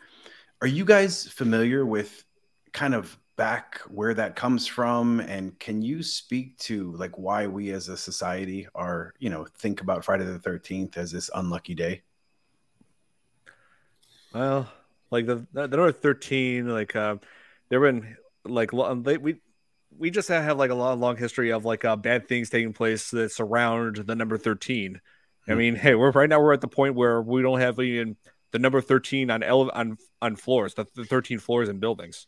are 0.61 0.69
you 0.69 0.85
guys 0.85 1.27
familiar 1.27 1.87
with 1.87 2.25
kind 2.73 2.95
of 2.95 3.19
back 3.37 3.81
where 3.89 4.13
that 4.13 4.37
comes 4.37 4.67
from 4.67 5.19
and 5.21 5.59
can 5.59 5.81
you 5.81 6.03
speak 6.03 6.57
to 6.59 6.93
like 6.97 7.17
why 7.17 7.47
we 7.47 7.71
as 7.71 7.89
a 7.89 7.97
society 7.97 8.69
are 8.75 9.15
you 9.19 9.31
know 9.31 9.47
think 9.57 9.81
about 9.81 10.05
friday 10.05 10.25
the 10.25 10.39
13th 10.39 10.99
as 10.99 11.11
this 11.11 11.31
unlucky 11.35 11.75
day 11.75 12.03
well, 14.35 14.69
like 15.11 15.27
the 15.27 15.47
the 15.53 15.69
number 15.69 15.93
thirteen, 15.93 16.69
like 16.69 16.97
uh, 16.97 17.17
there 17.69 17.81
been 17.81 18.17
like 18.45 18.71
they, 19.05 19.19
we 19.19 19.37
we 19.99 20.11
just 20.11 20.29
have 20.29 20.59
like 20.59 20.71
a 20.71 20.75
long, 20.75 21.01
long 21.01 21.17
history 21.17 21.53
of 21.53 21.65
like 21.65 21.85
uh, 21.85 21.97
bad 21.97 22.29
things 22.29 22.51
taking 22.51 22.73
place 22.73 23.11
that 23.11 23.33
surround 23.33 23.97
the 23.97 24.15
number 24.15 24.39
13 24.39 25.01
i 25.49 25.53
hmm. 25.53 25.59
mean 25.59 25.75
hey 25.75 25.95
we're 25.95 26.11
right 26.11 26.29
now 26.29 26.41
we're 26.41 26.53
at 26.53 26.61
the 26.61 26.69
point 26.69 26.95
where 26.95 27.21
we 27.21 27.43
don't 27.43 27.61
have 27.61 27.79
even 27.81 28.17
the 28.53 28.59
number 28.59 28.81
13 28.81 29.31
on 29.31 29.43
ele- 29.43 29.71
on 29.73 29.97
on 30.21 30.37
floors 30.37 30.75
the, 30.75 30.87
the 30.95 31.05
13 31.05 31.39
floors 31.39 31.69
in 31.69 31.79
buildings 31.79 32.27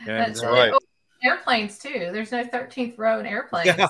and, 0.00 0.34
That's 0.34 0.42
right. 0.42 0.72
airplanes 1.22 1.78
too 1.78 2.10
there's 2.12 2.32
no 2.32 2.44
13th 2.44 2.98
row 2.98 3.20
in 3.20 3.26
airplanes 3.26 3.66
yeah. 3.66 3.88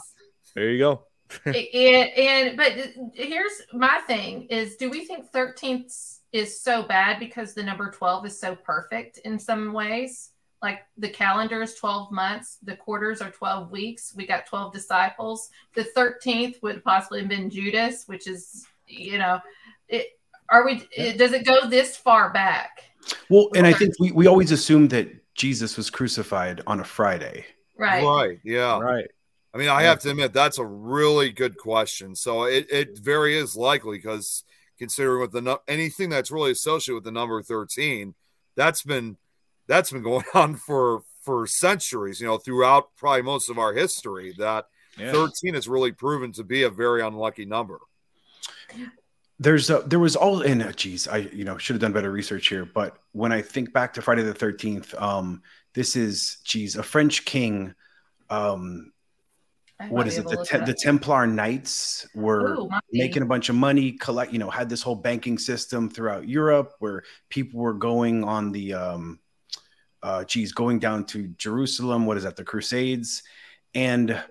there 0.55 0.71
you 0.71 0.79
go 0.79 1.05
and, 1.45 1.57
and 1.57 2.57
but 2.57 2.73
here's 3.15 3.63
my 3.73 4.01
thing 4.07 4.47
is 4.51 4.77
do 4.77 4.91
we 4.91 5.05
think 5.05 5.31
13th 5.33 6.19
is 6.33 6.61
so 6.61 6.83
bad 6.83 7.19
because 7.19 7.55
the 7.55 7.63
number 7.63 7.91
12 7.91 8.27
is 8.27 8.39
so 8.39 8.55
perfect 8.55 9.19
in 9.19 9.39
some 9.39 9.73
ways. 9.73 10.31
Like 10.63 10.81
the 10.99 11.09
calendar 11.09 11.63
is 11.63 11.75
12 11.75 12.13
months, 12.13 12.59
the 12.63 12.77
quarters 12.77 13.23
are 13.23 13.31
12 13.31 13.71
weeks. 13.71 14.15
We 14.15 14.27
got 14.27 14.47
12 14.47 14.73
disciples. 14.73 15.49
The 15.75 15.89
13th 15.97 16.63
would 16.63 16.85
possibly 16.85 17.21
have 17.21 17.29
been 17.29 17.49
Judas, 17.49 18.05
which 18.07 18.27
is, 18.27 18.67
you 18.87 19.19
know, 19.19 19.41
it 19.89 20.07
are 20.51 20.65
we 20.67 20.87
it, 20.93 21.17
does 21.17 21.33
it 21.33 21.47
go 21.47 21.69
this 21.69 21.97
far 21.97 22.31
back? 22.33 22.83
Well, 23.29 23.49
and 23.55 23.67
I 23.67 23.73
think 23.73 23.95
we, 23.99 24.13
we 24.13 24.27
always 24.27 24.51
assume 24.51 24.89
that 24.89 25.09
Jesus 25.35 25.77
was 25.77 25.89
crucified 25.89 26.61
on 26.67 26.81
a 26.81 26.85
Friday. 26.85 27.47
Right. 27.79 28.05
Right. 28.05 28.41
Yeah. 28.45 28.79
Right. 28.79 29.07
I 29.55 29.59
mean, 29.59 29.69
I 29.69 29.83
have 29.83 30.01
to 30.01 30.11
admit 30.11 30.33
that's 30.33 30.59
a 30.59 30.65
really 30.65 31.31
good 31.31 31.57
question. 31.57 32.15
So 32.15 32.45
it, 32.45 32.67
it 32.71 32.99
very 32.99 33.37
is 33.37 33.57
likely 33.57 33.99
because 33.99 34.45
considering 34.81 35.21
with 35.21 35.31
the 35.31 35.61
anything 35.69 36.09
that's 36.09 36.31
really 36.31 36.51
associated 36.51 36.95
with 36.95 37.05
the 37.05 37.13
number 37.13 37.41
13 37.43 38.15
that's 38.57 38.83
been 38.83 39.17
that's 39.69 39.93
been 39.93 40.03
going 40.11 40.25
on 40.35 40.57
for 40.57 41.03
for 41.21 41.47
centuries 41.47 42.21
you 42.21 42.27
know 42.27 42.39
throughout 42.39 42.89
probably 42.97 43.23
most 43.23 43.51
of 43.51 43.59
our 43.59 43.75
history 43.75 44.35
that 44.39 44.67
yeah. 44.99 45.13
13 45.13 45.55
has 45.55 45.69
really 45.69 45.93
proven 45.93 46.33
to 46.33 46.43
be 46.43 46.63
a 46.63 46.71
very 46.71 47.03
unlucky 47.03 47.45
number 47.45 47.79
there's 49.39 49.71
a, 49.71 49.81
there 49.81 50.01
was 50.01 50.17
all 50.17 50.41
in 50.41 50.63
uh, 50.63 50.73
geez 50.73 51.07
i 51.07 51.19
you 51.19 51.45
know 51.45 51.59
should 51.59 51.75
have 51.75 51.83
done 51.83 51.93
better 51.93 52.11
research 52.11 52.49
here 52.49 52.65
but 52.65 52.97
when 53.13 53.33
i 53.33 53.43
think 53.43 53.73
back 53.75 53.93
to 53.93 54.01
friday 54.01 54.23
the 54.23 54.33
13th 54.33 55.01
um 55.01 55.43
this 55.75 55.95
is 55.95 56.39
geez 56.43 56.77
a 56.77 56.83
french 56.83 57.27
king 57.27 57.75
um 58.31 58.91
what 59.89 60.07
is 60.07 60.19
it? 60.19 60.27
The, 60.27 60.45
te- 60.45 60.65
the 60.65 60.75
Templar 60.75 61.27
Knights 61.27 62.07
were 62.15 62.55
Ooh, 62.55 62.71
making 62.93 63.23
a 63.23 63.27
bunch 63.27 63.49
of 63.49 63.57
money, 63.57 63.93
collect, 63.93 64.33
you 64.33 64.39
know, 64.39 64.51
had 64.51 64.69
this 64.69 64.83
whole 64.83 64.95
banking 64.95 65.39
system 65.39 65.89
throughout 65.89 66.29
Europe 66.29 66.75
where 66.79 67.03
people 67.29 67.61
were 67.61 67.75
going 67.75 68.25
on 68.25 68.53
the, 68.53 68.75
um, 68.75 69.19
uh, 70.03 70.25
geez, 70.25 70.53
going 70.53 70.79
down 70.79 71.05
to 71.07 71.29
Jerusalem. 71.39 72.07
What 72.07 72.17
is 72.17 72.25
that? 72.25 72.37
The 72.37 72.45
Crusades. 72.45 73.23
And 73.75 74.23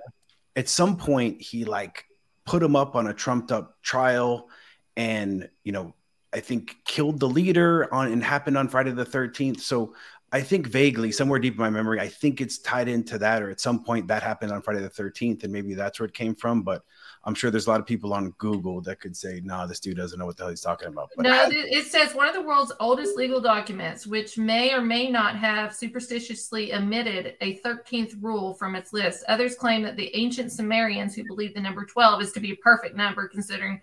at 0.56 0.70
some 0.70 0.98
point, 0.98 1.42
he 1.42 1.66
like 1.66 2.06
put 2.46 2.62
him 2.62 2.76
up 2.76 2.96
on 2.96 3.08
a 3.08 3.14
trumped 3.14 3.52
up 3.52 3.82
trial 3.82 4.50
and, 4.98 5.50
you 5.64 5.72
know, 5.72 5.94
I 6.32 6.42
think 6.42 6.76
killed 6.86 7.20
the 7.20 7.28
leader 7.28 7.92
on 7.94 8.12
and 8.12 8.24
happened 8.24 8.58
on 8.58 8.68
Friday 8.68 8.92
the 8.92 9.06
13th. 9.06 9.62
So 9.62 9.96
I 10.32 10.42
think 10.42 10.68
vaguely, 10.68 11.12
somewhere 11.12 11.40
deep 11.40 11.54
in 11.56 11.60
my 11.60 11.72
memory, 11.72 12.00
I 12.00 12.08
think 12.08 12.40
it's 12.40 12.60
tied 12.60 12.88
into 12.88 13.18
that, 13.18 13.42
or 13.42 13.50
at 13.50 13.60
some 13.60 13.84
point 13.84 14.08
that 14.10 14.22
happened 14.22 14.52
on 14.52 14.62
Friday 14.62 14.82
the 14.82 14.90
13th, 14.90 15.44
and 15.44 15.52
maybe 15.52 15.74
that's 15.74 16.00
where 16.00 16.06
it 16.06 16.14
came 16.14 16.36
from. 16.36 16.62
But 16.62 16.84
I'm 17.24 17.34
sure 17.34 17.50
there's 17.50 17.66
a 17.66 17.70
lot 17.70 17.80
of 17.80 17.88
people 17.88 18.14
on 18.14 18.30
Google 18.38 18.80
that 18.82 19.00
could 19.00 19.18
say, 19.18 19.42
"Nah, 19.44 19.66
this 19.66 19.80
dude 19.80 19.98
doesn't 19.98 20.20
know 20.20 20.28
what 20.28 20.38
the 20.38 20.44
hell 20.44 20.52
he's 20.52 20.62
talking 20.62 20.88
about." 20.88 21.10
But 21.16 21.24
no, 21.24 21.50
it 21.52 21.88
says 21.88 22.14
one 22.14 22.28
of 22.28 22.36
the 22.36 22.42
world's 22.42 22.72
oldest 22.80 23.18
legal 23.18 23.42
documents, 23.42 24.06
which 24.06 24.38
may 24.38 24.72
or 24.72 24.82
may 24.82 25.10
not 25.10 25.36
have 25.36 25.74
superstitiously 25.74 26.74
omitted 26.74 27.36
a 27.42 27.58
13th 27.60 28.16
rule 28.22 28.54
from 28.54 28.76
its 28.76 28.94
list. 28.94 29.24
Others 29.28 29.56
claim 29.56 29.82
that 29.82 29.98
the 29.98 30.16
ancient 30.16 30.52
Sumerians, 30.52 31.16
who 31.16 31.24
believed 31.26 31.56
the 31.56 31.62
number 31.62 31.86
12 31.86 32.22
is 32.22 32.32
to 32.34 32.40
be 32.40 32.52
a 32.52 32.58
perfect 32.58 32.96
number, 32.96 33.28
considering 33.28 33.82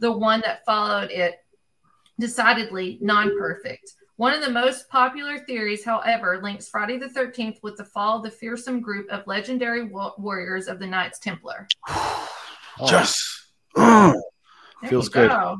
the 0.00 0.10
one 0.10 0.40
that 0.40 0.64
followed 0.64 1.10
it 1.10 1.44
decidedly 2.18 2.98
non-perfect. 3.00 3.92
One 4.16 4.32
of 4.32 4.40
the 4.40 4.50
most 4.50 4.88
popular 4.88 5.38
theories, 5.38 5.84
however, 5.84 6.40
links 6.42 6.68
Friday 6.68 6.96
the 6.96 7.06
13th 7.06 7.62
with 7.62 7.76
the 7.76 7.84
fall 7.84 8.16
of 8.16 8.22
the 8.22 8.30
fearsome 8.30 8.80
group 8.80 9.10
of 9.10 9.26
legendary 9.26 9.84
warriors 9.84 10.68
of 10.68 10.78
the 10.78 10.86
Knights 10.86 11.18
Templar. 11.18 11.68
Just 12.88 13.48
oh. 13.76 14.22
feels 14.88 15.10
good. 15.10 15.30
Go. 15.30 15.58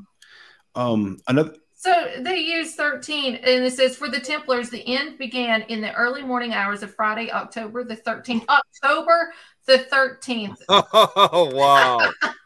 Um, 0.75 1.19
another. 1.29 1.55
So 1.75 2.12
they 2.21 2.38
use 2.38 2.75
13, 2.75 3.35
and 3.37 3.64
it 3.64 3.75
says 3.75 3.95
for 3.95 4.09
the 4.09 4.21
Templars, 4.21 4.71
the 4.71 4.87
end 4.87 5.19
began 5.19 5.62
in 5.62 5.83
the 5.83 5.92
early 5.92 6.23
morning 6.23 6.55
hours 6.55 6.83
of 6.83 6.95
Friday, 6.95 7.31
October 7.31 7.85
the 7.85 7.97
13th. 7.97 8.47
October 8.49 9.35
the 9.66 9.87
13th. 9.92 10.57
Oh, 10.71 11.51
wow. 11.55 12.11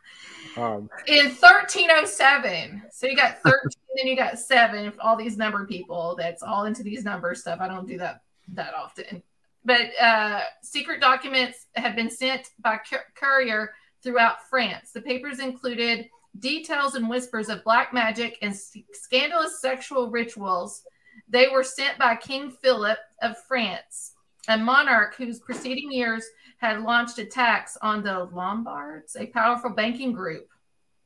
um, 0.61 0.91
in 1.07 1.27
1307. 1.27 2.83
So 2.93 3.07
you 3.07 3.17
got 3.17 3.39
13, 3.43 3.61
then 3.97 4.07
you 4.07 4.17
got 4.17 4.39
seven, 4.39 4.93
all 5.01 5.17
these 5.17 5.37
number 5.37 5.67
people 5.67 6.17
that's 6.19 6.43
all 6.43 6.65
into 6.65 6.83
these 6.83 7.05
number 7.05 7.35
stuff. 7.35 7.61
I 7.61 7.69
don't 7.69 7.89
do 7.89 7.99
that 7.99 8.23
that 8.55 8.75
often. 8.75 9.23
But 9.65 9.91
uh, 10.01 10.41
secret 10.63 11.01
documents 11.01 11.67
have 11.77 11.95
been 11.95 12.11
sent 12.11 12.51
by 12.61 12.79
courier 13.15 13.73
throughout 14.03 14.49
France. 14.49 14.93
The 14.93 15.03
papers 15.03 15.39
included 15.39 16.09
details 16.39 16.95
and 16.95 17.09
whispers 17.09 17.49
of 17.49 17.65
black 17.65 17.93
magic 17.93 18.39
and 18.43 18.57
scandalous 18.93 19.61
sexual 19.61 20.11
rituals. 20.11 20.83
They 21.29 21.49
were 21.49 21.65
sent 21.65 21.99
by 21.99 22.17
King 22.17 22.51
Philip 22.51 22.99
of 23.23 23.37
France, 23.47 24.15
a 24.49 24.57
monarch 24.57 25.17
whose 25.17 25.41
preceding 25.41 25.93
years 25.93 26.25
had 26.59 26.81
launched 26.81 27.19
attacks 27.19 27.77
on 27.83 28.03
the 28.03 28.29
Lombards, 28.33 29.17
a 29.17 29.27
powerful 29.27 29.71
banking 29.71 30.13
group. 30.13 30.50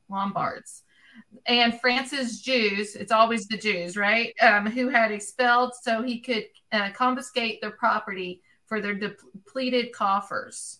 Lombards. 0.09 0.83
And 1.47 1.79
France's 1.79 2.41
Jews, 2.41 2.95
it's 2.95 3.11
always 3.11 3.47
the 3.47 3.57
Jews, 3.57 3.95
right? 3.95 4.33
Um, 4.41 4.65
who 4.65 4.89
had 4.89 5.11
expelled 5.11 5.73
so 5.81 6.01
he 6.01 6.19
could 6.19 6.45
uh, 6.71 6.89
confiscate 6.91 7.61
their 7.61 7.71
property 7.71 8.41
for 8.67 8.81
their 8.81 8.93
depleted 8.93 9.91
coffers. 9.93 10.79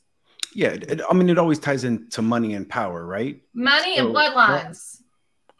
Yeah, 0.53 0.69
it, 0.69 1.01
I 1.09 1.13
mean, 1.13 1.29
it 1.29 1.37
always 1.37 1.59
ties 1.59 1.83
into 1.83 2.21
money 2.21 2.55
and 2.55 2.67
power, 2.67 3.05
right? 3.05 3.41
Money 3.53 3.97
so, 3.97 4.07
and 4.07 4.15
bloodlines. 4.15 5.01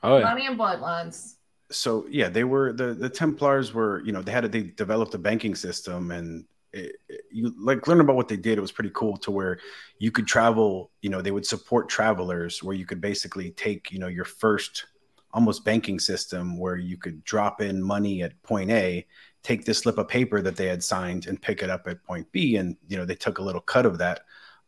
Oh, 0.04 0.18
yeah. 0.18 0.24
Money 0.24 0.48
and 0.48 0.58
bloodlines. 0.58 1.36
So 1.72 2.06
yeah, 2.10 2.30
they 2.30 2.44
were 2.44 2.74
the 2.74 2.94
the 2.94 3.10
Templars 3.10 3.74
were 3.74 4.02
you 4.06 4.12
know 4.12 4.22
they 4.22 4.32
had 4.32 4.46
a, 4.46 4.48
they 4.48 4.64
developed 4.64 5.16
a 5.16 5.18
banking 5.18 5.56
system 5.56 6.12
and 6.12 6.46
it, 6.76 6.96
you 7.32 7.54
like 7.58 7.88
learn 7.88 8.02
about 8.02 8.16
what 8.16 8.28
they 8.28 8.38
did. 8.38 8.58
It 8.58 8.62
was 8.62 8.72
pretty 8.72 8.92
cool 8.94 9.18
to 9.18 9.32
where 9.32 9.60
you 9.98 10.12
could 10.12 10.28
travel. 10.28 10.92
You 11.02 11.10
know, 11.10 11.22
they 11.22 11.32
would 11.32 11.46
support 11.46 11.90
travelers 11.90 12.62
where 12.62 12.76
you 12.76 12.86
could 12.86 13.02
basically 13.02 13.52
take 13.52 13.92
you 13.92 14.00
know 14.00 14.08
your 14.08 14.26
first 14.26 14.86
almost 15.34 15.66
banking 15.66 16.00
system 16.00 16.58
where 16.58 16.78
you 16.78 16.98
could 16.98 17.24
drop 17.24 17.62
in 17.62 17.82
money 17.82 18.24
at 18.24 18.42
point 18.44 18.72
A, 18.72 19.06
take 19.44 19.66
this 19.66 19.80
slip 19.80 19.98
of 19.98 20.08
paper 20.08 20.42
that 20.42 20.56
they 20.56 20.68
had 20.68 20.84
signed 20.84 21.28
and 21.28 21.42
pick 21.42 21.62
it 21.64 21.70
up 21.70 21.88
at 21.88 22.04
point 22.04 22.32
B, 22.32 22.58
and 22.58 22.78
you 22.88 22.98
know 22.98 23.06
they 23.06 23.16
took 23.16 23.40
a 23.40 23.44
little 23.44 23.62
cut 23.62 23.86
of 23.86 23.98
that 23.98 24.22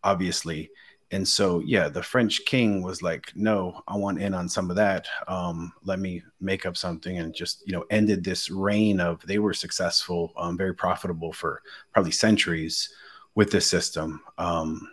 obviously. 0.03 0.69
And 1.11 1.25
so, 1.25 1.59
yeah, 1.59 1.87
the 1.87 2.03
French 2.03 2.43
king 2.45 2.81
was 2.81 3.01
like, 3.01 3.31
no, 3.33 3.81
I 3.87 3.95
want 3.95 4.21
in 4.21 4.33
on 4.33 4.49
some 4.49 4.69
of 4.69 4.75
that. 4.75 5.07
Um, 5.27 5.71
let 5.83 5.99
me 5.99 6.21
make 6.41 6.65
up 6.65 6.75
something 6.75 7.17
and 7.17 7.33
just, 7.33 7.63
you 7.65 7.71
know, 7.71 7.85
ended 7.89 8.23
this 8.23 8.49
reign 8.49 8.99
of 8.99 9.21
they 9.25 9.39
were 9.39 9.53
successful, 9.53 10.33
um, 10.35 10.57
very 10.57 10.75
profitable 10.75 11.31
for 11.31 11.61
probably 11.93 12.11
centuries 12.11 12.93
with 13.35 13.51
this 13.51 13.69
system. 13.69 14.21
Um, 14.37 14.89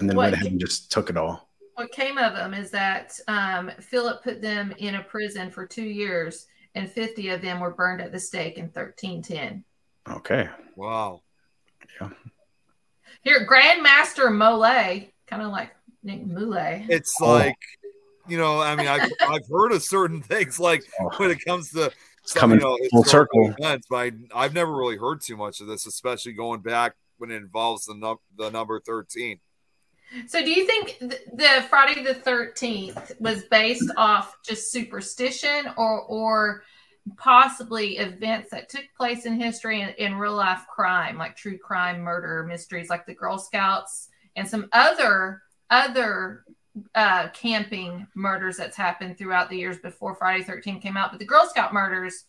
and 0.00 0.08
then 0.08 0.16
what 0.16 0.24
went 0.24 0.34
ahead 0.34 0.52
and 0.52 0.60
just 0.60 0.92
took 0.92 1.08
it 1.08 1.16
all. 1.16 1.48
What 1.76 1.92
came 1.92 2.18
of 2.18 2.34
them 2.34 2.52
is 2.52 2.70
that 2.70 3.18
um, 3.26 3.70
Philip 3.80 4.22
put 4.22 4.42
them 4.42 4.74
in 4.78 4.96
a 4.96 5.02
prison 5.02 5.50
for 5.50 5.66
two 5.66 5.84
years, 5.84 6.46
and 6.74 6.90
50 6.90 7.30
of 7.30 7.40
them 7.40 7.58
were 7.60 7.74
burned 7.74 8.00
at 8.00 8.12
the 8.12 8.20
stake 8.20 8.58
in 8.58 8.64
1310. 8.64 9.64
Okay. 10.08 10.48
Wow. 10.76 11.22
Yeah. 12.00 12.10
Here, 13.22 13.46
Grandmaster 13.46 14.32
Mole, 14.32 15.08
kind 15.26 15.42
of 15.42 15.50
like 15.50 15.70
Nick 16.02 16.26
Mule. 16.26 16.54
It's 16.88 17.14
oh. 17.20 17.32
like, 17.32 17.58
you 18.28 18.38
know, 18.38 18.60
I 18.60 18.76
mean, 18.76 18.86
I've, 18.86 19.10
I've 19.28 19.46
heard 19.48 19.72
of 19.72 19.82
certain 19.82 20.22
things 20.22 20.58
like 20.58 20.84
oh. 21.00 21.10
when 21.16 21.30
it 21.30 21.44
comes 21.44 21.70
to 21.72 21.90
some, 22.24 22.40
coming 22.40 22.60
you 22.60 22.64
know, 22.64 22.78
full 22.90 23.04
circle 23.04 23.54
events, 23.58 23.86
but 23.88 24.12
I, 24.34 24.42
have 24.42 24.54
never 24.54 24.74
really 24.74 24.96
heard 24.96 25.20
too 25.20 25.36
much 25.36 25.60
of 25.60 25.66
this, 25.66 25.86
especially 25.86 26.32
going 26.32 26.60
back 26.60 26.94
when 27.18 27.30
it 27.30 27.36
involves 27.36 27.84
the, 27.84 27.94
num- 27.94 28.18
the 28.36 28.50
number 28.50 28.80
13. 28.80 29.38
So, 30.26 30.44
do 30.44 30.50
you 30.50 30.66
think 30.66 30.98
th- 31.00 31.22
the 31.32 31.64
Friday 31.68 32.02
the 32.02 32.14
13th 32.14 33.20
was 33.20 33.44
based 33.44 33.90
off 33.96 34.36
just 34.44 34.70
superstition 34.70 35.72
or, 35.76 36.02
or 36.02 36.62
possibly 37.16 37.98
events 37.98 38.50
that 38.50 38.68
took 38.68 38.84
place 38.96 39.26
in 39.26 39.38
history 39.38 39.82
and 39.82 39.94
in 39.96 40.14
real 40.16 40.36
life 40.36 40.64
crime, 40.72 41.18
like 41.18 41.36
true 41.36 41.58
crime, 41.58 42.00
murder, 42.00 42.44
mysteries, 42.44 42.88
like 42.88 43.06
the 43.06 43.14
Girl 43.14 43.38
Scouts 43.38 44.08
and 44.36 44.48
some 44.48 44.68
other 44.72 45.42
other 45.70 46.44
uh, 46.94 47.28
camping 47.28 48.06
murders 48.14 48.56
that's 48.56 48.76
happened 48.76 49.16
throughout 49.16 49.48
the 49.48 49.56
years 49.56 49.78
before 49.78 50.14
Friday 50.14 50.44
13 50.44 50.80
came 50.80 50.96
out. 50.96 51.10
But 51.10 51.20
the 51.20 51.24
Girl 51.24 51.46
Scout 51.48 51.72
murders, 51.72 52.24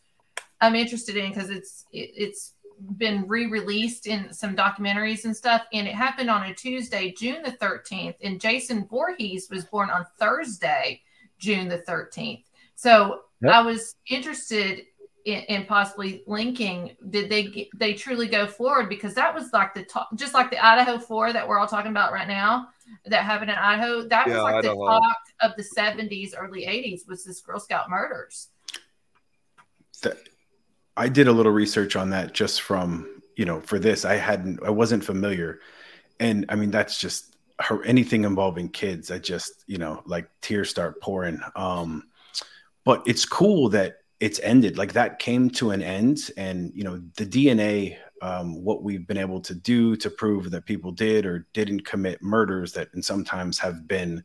I'm 0.61 0.75
interested 0.75 1.17
in 1.17 1.29
because 1.29 1.49
it's 1.49 1.85
it, 1.91 2.11
it's 2.15 2.53
been 2.97 3.25
re-released 3.27 4.05
in 4.05 4.33
some 4.33 4.53
documentaries 4.55 5.23
and 5.23 5.35
stuff 5.35 5.61
and 5.71 5.87
it 5.87 5.95
happened 5.95 6.29
on 6.29 6.43
a 6.43 6.53
tuesday 6.53 7.13
june 7.17 7.41
the 7.41 7.53
13th 7.53 8.15
and 8.21 8.41
jason 8.41 8.85
Voorhees 8.85 9.47
was 9.49 9.63
born 9.63 9.89
on 9.89 10.05
thursday 10.19 11.01
june 11.39 11.69
the 11.69 11.77
13th 11.87 12.43
so 12.75 13.21
Yep. 13.41 13.53
I 13.53 13.61
was 13.61 13.95
interested 14.09 14.83
in, 15.25 15.41
in, 15.49 15.65
possibly 15.65 16.23
linking. 16.27 16.95
Did 17.09 17.29
they 17.29 17.69
they 17.75 17.93
truly 17.93 18.27
go 18.27 18.45
forward? 18.47 18.89
Because 18.89 19.15
that 19.15 19.33
was 19.33 19.51
like 19.51 19.73
the 19.73 19.83
top 19.83 20.09
just 20.15 20.33
like 20.33 20.51
the 20.51 20.63
Idaho 20.63 20.99
Four 20.99 21.33
that 21.33 21.47
we're 21.47 21.59
all 21.59 21.67
talking 21.67 21.91
about 21.91 22.13
right 22.13 22.27
now 22.27 22.67
that 23.05 23.23
happened 23.23 23.51
in 23.51 23.57
Idaho. 23.57 24.07
That 24.07 24.27
yeah, 24.27 24.33
was 24.35 24.43
like 24.43 24.55
Idaho. 24.55 24.75
the 24.75 24.85
talk 24.85 25.17
of 25.41 25.51
the 25.57 25.63
'70s, 25.63 26.33
early 26.37 26.65
'80s 26.65 27.07
was 27.07 27.23
this 27.23 27.41
Girl 27.41 27.59
Scout 27.59 27.89
murders. 27.89 28.49
That, 30.03 30.17
I 30.95 31.09
did 31.09 31.27
a 31.27 31.31
little 31.31 31.51
research 31.51 31.95
on 31.95 32.11
that 32.11 32.33
just 32.33 32.61
from 32.61 33.21
you 33.35 33.45
know 33.45 33.61
for 33.61 33.79
this. 33.79 34.05
I 34.05 34.15
hadn't 34.15 34.63
I 34.63 34.69
wasn't 34.69 35.03
familiar, 35.03 35.59
and 36.19 36.45
I 36.49 36.55
mean 36.55 36.69
that's 36.69 36.99
just 36.99 37.35
her, 37.59 37.83
anything 37.83 38.25
involving 38.25 38.69
kids. 38.69 39.09
I 39.09 39.17
just 39.17 39.63
you 39.65 39.79
know 39.79 40.03
like 40.05 40.29
tears 40.41 40.69
start 40.69 41.01
pouring. 41.01 41.39
Um, 41.55 42.03
but 42.83 43.01
it's 43.07 43.25
cool 43.25 43.69
that 43.69 43.97
it's 44.25 44.39
ended. 44.39 44.75
Like 44.75 44.93
that 44.93 45.19
came 45.19 45.51
to 45.51 45.69
an 45.69 45.83
end 45.83 46.31
and 46.35 46.71
you 46.73 46.83
know 46.83 46.99
the 47.15 47.27
dna 47.27 47.95
um, 48.23 48.63
what 48.63 48.81
we've 48.81 49.05
been 49.05 49.19
able 49.19 49.39
to 49.41 49.53
do 49.53 49.95
to 49.97 50.09
prove 50.09 50.49
that 50.49 50.65
people 50.65 50.91
did 50.91 51.27
or 51.27 51.45
didn't 51.53 51.85
commit 51.85 52.23
murders 52.23 52.73
that 52.73 52.87
and 52.93 53.05
sometimes 53.05 53.59
have 53.59 53.87
been 53.87 54.23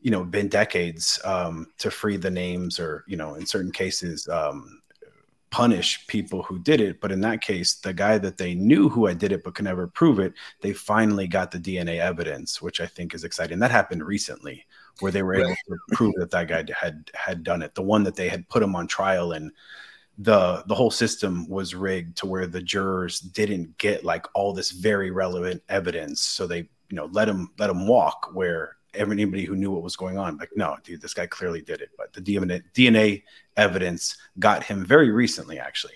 you 0.00 0.10
know 0.10 0.24
been 0.24 0.48
decades 0.48 1.20
um, 1.24 1.68
to 1.78 1.92
free 1.92 2.16
the 2.16 2.30
names 2.30 2.80
or 2.80 3.04
you 3.06 3.16
know 3.16 3.34
in 3.34 3.46
certain 3.46 3.70
cases 3.70 4.26
um, 4.28 4.79
punish 5.50 6.06
people 6.06 6.42
who 6.42 6.58
did 6.58 6.80
it. 6.80 7.00
But 7.00 7.12
in 7.12 7.20
that 7.22 7.40
case 7.40 7.74
the 7.74 7.92
guy 7.92 8.18
that 8.18 8.38
they 8.38 8.54
knew 8.54 8.88
who 8.88 9.08
i 9.08 9.14
did 9.14 9.32
it 9.32 9.44
but 9.44 9.54
could 9.54 9.64
never 9.64 9.86
prove 9.86 10.18
it 10.18 10.32
they 10.60 10.72
finally 10.72 11.26
got 11.26 11.50
the 11.50 11.58
dna 11.58 11.98
evidence 11.98 12.62
which 12.62 12.80
i 12.80 12.86
think 12.86 13.14
is 13.14 13.24
exciting. 13.24 13.58
That 13.58 13.70
happened 13.70 14.04
recently 14.04 14.66
where 15.00 15.12
they 15.12 15.22
were 15.22 15.34
able 15.34 15.54
to 15.54 15.76
prove 15.92 16.14
that 16.16 16.30
that 16.30 16.48
guy 16.48 16.64
had 16.78 17.10
had 17.14 17.42
done 17.42 17.62
it. 17.62 17.74
The 17.74 17.82
one 17.82 18.04
that 18.04 18.16
they 18.16 18.28
had 18.28 18.48
put 18.48 18.62
him 18.62 18.76
on 18.76 18.86
trial 18.86 19.32
and 19.32 19.50
the 20.18 20.62
the 20.66 20.74
whole 20.74 20.90
system 20.90 21.48
was 21.48 21.74
rigged 21.74 22.16
to 22.18 22.26
where 22.26 22.46
the 22.46 22.62
jurors 22.62 23.20
didn't 23.20 23.76
get 23.78 24.04
like 24.04 24.26
all 24.34 24.52
this 24.52 24.70
very 24.70 25.10
relevant 25.10 25.62
evidence, 25.68 26.20
so 26.20 26.46
they 26.46 26.68
you 26.88 26.96
know 26.96 27.08
let 27.12 27.28
him 27.28 27.50
let 27.58 27.70
him 27.70 27.86
walk 27.86 28.30
where 28.34 28.76
anybody 28.94 29.44
who 29.44 29.56
knew 29.56 29.70
what 29.70 29.82
was 29.82 29.96
going 29.96 30.18
on 30.18 30.36
like 30.38 30.50
no 30.56 30.76
dude 30.82 31.00
this 31.00 31.14
guy 31.14 31.26
clearly 31.26 31.62
did 31.62 31.80
it 31.80 31.90
but 31.96 32.12
the 32.12 32.20
dna 32.20 32.62
dna 32.74 33.22
evidence 33.56 34.16
got 34.38 34.64
him 34.64 34.84
very 34.84 35.10
recently 35.10 35.58
actually. 35.58 35.94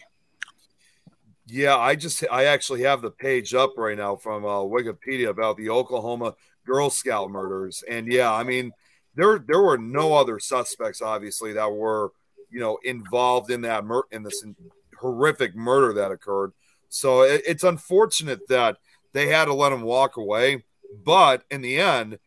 Yeah 1.46 1.76
i 1.76 1.94
just 1.94 2.24
i 2.30 2.44
actually 2.44 2.82
have 2.82 3.02
the 3.02 3.10
page 3.10 3.54
up 3.54 3.72
right 3.76 3.98
now 3.98 4.16
from 4.16 4.44
uh, 4.44 4.60
wikipedia 4.60 5.28
about 5.28 5.56
the 5.56 5.70
oklahoma 5.70 6.34
girl 6.64 6.88
scout 6.90 7.30
murders. 7.30 7.82
And 7.88 8.10
yeah 8.10 8.32
i 8.32 8.42
mean 8.44 8.72
there 9.14 9.38
there 9.38 9.60
were 9.60 9.78
no 9.78 10.14
other 10.14 10.38
suspects, 10.38 11.00
obviously, 11.02 11.52
that 11.54 11.70
were 11.70 12.12
you 12.50 12.60
know 12.60 12.78
involved 12.84 13.50
in 13.50 13.62
that 13.62 13.84
mur- 13.84 14.06
in 14.10 14.22
this 14.22 14.44
horrific 14.98 15.54
murder 15.54 15.92
that 15.94 16.10
occurred. 16.10 16.52
So 16.88 17.22
it, 17.22 17.42
it's 17.46 17.64
unfortunate 17.64 18.48
that 18.48 18.78
they 19.12 19.28
had 19.28 19.46
to 19.46 19.54
let 19.54 19.72
him 19.72 19.82
walk 19.82 20.16
away, 20.16 20.64
but 21.04 21.44
in 21.50 21.62
the 21.62 21.78
end, 21.78 22.18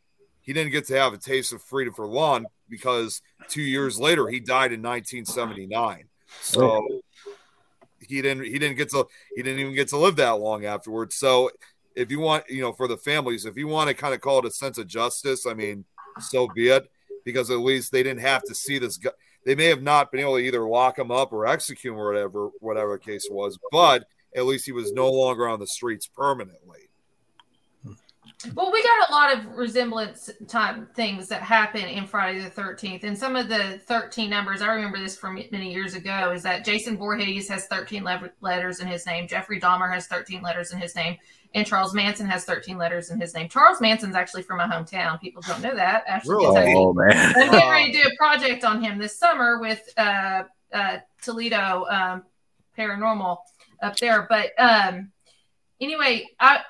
he 0.47 0.53
didn't 0.53 0.71
get 0.71 0.87
to 0.87 0.97
have 0.97 1.13
a 1.13 1.17
taste 1.17 1.51
of 1.51 1.61
freedom 1.61 1.93
for 1.93 2.07
long 2.07 2.45
because 2.69 3.21
two 3.49 3.61
years 3.61 3.99
later 3.99 4.27
he 4.29 4.39
died 4.39 4.71
in 4.71 4.81
1979. 4.81 6.05
So 6.41 7.01
he 7.99 8.21
didn't 8.21 8.45
he 8.45 8.57
didn't 8.57 8.77
get 8.77 8.89
to 8.91 9.05
he 9.35 9.43
didn't 9.43 9.59
even 9.59 9.75
get 9.75 9.89
to 9.89 9.97
live 9.97 10.15
that 10.15 10.39
long 10.39 10.63
afterwards. 10.63 11.15
So 11.15 11.51
if 11.97 12.09
you 12.09 12.21
want, 12.21 12.49
you 12.49 12.61
know, 12.61 12.71
for 12.71 12.87
the 12.87 12.95
families, 12.95 13.45
if 13.45 13.57
you 13.57 13.67
want 13.67 13.89
to 13.89 13.93
kind 13.93 14.13
of 14.13 14.21
call 14.21 14.39
it 14.39 14.45
a 14.45 14.51
sense 14.51 14.77
of 14.77 14.87
justice, 14.87 15.45
I 15.45 15.53
mean, 15.53 15.83
so 16.19 16.47
be 16.47 16.69
it, 16.69 16.89
because 17.25 17.51
at 17.51 17.59
least 17.59 17.91
they 17.91 18.01
didn't 18.01 18.21
have 18.21 18.43
to 18.43 18.55
see 18.55 18.79
this 18.79 18.95
guy. 18.95 19.11
They 19.45 19.55
may 19.55 19.65
have 19.65 19.81
not 19.81 20.11
been 20.11 20.21
able 20.21 20.37
to 20.37 20.43
either 20.43 20.65
lock 20.65 20.97
him 20.97 21.11
up 21.11 21.33
or 21.33 21.45
execute 21.45 21.93
him 21.93 21.99
or 21.99 22.07
whatever, 22.07 22.49
whatever 22.59 22.93
the 22.93 22.99
case 22.99 23.27
was, 23.29 23.59
but 23.71 24.05
at 24.35 24.45
least 24.45 24.65
he 24.65 24.71
was 24.71 24.93
no 24.93 25.11
longer 25.11 25.47
on 25.47 25.59
the 25.59 25.67
streets 25.67 26.07
permanently. 26.07 26.86
Well, 28.53 28.71
we 28.71 28.83
got 28.83 29.09
a 29.09 29.11
lot 29.11 29.35
of 29.35 29.57
resemblance 29.57 30.29
time 30.47 30.87
things 30.93 31.27
that 31.29 31.41
happen 31.41 31.81
in 31.81 32.05
Friday 32.05 32.39
the 32.39 32.51
13th. 32.51 33.03
And 33.03 33.17
some 33.17 33.35
of 33.35 33.49
the 33.49 33.81
13 33.87 34.29
numbers, 34.29 34.61
I 34.61 34.67
remember 34.67 34.99
this 34.99 35.17
from 35.17 35.41
many 35.51 35.73
years 35.73 35.95
ago, 35.95 36.31
is 36.31 36.43
that 36.43 36.63
Jason 36.63 36.97
Voorhees 36.97 37.49
has 37.49 37.65
13 37.65 38.03
le- 38.03 38.29
letters 38.41 38.79
in 38.79 38.87
his 38.87 39.07
name. 39.07 39.27
Jeffrey 39.27 39.59
Dahmer 39.59 39.91
has 39.91 40.05
13 40.05 40.43
letters 40.43 40.71
in 40.71 40.79
his 40.79 40.95
name. 40.95 41.17
And 41.55 41.65
Charles 41.65 41.95
Manson 41.95 42.27
has 42.27 42.45
13 42.45 42.77
letters 42.77 43.09
in 43.09 43.19
his 43.19 43.33
name. 43.33 43.49
Charles 43.49 43.81
Manson's 43.81 44.15
actually 44.15 44.43
from 44.43 44.57
my 44.57 44.67
hometown. 44.67 45.19
People 45.19 45.41
don't 45.47 45.61
know 45.63 45.75
that. 45.75 46.03
Actually. 46.05 46.45
Oh, 46.45 46.93
man. 46.93 47.33
I'm 47.35 47.49
getting 47.49 47.69
ready 47.69 47.91
to 47.93 48.03
do 48.03 48.09
a 48.09 48.15
project 48.17 48.63
on 48.63 48.83
him 48.83 48.99
this 48.99 49.17
summer 49.17 49.59
with 49.59 49.81
uh, 49.97 50.43
uh, 50.71 50.97
Toledo 51.23 51.85
um, 51.89 52.23
Paranormal 52.77 53.37
up 53.81 53.97
there. 53.97 54.27
But 54.29 54.51
um, 54.59 55.11
anyway, 55.81 56.27
I 56.39 56.61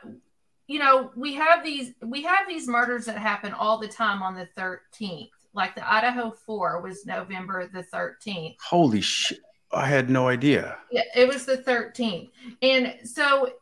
you 0.67 0.79
know, 0.79 1.11
we 1.15 1.33
have 1.33 1.63
these 1.63 1.93
we 2.01 2.21
have 2.23 2.47
these 2.47 2.67
murders 2.67 3.05
that 3.05 3.17
happen 3.17 3.53
all 3.53 3.77
the 3.77 3.87
time 3.87 4.21
on 4.21 4.35
the 4.35 4.47
13th. 4.57 5.29
Like 5.53 5.73
the 5.75 5.91
Idaho 5.91 6.31
4 6.31 6.81
was 6.81 7.05
November 7.05 7.67
the 7.67 7.83
13th. 7.83 8.57
Holy 8.61 9.01
shit. 9.01 9.39
I 9.71 9.87
had 9.87 10.09
no 10.09 10.27
idea. 10.27 10.77
Yeah, 10.91 11.03
it 11.15 11.27
was 11.27 11.45
the 11.45 11.57
13th. 11.57 12.29
And 12.61 12.95
so, 13.03 13.53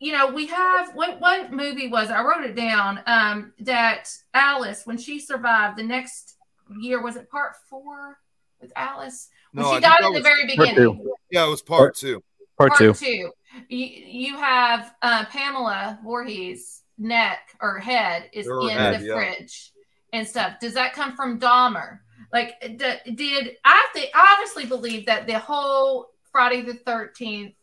you 0.00 0.12
know, 0.12 0.30
we 0.30 0.46
have 0.46 0.94
what 0.94 1.20
what 1.20 1.52
movie 1.52 1.88
was 1.88 2.10
I 2.10 2.22
wrote 2.22 2.44
it 2.44 2.56
down 2.56 3.00
um 3.06 3.52
that 3.60 4.08
Alice 4.32 4.86
when 4.86 4.96
she 4.96 5.20
survived 5.20 5.78
the 5.78 5.84
next 5.84 6.36
year 6.80 7.02
was 7.02 7.16
it 7.16 7.30
part 7.30 7.56
4 7.68 8.18
with 8.60 8.72
Alice 8.74 9.28
when 9.52 9.66
no, 9.66 9.74
she 9.74 9.80
died 9.80 10.00
in 10.02 10.14
the 10.14 10.22
very 10.22 10.46
beginning. 10.46 11.06
Yeah, 11.30 11.46
it 11.46 11.50
was 11.50 11.62
part, 11.62 11.80
part 11.80 11.96
2. 11.96 12.22
Part, 12.56 12.70
part 12.70 12.78
two. 12.78 12.92
two. 12.94 13.30
You, 13.68 13.86
you 13.86 14.36
have 14.36 14.94
uh, 15.02 15.24
Pamela 15.26 15.98
Voorhees' 16.02 16.82
neck 16.98 17.56
or 17.60 17.78
head 17.78 18.30
is 18.32 18.46
Her 18.46 18.62
in 18.62 18.68
head, 18.70 19.00
the 19.00 19.06
yeah. 19.06 19.14
fridge 19.14 19.72
and 20.12 20.26
stuff. 20.26 20.60
Does 20.60 20.74
that 20.74 20.92
come 20.92 21.16
from 21.16 21.38
Dahmer? 21.38 21.98
Like, 22.32 22.60
d- 22.60 23.12
did 23.14 23.56
I 23.64 23.86
th- 23.94 24.10
obviously 24.14 24.66
believe 24.66 25.06
that 25.06 25.26
the 25.26 25.38
whole 25.38 26.08
Friday 26.32 26.62
the 26.62 26.74
Thirteenth 26.74 27.54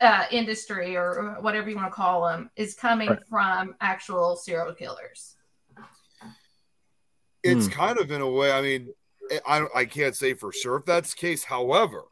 uh, 0.00 0.24
industry 0.30 0.96
or 0.96 1.38
whatever 1.40 1.70
you 1.70 1.76
want 1.76 1.88
to 1.88 1.94
call 1.94 2.26
them 2.26 2.50
is 2.56 2.74
coming 2.74 3.08
right. 3.08 3.26
from 3.28 3.74
actual 3.80 4.36
serial 4.36 4.74
killers? 4.74 5.36
It's 7.42 7.66
hmm. 7.66 7.72
kind 7.72 7.98
of 7.98 8.10
in 8.10 8.20
a 8.20 8.30
way. 8.30 8.52
I 8.52 8.62
mean, 8.62 8.88
I 9.46 9.66
I 9.74 9.84
can't 9.84 10.14
say 10.14 10.34
for 10.34 10.52
sure 10.52 10.76
if 10.76 10.84
that's 10.84 11.14
the 11.14 11.20
case. 11.20 11.44
However, 11.44 12.02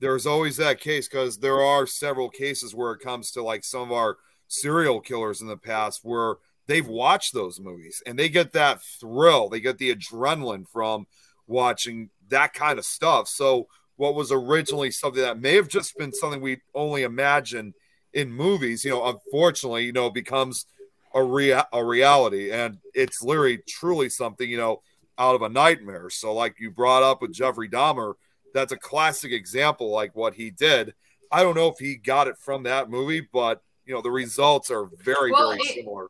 there's 0.00 0.26
always 0.26 0.56
that 0.56 0.80
case 0.80 1.08
because 1.08 1.38
there 1.38 1.60
are 1.60 1.86
several 1.86 2.28
cases 2.28 2.74
where 2.74 2.92
it 2.92 3.00
comes 3.00 3.30
to 3.32 3.42
like 3.42 3.64
some 3.64 3.82
of 3.82 3.92
our 3.92 4.16
serial 4.48 5.00
killers 5.00 5.40
in 5.40 5.46
the 5.46 5.56
past 5.56 6.00
where 6.02 6.36
they've 6.66 6.86
watched 6.86 7.34
those 7.34 7.60
movies 7.60 8.02
and 8.06 8.18
they 8.18 8.28
get 8.28 8.52
that 8.52 8.82
thrill, 8.82 9.48
they 9.48 9.60
get 9.60 9.78
the 9.78 9.94
adrenaline 9.94 10.66
from 10.68 11.06
watching 11.46 12.10
that 12.28 12.52
kind 12.54 12.78
of 12.78 12.84
stuff. 12.84 13.28
So, 13.28 13.68
what 13.96 14.16
was 14.16 14.32
originally 14.32 14.90
something 14.90 15.22
that 15.22 15.38
may 15.38 15.54
have 15.54 15.68
just 15.68 15.96
been 15.96 16.12
something 16.12 16.40
we 16.40 16.60
only 16.74 17.04
imagined 17.04 17.74
in 18.12 18.32
movies, 18.32 18.84
you 18.84 18.90
know, 18.90 19.06
unfortunately, 19.06 19.84
you 19.84 19.92
know, 19.92 20.10
becomes 20.10 20.66
a, 21.14 21.22
rea- 21.22 21.62
a 21.72 21.84
reality. 21.84 22.50
And 22.50 22.78
it's 22.92 23.22
literally 23.22 23.58
truly 23.68 24.08
something, 24.08 24.50
you 24.50 24.56
know, 24.56 24.82
out 25.16 25.36
of 25.36 25.42
a 25.42 25.48
nightmare. 25.48 26.10
So, 26.10 26.34
like 26.34 26.56
you 26.58 26.70
brought 26.70 27.04
up 27.04 27.22
with 27.22 27.32
Jeffrey 27.32 27.68
Dahmer, 27.68 28.14
that's 28.54 28.72
a 28.72 28.78
classic 28.78 29.32
example 29.32 29.90
like 29.90 30.16
what 30.16 30.34
he 30.34 30.50
did. 30.50 30.94
I 31.30 31.42
don't 31.42 31.56
know 31.56 31.68
if 31.68 31.78
he 31.78 31.96
got 31.96 32.28
it 32.28 32.38
from 32.38 32.62
that 32.62 32.88
movie, 32.88 33.28
but 33.32 33.62
you 33.84 33.94
know 33.94 34.00
the 34.00 34.10
results 34.10 34.70
are 34.70 34.86
very 35.02 35.30
well, 35.30 35.50
very 35.50 35.60
it, 35.60 35.74
similar. 35.74 36.08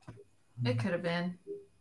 It 0.64 0.78
could 0.78 0.92
have 0.92 1.02
been. 1.02 1.36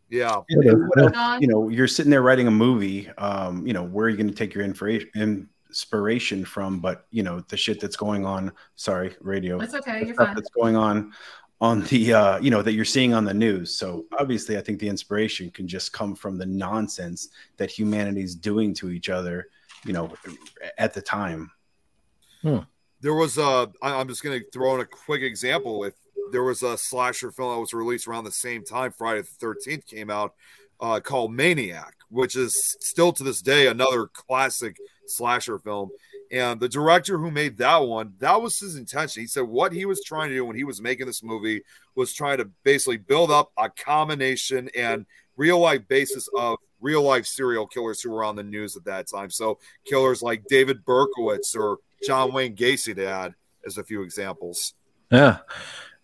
Yeah. 0.10 0.42
You 0.50 1.48
know, 1.48 1.70
you're 1.70 1.88
sitting 1.88 2.12
there 2.12 2.22
writing 2.22 2.48
a 2.48 2.52
movie. 2.52 3.10
Um, 3.18 3.66
you 3.66 3.74
know, 3.74 3.84
where 3.84 4.06
are 4.06 4.10
you 4.10 4.18
going 4.18 4.30
to 4.30 4.36
take 4.36 4.54
your 4.54 4.64
inspiration 4.64 6.46
from? 6.46 6.80
But 6.80 7.08
you 7.10 7.24
know, 7.24 7.40
the 7.42 7.58
shit 7.58 7.80
that's 7.80 7.96
going 7.96 8.26
on. 8.26 8.52
Sorry, 8.76 9.16
radio. 9.22 9.60
It's 9.60 9.74
okay. 9.74 10.06
You're 10.06 10.16
fine. 10.16 10.36
That's 10.36 10.50
going 10.50 10.76
on 10.76 11.14
on 11.62 11.82
the 11.84 12.14
uh, 12.14 12.40
you 12.40 12.52
know 12.52 12.62
that 12.62 12.74
you're 12.74 12.86
seeing 12.86 13.14
on 13.14 13.26
the 13.26 13.34
news. 13.34 13.76
So 13.76 14.06
obviously, 14.20 14.58
I 14.58 14.62
think 14.62 14.80
the 14.80 14.90
inspiration 14.90 15.50
can 15.50 15.68
just 15.68 15.94
come 15.94 16.14
from 16.16 16.38
the 16.38 16.46
nonsense 16.46 17.30
that 17.58 17.72
humanity's 17.72 18.36
doing 18.36 18.74
to 18.76 18.92
each 18.92 19.10
other 19.10 19.48
you 19.86 19.94
know, 19.94 20.12
at 20.78 20.94
the 20.94 21.02
time. 21.02 21.52
Hmm. 22.42 22.60
There 23.02 23.14
was 23.14 23.38
a. 23.38 23.70
I'm 23.82 24.08
just 24.08 24.24
going 24.24 24.40
to 24.40 24.46
throw 24.52 24.76
in 24.76 24.82
a 24.82 24.86
quick 24.86 25.22
example. 25.22 25.84
If 25.84 25.94
there 26.32 26.44
was 26.44 26.64
a 26.64 26.78
slasher 26.78 27.32
film 27.32 27.54
that 27.54 27.60
was 27.60 27.74
released 27.74 28.08
around 28.08 28.24
the 28.24 28.32
same 28.32 28.64
time, 28.64 28.92
Friday 28.92 29.22
the 29.22 29.46
13th 29.46 29.86
came 29.86 30.10
out, 30.10 30.34
uh, 30.80 31.00
called 31.00 31.34
Maniac, 31.34 31.96
which 32.10 32.36
is 32.36 32.78
still 32.80 33.12
to 33.14 33.24
this 33.24 33.42
day 33.42 33.68
another 33.68 34.08
classic 34.08 34.78
slasher 35.08 35.60
film. 35.60 35.90
And 36.32 36.60
the 36.60 36.70
director 36.70 37.18
who 37.18 37.30
made 37.30 37.58
that 37.58 37.78
one, 37.78 38.14
that 38.20 38.42
was 38.42 38.60
his 38.60 38.76
intention. 38.76 39.22
He 39.22 39.28
said 39.28 39.44
what 39.44 39.72
he 39.72 39.86
was 39.86 40.04
trying 40.04 40.30
to 40.30 40.36
do 40.36 40.46
when 40.46 40.56
he 40.56 40.64
was 40.64 40.82
making 40.82 41.06
this 41.06 41.22
movie 41.22 41.62
was 41.96 42.14
trying 42.14 42.40
to 42.40 42.50
basically 42.64 42.98
build 42.98 43.30
up 43.30 43.52
a 43.58 43.70
combination 43.70 44.70
and 44.76 45.06
real 45.38 45.60
life 45.60 45.88
basis 45.88 46.28
of 46.36 46.58
real 46.84 47.02
life 47.02 47.26
serial 47.26 47.66
killers 47.66 48.02
who 48.02 48.12
were 48.12 48.24
on 48.24 48.36
the 48.36 48.44
news 48.44 48.76
at 48.76 48.86
that 48.86 49.08
time. 49.08 49.30
So 49.30 49.58
killers 49.86 50.22
like 50.22 50.44
David 50.50 50.86
Berkowitz 50.86 51.56
or 51.56 51.78
John 52.06 52.34
Wayne 52.34 52.56
Gacy 52.56 52.96
to 52.96 53.08
add 53.08 53.34
as 53.66 53.78
a 53.78 53.84
few 53.84 54.04
examples. 54.04 54.74
Yeah. 55.10 55.40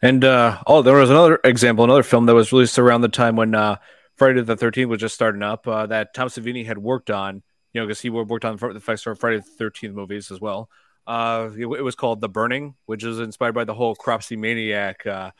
And 0.01 0.23
uh, 0.23 0.61
oh, 0.65 0.81
there 0.81 0.95
was 0.95 1.09
another 1.09 1.39
example, 1.43 1.83
another 1.83 2.03
film 2.03 2.25
that 2.27 2.33
was 2.33 2.51
released 2.51 2.79
around 2.79 3.01
the 3.01 3.09
time 3.09 3.35
when 3.35 3.53
uh, 3.53 3.75
Friday 4.15 4.41
the 4.41 4.55
13th 4.55 4.87
was 4.87 5.01
just 5.01 5.15
starting 5.15 5.43
up 5.43 5.67
uh, 5.67 5.85
that 5.87 6.13
Tom 6.13 6.29
Savini 6.29 6.65
had 6.65 6.77
worked 6.77 7.09
on, 7.09 7.43
you 7.73 7.81
know, 7.81 7.85
because 7.85 7.99
he 7.99 8.09
worked 8.09 8.45
on 8.45 8.55
the 8.55 8.69
effects 8.69 9.03
for 9.03 9.13
Friday 9.15 9.41
the 9.57 9.63
13th 9.63 9.93
movies 9.93 10.31
as 10.31 10.39
well. 10.39 10.69
Uh, 11.05 11.49
it, 11.57 11.65
it, 11.65 11.83
was 11.83 11.95
called 11.95 12.21
The 12.21 12.29
Burning, 12.29 12.75
which 12.85 13.03
is 13.03 13.19
inspired 13.19 13.55
by 13.55 13.63
the 13.63 13.73
whole 13.73 13.95
Cropsey 13.95 14.37
Maniac. 14.37 15.05
Uh, 15.05 15.31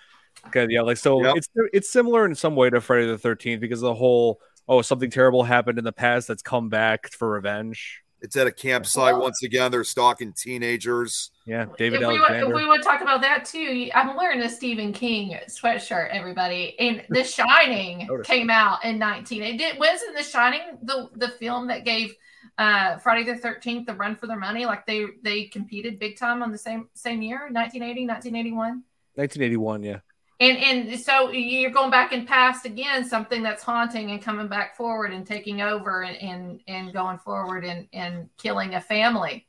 yeah, 0.56 0.82
like 0.82 0.98
so 0.98 1.24
yep. 1.24 1.36
it's 1.36 1.50
it's 1.74 1.90
similar 1.90 2.26
in 2.26 2.34
some 2.34 2.56
way 2.56 2.70
to 2.70 2.82
Friday 2.82 3.08
the 3.08 3.18
13th 3.18 3.60
because 3.60 3.82
the 3.82 3.94
whole 3.94 4.40
oh, 4.70 4.82
something 4.84 5.10
terrible 5.10 5.44
happened 5.44 5.80
in 5.80 5.84
the 5.84 5.92
past 5.92 6.28
that's 6.28 6.44
come 6.44 6.70
back 6.70 7.12
for 7.12 7.32
revenge. 7.32 8.04
It's 8.22 8.36
at 8.36 8.48
a 8.48 8.52
campsite 8.52 9.18
once 9.18 9.42
again. 9.44 9.72
They're 9.72 9.86
stalking 9.86 10.34
teenagers. 10.34 11.32
Yeah, 11.46 11.66
David 11.78 12.02
if 12.02 12.08
Alexander. 12.08 12.48
We 12.48 12.54
would, 12.54 12.62
if 12.62 12.64
we 12.64 12.70
would 12.70 12.84
talk 12.84 13.02
about 13.02 13.22
that 13.22 13.46
too. 13.46 13.90
I'm 13.96 14.16
wearing 14.18 14.42
a 14.42 14.50
Stephen 14.50 14.92
King 14.92 15.38
sweatshirt, 15.48 16.10
everybody. 16.12 16.78
And 16.80 17.04
The 17.10 17.24
Shining 17.24 18.08
came 18.26 18.50
out 18.50 18.84
in 18.84 19.00
19. 19.00 19.42
It 19.42 19.58
did. 19.58 19.80
Wasn't 19.80 20.16
The 20.16 20.24
Shining 20.24 20.62
the 20.84 21.10
the 21.16 21.30
film 21.30 21.68
that 21.68 21.86
gave 21.86 22.14
uh, 22.58 22.98
Friday 22.98 23.24
the 23.24 23.40
13th 23.40 23.86
the 23.86 23.94
run 23.94 24.18
for 24.18 24.28
their 24.28 24.38
money? 24.38 24.66
Like 24.66 24.86
they 24.86 25.06
they 25.24 25.46
competed 25.46 25.98
big 25.98 26.18
time 26.18 26.44
on 26.44 26.52
the 26.52 26.58
same 26.58 26.90
same 26.94 27.22
year, 27.22 27.48
1980, 27.52 28.06
1981. 28.06 28.84
1981, 29.16 29.84
yeah 29.84 30.00
and 30.40 30.58
and 30.58 31.00
so 31.00 31.32
you're 31.32 31.72
going 31.72 31.92
back 31.92 32.14
in 32.14 32.26
past 32.26 32.66
again 32.66 33.04
something 33.04 33.44
that's 33.44 33.64
haunting 33.64 34.12
and 34.12 34.22
coming 34.22 34.48
back 34.48 34.76
forward 34.76 35.12
and 35.12 35.26
taking 35.26 35.62
over 35.62 36.04
and 36.04 36.18
and, 36.18 36.62
and 36.68 36.94
going 36.94 37.18
forward 37.18 37.66
and 37.66 37.88
and 37.94 38.30
killing 38.38 38.76
a 38.76 38.82
family. 38.82 39.48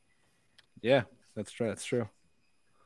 Yeah 0.81 1.03
that's 1.35 1.51
true 1.51 1.67
that's 1.67 1.85
true. 1.85 2.07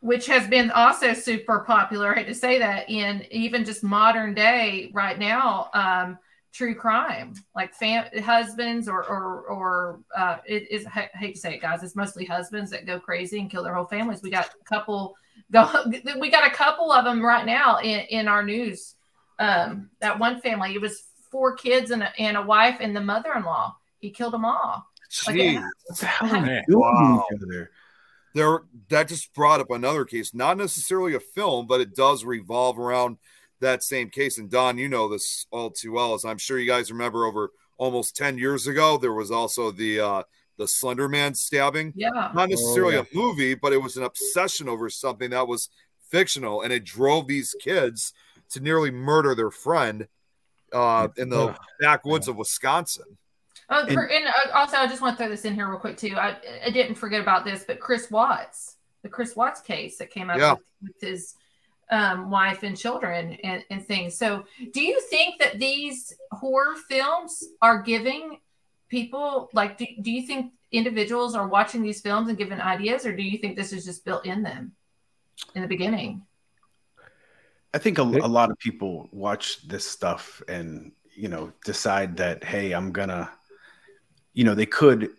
Which 0.01 0.27
has 0.27 0.47
been 0.47 0.69
also 0.71 1.13
super 1.13 1.61
popular 1.61 2.13
i 2.13 2.19
hate 2.19 2.27
to 2.27 2.35
say 2.35 2.59
that 2.59 2.89
in 2.89 3.25
even 3.31 3.65
just 3.65 3.83
modern 3.83 4.33
day 4.33 4.91
right 4.93 5.17
now 5.17 5.69
um 5.73 6.19
true 6.53 6.75
crime 6.75 7.33
like 7.55 7.73
fam- 7.73 8.07
husbands 8.23 8.87
or 8.87 9.03
or 9.03 9.41
or 9.47 9.99
uh 10.15 10.37
it 10.45 10.71
is 10.71 10.85
I 10.85 11.09
hate 11.15 11.33
to 11.35 11.39
say 11.39 11.55
it 11.55 11.61
guys 11.61 11.83
it's 11.83 11.95
mostly 11.95 12.23
husbands 12.23 12.71
that 12.71 12.85
go 12.85 12.99
crazy 12.99 13.39
and 13.39 13.49
kill 13.49 13.63
their 13.63 13.73
whole 13.73 13.85
families. 13.85 14.21
We 14.21 14.29
got 14.29 14.45
a 14.45 14.63
couple 14.63 15.15
go 15.52 15.69
we 16.19 16.30
got 16.30 16.50
a 16.50 16.54
couple 16.54 16.91
of 16.91 17.06
them 17.06 17.24
right 17.24 17.45
now 17.45 17.80
in, 17.80 18.00
in 18.10 18.28
our 18.28 18.43
news 18.43 18.95
um 19.39 19.89
that 20.00 20.17
one 20.17 20.41
family 20.41 20.74
it 20.74 20.82
was 20.82 21.04
four 21.32 21.56
kids 21.56 21.91
and 21.91 22.04
a, 22.04 22.19
and 22.19 22.38
a 22.38 22.41
wife 22.41 22.78
and 22.80 22.95
the 22.95 23.02
mother-in-law 23.02 23.76
he 24.00 24.10
killed 24.10 24.34
them 24.34 24.45
all 24.45 24.86
Jeez. 25.12 25.56
Like, 25.56 25.63
what 25.86 26.00
the 26.00 26.06
hell 26.06 26.36
are 26.36 26.45
doing 26.45 26.80
wow. 26.80 27.26
there 27.48 27.71
there 28.34 28.62
that 28.89 29.08
just 29.08 29.34
brought 29.34 29.62
up 29.62 29.71
another 29.71 30.06
case 30.06 30.34
not 30.34 30.58
necessarily 30.58 31.15
a 31.15 31.19
film 31.19 31.67
but 31.67 31.82
it 31.82 31.95
does 31.95 32.24
revolve 32.24 32.80
around 32.80 33.17
that 33.62 33.84
same 33.84 34.10
case 34.10 34.38
and 34.38 34.50
don 34.50 34.78
you 34.78 34.89
know 34.89 35.08
this 35.08 35.45
all 35.52 35.71
too 35.71 35.93
well 35.93 36.13
as 36.13 36.26
i'm 36.26 36.38
sure 36.38 36.60
you 36.60 36.67
guys 36.67 36.91
remember 36.91 37.26
over 37.26 37.52
almost 37.78 38.15
10 38.15 38.38
years 38.38 38.67
ago 38.67 38.98
there 38.98 39.13
was 39.13 39.32
also 39.32 39.71
the 39.71 40.00
uh 40.00 40.24
the 40.57 40.67
Slender 40.67 41.09
Man 41.09 41.33
stabbing. 41.33 41.93
Yeah. 41.95 42.31
Not 42.33 42.49
necessarily 42.49 42.95
oh, 42.95 43.05
yeah. 43.11 43.19
a 43.19 43.23
movie, 43.23 43.55
but 43.55 43.73
it 43.73 43.81
was 43.81 43.97
an 43.97 44.03
obsession 44.03 44.69
over 44.69 44.89
something 44.89 45.31
that 45.31 45.47
was 45.47 45.69
fictional. 46.09 46.61
And 46.61 46.71
it 46.71 46.83
drove 46.83 47.27
these 47.27 47.55
kids 47.59 48.13
to 48.51 48.59
nearly 48.59 48.91
murder 48.91 49.35
their 49.35 49.51
friend 49.51 50.07
uh, 50.71 51.07
in 51.17 51.29
the 51.29 51.55
backwoods 51.79 52.27
of 52.27 52.37
Wisconsin. 52.37 53.17
Oh, 53.69 53.81
and, 53.81 53.97
and, 53.97 54.27
uh, 54.27 54.53
also, 54.53 54.77
I 54.77 54.87
just 54.87 55.01
want 55.01 55.17
to 55.17 55.23
throw 55.23 55.29
this 55.29 55.45
in 55.45 55.55
here 55.55 55.67
real 55.67 55.79
quick, 55.79 55.97
too. 55.97 56.15
I, 56.15 56.37
I 56.63 56.69
didn't 56.69 56.95
forget 56.95 57.21
about 57.21 57.45
this, 57.45 57.63
but 57.65 57.79
Chris 57.79 58.11
Watts, 58.11 58.75
the 59.01 59.09
Chris 59.09 59.35
Watts 59.35 59.61
case 59.61 59.97
that 59.97 60.11
came 60.11 60.29
up 60.29 60.37
yeah. 60.37 60.53
with, 60.53 60.61
with 60.83 61.01
his 61.01 61.33
um, 61.89 62.29
wife 62.29 62.61
and 62.61 62.77
children 62.77 63.37
and, 63.43 63.63
and 63.71 63.83
things. 63.83 64.15
So, 64.15 64.45
do 64.71 64.81
you 64.81 65.01
think 65.01 65.39
that 65.39 65.57
these 65.57 66.13
horror 66.31 66.75
films 66.87 67.43
are 67.61 67.81
giving 67.81 68.37
people 68.95 69.49
like? 69.53 69.77
Do, 69.77 69.86
do 70.01 70.12
you 70.12 70.25
think 70.25 70.53
individuals 70.71 71.36
are 71.36 71.47
watching 71.47 71.81
these 71.81 72.01
films 72.01 72.29
and 72.29 72.38
giving 72.38 72.62
ideas, 72.62 73.05
or 73.05 73.15
do 73.15 73.23
you 73.23 73.38
think 73.38 73.55
this 73.55 73.73
is 73.73 73.84
just 73.84 74.05
built 74.05 74.25
in 74.25 74.41
them 74.41 74.71
in 75.53 75.62
the 75.62 75.67
beginning? 75.67 76.23
I 77.73 77.77
think 77.77 77.97
a, 77.97 78.03
a 78.03 78.31
lot 78.39 78.51
of 78.51 78.58
people 78.58 79.10
watch 79.12 79.67
this 79.67 79.86
stuff 79.86 80.41
and 80.47 80.93
you 81.13 81.27
know 81.27 81.51
decide 81.65 82.15
that 82.17 82.43
hey, 82.43 82.71
I'm 82.71 82.91
gonna, 82.91 83.29
you 84.34 84.45
know, 84.45 84.55
they 84.55 84.65
could 84.65 85.12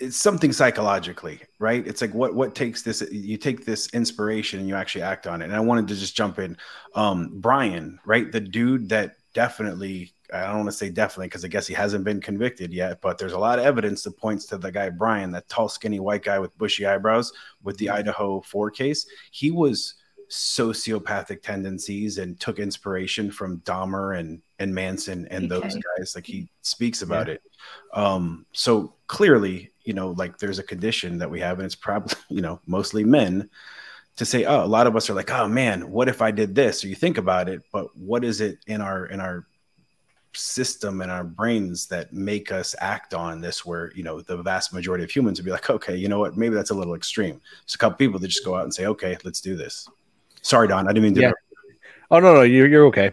it's 0.00 0.16
something 0.16 0.50
psychologically, 0.50 1.40
right? 1.58 1.86
It's 1.86 2.00
like 2.00 2.14
what 2.14 2.34
what 2.34 2.54
takes 2.54 2.82
this 2.82 3.02
you 3.12 3.36
take 3.36 3.66
this 3.66 3.88
inspiration 3.90 4.58
and 4.58 4.68
you 4.68 4.74
actually 4.74 5.02
act 5.02 5.26
on 5.26 5.42
it. 5.42 5.44
And 5.44 5.54
I 5.54 5.60
wanted 5.60 5.86
to 5.88 5.94
just 5.94 6.16
jump 6.16 6.38
in. 6.38 6.56
Um 6.94 7.30
Brian, 7.34 8.00
right? 8.04 8.32
The 8.32 8.40
dude 8.40 8.88
that 8.88 9.16
definitely 9.34 10.12
I 10.32 10.46
don't 10.46 10.58
want 10.58 10.68
to 10.68 10.76
say 10.76 10.90
definitely 10.90 11.26
because 11.26 11.44
I 11.44 11.48
guess 11.48 11.66
he 11.66 11.74
hasn't 11.74 12.04
been 12.04 12.20
convicted 12.20 12.72
yet, 12.72 13.00
but 13.00 13.18
there's 13.18 13.34
a 13.34 13.38
lot 13.38 13.58
of 13.58 13.64
evidence 13.64 14.02
that 14.04 14.16
points 14.16 14.46
to 14.46 14.58
the 14.58 14.72
guy 14.72 14.88
Brian, 14.88 15.30
that 15.32 15.48
tall, 15.48 15.68
skinny 15.68 16.00
white 16.00 16.22
guy 16.22 16.38
with 16.38 16.56
bushy 16.58 16.86
eyebrows 16.86 17.32
with 17.62 17.76
the. 17.76 17.90
Idaho 17.90 18.40
4 18.40 18.70
case. 18.70 19.06
He 19.30 19.50
was 19.50 19.94
sociopathic 20.28 21.42
tendencies 21.42 22.18
and 22.18 22.38
took 22.38 22.58
inspiration 22.60 23.30
from 23.30 23.58
Dahmer 23.60 24.18
and 24.18 24.40
and 24.60 24.74
Manson 24.74 25.26
and 25.28 25.50
okay. 25.50 25.60
those 25.60 25.74
guys. 25.74 26.14
Like 26.14 26.26
he 26.26 26.48
speaks 26.62 27.02
about 27.02 27.26
yeah. 27.26 27.34
it. 27.34 27.42
Um, 27.92 28.46
so 28.52 28.94
clearly, 29.06 29.72
you 29.82 29.92
know, 29.92 30.10
like 30.10 30.38
there's 30.38 30.58
a 30.58 30.64
condition 30.64 31.18
that 31.18 31.30
we 31.30 31.40
have, 31.40 31.58
and 31.58 31.66
it's 31.66 31.74
probably, 31.74 32.14
you 32.28 32.42
know, 32.42 32.60
mostly 32.66 33.04
men 33.04 33.50
to 34.16 34.24
say, 34.24 34.44
oh, 34.44 34.64
a 34.64 34.66
lot 34.66 34.86
of 34.86 34.96
us 34.96 35.08
are 35.08 35.14
like, 35.14 35.30
oh 35.30 35.48
man, 35.48 35.90
what 35.90 36.08
if 36.08 36.22
I 36.22 36.30
did 36.30 36.54
this? 36.54 36.84
Or 36.84 36.88
you 36.88 36.94
think 36.94 37.18
about 37.18 37.48
it, 37.48 37.62
but 37.72 37.96
what 37.96 38.24
is 38.24 38.40
it 38.40 38.58
in 38.66 38.80
our 38.80 39.06
in 39.06 39.20
our 39.20 39.46
system 40.32 41.00
in 41.02 41.10
our 41.10 41.24
brains 41.24 41.86
that 41.86 42.12
make 42.12 42.52
us 42.52 42.74
act 42.80 43.14
on 43.14 43.40
this 43.40 43.66
where 43.66 43.92
you 43.94 44.02
know 44.02 44.20
the 44.20 44.36
vast 44.36 44.72
majority 44.72 45.02
of 45.02 45.10
humans 45.10 45.38
would 45.38 45.44
be 45.44 45.50
like 45.50 45.70
okay 45.70 45.96
you 45.96 46.08
know 46.08 46.18
what 46.18 46.36
maybe 46.36 46.54
that's 46.54 46.70
a 46.70 46.74
little 46.74 46.94
extreme 46.94 47.40
It's 47.64 47.74
a 47.74 47.78
couple 47.78 47.96
people 47.96 48.18
that 48.20 48.28
just 48.28 48.44
go 48.44 48.54
out 48.54 48.64
and 48.64 48.72
say 48.72 48.86
okay 48.86 49.16
let's 49.24 49.40
do 49.40 49.56
this 49.56 49.88
sorry 50.42 50.68
don 50.68 50.86
i 50.86 50.92
didn't 50.92 51.04
mean 51.04 51.14
to 51.14 51.20
yeah. 51.20 51.32
oh 52.10 52.20
no 52.20 52.34
no 52.34 52.42
you're, 52.42 52.68
you're 52.68 52.86
okay 52.86 53.12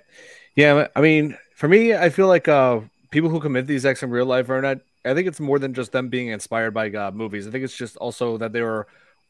yeah 0.56 0.88
i 0.96 1.02
mean 1.02 1.38
for 1.56 1.68
me 1.68 1.96
i 1.96 2.10
feel 2.10 2.28
like 2.28 2.48
uh 2.48 2.80
people 3.10 3.30
who 3.30 3.40
commit 3.40 3.66
these 3.66 3.86
acts 3.86 4.04
in 4.04 4.10
real 4.10 4.26
life 4.26 4.50
are 4.50 4.62
not 4.62 4.78
I 5.08 5.14
think 5.14 5.28
it's 5.28 5.40
more 5.40 5.60
than 5.60 5.74
just 5.74 5.92
them 5.92 6.10
being 6.10 6.28
inspired 6.28 6.74
by 6.74 6.92
uh, 6.92 7.12
movies. 7.12 7.48
I 7.48 7.52
think 7.52 7.64
it's 7.64 7.76
just 7.76 7.98
also 7.98 8.38
that 8.38 8.52
they 8.52 8.62
were 8.62 8.88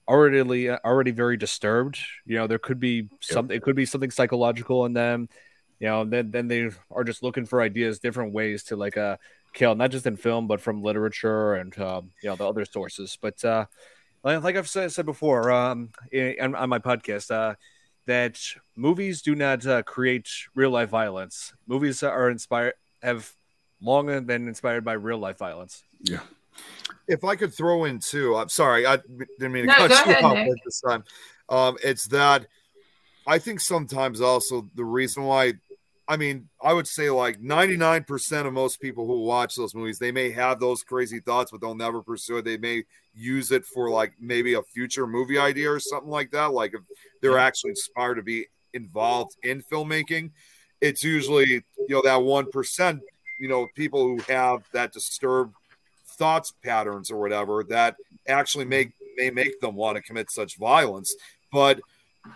already 0.07 0.69
already 0.69 1.11
very 1.11 1.37
disturbed. 1.37 1.99
You 2.25 2.37
know, 2.37 2.47
there 2.47 2.59
could 2.59 2.79
be 2.79 3.09
something. 3.21 3.55
It 3.55 3.61
could 3.61 3.75
be 3.75 3.85
something 3.85 4.11
psychological 4.11 4.85
in 4.85 4.93
them. 4.93 5.29
You 5.79 5.87
know, 5.87 6.05
then 6.05 6.31
then 6.31 6.47
they 6.47 6.69
are 6.91 7.03
just 7.03 7.23
looking 7.23 7.45
for 7.45 7.61
ideas, 7.61 7.99
different 7.99 8.33
ways 8.33 8.63
to 8.65 8.75
like 8.75 8.97
uh 8.97 9.17
kill, 9.53 9.75
not 9.75 9.91
just 9.91 10.05
in 10.05 10.15
film, 10.15 10.47
but 10.47 10.61
from 10.61 10.81
literature 10.81 11.55
and 11.55 11.77
um, 11.79 12.11
you 12.21 12.29
know 12.29 12.35
the 12.35 12.47
other 12.47 12.65
sources. 12.65 13.17
But 13.19 13.43
uh, 13.43 13.65
like 14.23 14.55
I've 14.55 14.69
said, 14.69 14.91
said 14.91 15.05
before 15.05 15.51
um, 15.51 15.89
in, 16.11 16.55
on 16.55 16.69
my 16.69 16.79
podcast, 16.79 17.31
uh, 17.31 17.55
that 18.05 18.39
movies 18.75 19.21
do 19.21 19.35
not 19.35 19.65
uh, 19.65 19.83
create 19.83 20.29
real 20.55 20.71
life 20.71 20.89
violence. 20.89 21.53
Movies 21.67 22.03
are 22.03 22.29
inspired 22.29 22.73
have 23.01 23.31
long 23.81 24.07
been 24.25 24.47
inspired 24.47 24.83
by 24.83 24.93
real 24.93 25.19
life 25.19 25.37
violence. 25.37 25.83
Yeah. 26.01 26.21
If 27.07 27.23
I 27.23 27.35
could 27.35 27.53
throw 27.53 27.85
in 27.85 27.99
too, 27.99 28.35
I'm 28.35 28.49
sorry, 28.49 28.85
I 28.85 28.97
didn't 28.97 29.51
mean 29.51 29.67
to 29.67 29.67
no, 29.67 29.75
cut 29.75 30.07
you 30.07 30.11
ahead, 30.13 30.23
off 30.23 30.57
this 30.65 30.81
time. 30.81 31.03
Um, 31.49 31.77
it's 31.83 32.07
that 32.07 32.47
I 33.27 33.39
think 33.39 33.59
sometimes 33.59 34.21
also 34.21 34.67
the 34.75 34.83
reason 34.83 35.23
why, 35.23 35.53
I 36.07 36.15
mean, 36.15 36.47
I 36.61 36.73
would 36.73 36.87
say 36.87 37.09
like 37.09 37.41
99% 37.41 38.45
of 38.45 38.53
most 38.53 38.79
people 38.79 39.05
who 39.05 39.23
watch 39.23 39.55
those 39.55 39.75
movies, 39.75 39.99
they 39.99 40.11
may 40.11 40.31
have 40.31 40.59
those 40.59 40.83
crazy 40.83 41.19
thoughts, 41.19 41.51
but 41.51 41.59
they'll 41.59 41.75
never 41.75 42.01
pursue 42.01 42.37
it. 42.37 42.45
They 42.45 42.57
may 42.57 42.83
use 43.13 43.51
it 43.51 43.65
for 43.65 43.89
like 43.89 44.13
maybe 44.19 44.53
a 44.53 44.61
future 44.61 45.05
movie 45.05 45.37
idea 45.37 45.69
or 45.69 45.79
something 45.79 46.09
like 46.09 46.31
that. 46.31 46.53
Like 46.53 46.73
if 46.73 46.81
they're 47.21 47.37
actually 47.37 47.71
inspired 47.71 48.15
to 48.15 48.23
be 48.23 48.45
involved 48.73 49.35
in 49.43 49.61
filmmaking, 49.63 50.31
it's 50.79 51.03
usually, 51.03 51.49
you 51.49 51.87
know, 51.89 52.01
that 52.03 52.19
1% 52.19 53.01
you 53.39 53.47
know 53.47 53.67
people 53.75 54.07
who 54.07 54.19
have 54.31 54.63
that 54.73 54.91
disturbed 54.91 55.55
thoughts 56.17 56.53
patterns 56.63 57.11
or 57.11 57.19
whatever 57.19 57.63
that 57.63 57.95
actually 58.27 58.63
mm-hmm. 58.63 58.69
make 58.71 58.91
may 59.17 59.29
make 59.29 59.59
them 59.61 59.75
want 59.75 59.95
to 59.95 60.01
commit 60.01 60.29
such 60.29 60.57
violence 60.57 61.15
but 61.51 61.79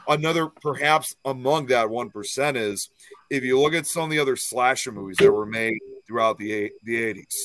another 0.08 0.48
perhaps 0.48 1.16
among 1.26 1.68
that 1.68 1.88
1% 1.88 2.56
is 2.56 2.90
if 3.32 3.44
you 3.44 3.60
look 3.60 3.74
at 3.74 3.88
some 3.88 4.04
of 4.04 4.10
the 4.10 4.20
other 4.20 4.36
slasher 4.36 4.92
movies 4.92 5.18
that 5.18 5.32
were 5.32 5.46
made 5.46 5.80
throughout 6.06 6.38
the 6.38 6.70
the 6.84 6.96
80s 6.96 7.36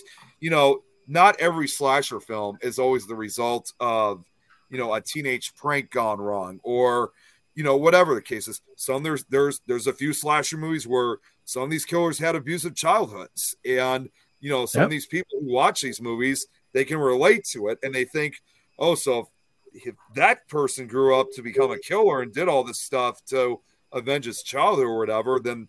you 0.41 0.51
know 0.51 0.83
not 1.07 1.39
every 1.41 1.69
slasher 1.69 2.21
film 2.21 2.59
is 2.61 2.79
always 2.79 3.07
the 3.07 3.15
result 3.15 3.73
of 3.81 4.25
you 4.69 4.77
know 4.77 4.93
a 4.93 5.01
teenage 5.01 5.55
prank 5.55 5.91
gone 5.91 6.21
wrong 6.21 6.61
or 6.63 7.13
you 7.55 7.63
know 7.63 7.77
whatever 7.77 8.15
the 8.15 8.23
case 8.23 8.49
is 8.49 8.61
some 8.77 9.03
there's 9.03 9.25
there's 9.25 9.61
there's 9.67 9.87
a 9.87 9.93
few 9.93 10.13
slasher 10.13 10.57
movies 10.57 10.87
where 10.87 11.19
some 11.45 11.63
of 11.63 11.71
these 11.71 11.85
killers 11.85 12.19
had 12.19 12.35
abusive 12.35 12.75
childhoods 12.75 13.57
and 13.65 14.09
you 14.41 14.51
know 14.51 14.67
some 14.67 14.81
yep. 14.81 14.87
of 14.87 14.91
these 14.91 15.07
people 15.07 15.39
who 15.41 15.53
watch 15.53 15.81
these 15.81 16.03
movies 16.03 16.47
they 16.73 16.85
can 16.85 16.99
relate 16.99 17.45
to 17.45 17.69
it 17.69 17.79
and 17.83 17.95
they 17.95 18.05
think 18.05 18.35
oh 18.79 18.95
so 18.95 19.31
if, 19.73 19.87
if 19.87 19.95
that 20.15 20.47
person 20.49 20.87
grew 20.87 21.19
up 21.19 21.29
to 21.33 21.43
become 21.43 21.71
a 21.71 21.79
killer 21.79 22.23
and 22.23 22.35
did 22.35 22.49
all 22.49 22.65
this 22.65 22.81
stuff 22.81 23.25
to 23.25 23.61
avenge 23.93 24.25
his 24.25 24.43
childhood 24.43 24.87
or 24.87 24.99
whatever 24.99 25.39
then 25.39 25.69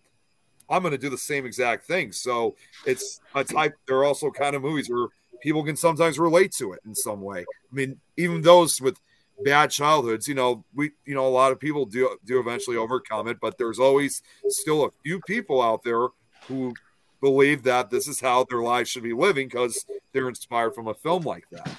i'm 0.68 0.82
going 0.82 0.92
to 0.92 0.98
do 0.98 1.10
the 1.10 1.18
same 1.18 1.46
exact 1.46 1.86
thing. 1.86 2.12
So 2.12 2.56
it's 2.86 3.20
a 3.34 3.44
type 3.44 3.74
there 3.86 3.96
are 3.98 4.04
also 4.04 4.30
kind 4.30 4.54
of 4.54 4.62
movies 4.62 4.88
where 4.88 5.08
people 5.40 5.64
can 5.64 5.76
sometimes 5.76 6.18
relate 6.18 6.52
to 6.52 6.72
it 6.72 6.80
in 6.84 6.94
some 6.94 7.20
way. 7.20 7.40
I 7.40 7.74
mean 7.74 8.00
even 8.16 8.42
those 8.42 8.80
with 8.80 9.00
bad 9.44 9.70
childhoods 9.70 10.26
you 10.26 10.34
know 10.34 10.64
we 10.74 10.90
you 11.04 11.14
know 11.14 11.26
a 11.26 11.28
lot 11.28 11.52
of 11.52 11.60
people 11.60 11.86
do 11.86 12.16
do 12.24 12.40
eventually 12.40 12.76
overcome 12.76 13.28
it 13.28 13.38
but 13.40 13.56
there's 13.56 13.78
always 13.78 14.20
still 14.48 14.84
a 14.84 14.90
few 15.04 15.20
people 15.28 15.62
out 15.62 15.84
there 15.84 16.08
who 16.48 16.74
believe 17.20 17.62
that 17.62 17.88
this 17.88 18.08
is 18.08 18.20
how 18.20 18.44
their 18.50 18.62
lives 18.62 18.90
should 18.90 19.04
be 19.04 19.12
living 19.12 19.46
because 19.46 19.86
they're 20.12 20.28
inspired 20.28 20.74
from 20.74 20.88
a 20.88 20.94
film 20.94 21.22
like 21.22 21.44
that. 21.50 21.70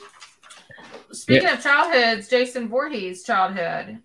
Speaking 1.12 1.44
yeah. 1.44 1.56
of 1.56 1.62
childhoods 1.62 2.30
jason 2.30 2.70
Voorhees' 2.70 3.24
childhood 3.24 4.00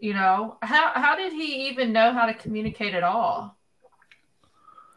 you 0.00 0.12
know 0.12 0.58
how 0.62 0.90
how 0.94 1.14
did 1.14 1.32
he 1.32 1.68
even 1.68 1.92
know 1.92 2.12
how 2.12 2.26
to 2.26 2.34
communicate 2.34 2.94
at 2.94 3.04
all 3.04 3.56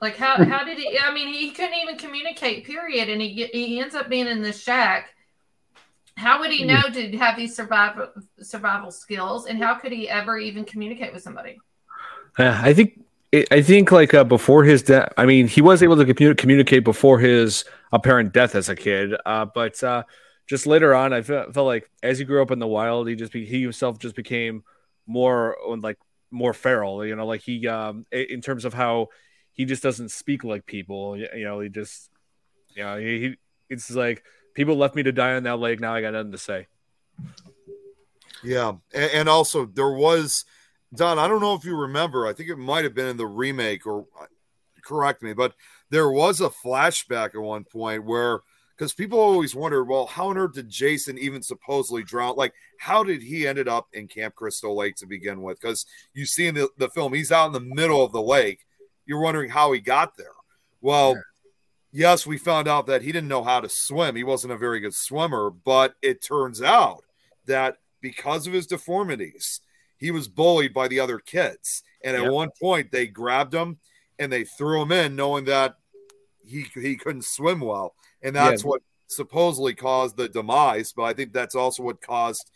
like 0.01 0.15
how 0.15 0.43
how 0.45 0.63
did 0.63 0.77
he 0.77 0.97
i 0.99 1.13
mean 1.13 1.33
he 1.33 1.51
couldn't 1.51 1.77
even 1.81 1.97
communicate 1.97 2.65
period 2.65 3.09
and 3.09 3.21
he 3.21 3.47
he 3.53 3.79
ends 3.79 3.95
up 3.95 4.09
being 4.09 4.27
in 4.27 4.41
the 4.41 4.53
shack 4.53 5.09
how 6.17 6.39
would 6.39 6.51
he 6.51 6.63
know 6.63 6.81
to 6.91 7.15
have 7.17 7.37
these 7.37 7.55
survival 7.55 8.07
survival 8.41 8.89
skills, 8.89 9.45
and 9.45 9.61
how 9.63 9.75
could 9.75 9.91
he 9.91 10.09
ever 10.09 10.37
even 10.37 10.65
communicate 10.65 11.13
with 11.13 11.21
somebody? 11.21 11.59
Uh, 12.39 12.59
I 12.59 12.73
think 12.73 12.99
I 13.51 13.61
think 13.61 13.91
like 13.91 14.15
uh, 14.15 14.23
before 14.23 14.63
his 14.63 14.81
death. 14.81 15.13
I 15.15 15.27
mean, 15.27 15.47
he 15.47 15.61
was 15.61 15.83
able 15.83 15.95
to 15.95 16.13
commun- 16.13 16.35
communicate 16.35 16.83
before 16.83 17.19
his 17.19 17.65
apparent 17.91 18.33
death 18.33 18.55
as 18.55 18.67
a 18.67 18.75
kid, 18.75 19.13
uh, 19.27 19.45
but 19.45 19.81
uh, 19.83 20.03
just 20.47 20.65
later 20.65 20.95
on, 20.95 21.13
I 21.13 21.21
felt, 21.21 21.53
felt 21.53 21.67
like 21.67 21.87
as 22.01 22.17
he 22.17 22.25
grew 22.25 22.41
up 22.41 22.49
in 22.49 22.57
the 22.57 22.67
wild, 22.67 23.07
he 23.07 23.15
just 23.15 23.31
be, 23.31 23.45
he 23.45 23.61
himself 23.61 23.99
just 23.99 24.15
became 24.15 24.63
more 25.05 25.55
like 25.77 25.99
more 26.31 26.53
feral. 26.53 27.05
You 27.05 27.15
know, 27.15 27.27
like 27.27 27.41
he 27.41 27.67
um, 27.67 28.07
in 28.11 28.41
terms 28.41 28.65
of 28.65 28.73
how 28.73 29.09
he 29.57 29.65
just 29.65 29.83
doesn't 29.83 30.09
speak 30.09 30.43
like 30.43 30.65
people. 30.65 31.17
You 31.17 31.43
know, 31.43 31.59
he 31.59 31.67
just 31.67 32.09
you 32.75 32.83
know 32.83 32.97
he, 32.97 33.19
he 33.19 33.37
it's 33.69 33.91
like 33.91 34.23
people 34.53 34.77
left 34.77 34.95
me 34.95 35.03
to 35.03 35.11
die 35.11 35.33
on 35.33 35.43
that 35.43 35.59
lake. 35.59 35.79
Now 35.81 35.93
I 35.93 36.01
got 36.01 36.13
nothing 36.13 36.31
to 36.31 36.37
say. 36.37 36.67
Yeah, 38.43 38.73
and, 38.93 39.11
and 39.11 39.29
also 39.29 39.65
there 39.65 39.91
was 39.91 40.45
Don. 40.93 41.19
I 41.19 41.27
don't 41.27 41.41
know 41.41 41.55
if 41.55 41.65
you 41.65 41.75
remember. 41.75 42.27
I 42.27 42.33
think 42.33 42.49
it 42.49 42.57
might 42.57 42.85
have 42.85 42.93
been 42.93 43.07
in 43.07 43.17
the 43.17 43.27
remake, 43.27 43.85
or 43.85 44.05
uh, 44.21 44.25
correct 44.85 45.23
me, 45.23 45.33
but 45.33 45.53
there 45.89 46.09
was 46.09 46.39
a 46.39 46.49
flashback 46.49 47.33
at 47.33 47.41
one 47.41 47.63
point 47.63 48.05
where 48.05 48.41
because 48.77 48.93
people 48.93 49.19
always 49.19 49.55
wonder, 49.55 49.83
well, 49.83 50.05
how 50.05 50.27
on 50.27 50.37
earth 50.37 50.53
did 50.53 50.69
Jason 50.69 51.17
even 51.17 51.41
supposedly 51.41 52.03
drown? 52.03 52.35
Like, 52.35 52.53
how 52.79 53.03
did 53.03 53.23
he 53.23 53.47
ended 53.47 53.67
up 53.67 53.87
in 53.91 54.07
Camp 54.07 54.35
Crystal 54.35 54.75
Lake 54.75 54.95
to 54.97 55.07
begin 55.07 55.41
with? 55.41 55.59
Because 55.59 55.87
you 56.13 56.27
see 56.27 56.45
in 56.45 56.53
the, 56.53 56.69
the 56.77 56.89
film, 56.89 57.13
he's 57.13 57.31
out 57.31 57.47
in 57.47 57.53
the 57.53 57.59
middle 57.59 58.05
of 58.05 58.11
the 58.11 58.21
lake. 58.21 58.66
You're 59.07 59.21
wondering 59.21 59.49
how 59.49 59.71
he 59.71 59.79
got 59.79 60.15
there. 60.17 60.33
Well, 60.81 61.15
yeah 61.15 61.21
yes, 61.97 62.27
we 62.27 62.37
found 62.37 62.67
out 62.67 62.87
that 62.87 63.01
he 63.01 63.11
didn't 63.11 63.27
know 63.27 63.43
how 63.43 63.59
to 63.59 63.69
swim. 63.69 64.15
He 64.15 64.23
wasn't 64.23 64.53
a 64.53 64.57
very 64.57 64.79
good 64.79 64.93
swimmer, 64.93 65.49
but 65.49 65.95
it 66.01 66.21
turns 66.21 66.61
out 66.61 67.03
that 67.45 67.77
because 68.01 68.47
of 68.47 68.53
his 68.53 68.67
deformities, 68.67 69.61
he 69.97 70.11
was 70.11 70.27
bullied 70.27 70.73
by 70.73 70.87
the 70.87 70.99
other 70.99 71.19
kids. 71.19 71.83
And 72.03 72.15
at 72.15 72.31
one 72.31 72.49
point, 72.61 72.91
they 72.91 73.07
grabbed 73.07 73.53
him 73.53 73.79
and 74.19 74.31
they 74.31 74.43
threw 74.43 74.81
him 74.83 74.91
in, 74.91 75.15
knowing 75.15 75.45
that 75.45 75.75
he 76.45 76.67
he 76.73 76.95
couldn't 76.95 77.25
swim 77.25 77.59
well, 77.59 77.93
and 78.21 78.35
that's 78.35 78.63
yeah. 78.63 78.69
what 78.69 78.81
supposedly 79.07 79.73
caused 79.73 80.15
the 80.15 80.29
demise. 80.29 80.93
But 80.93 81.03
I 81.03 81.13
think 81.13 81.33
that's 81.33 81.55
also 81.55 81.83
what 81.83 82.01
caused, 82.01 82.49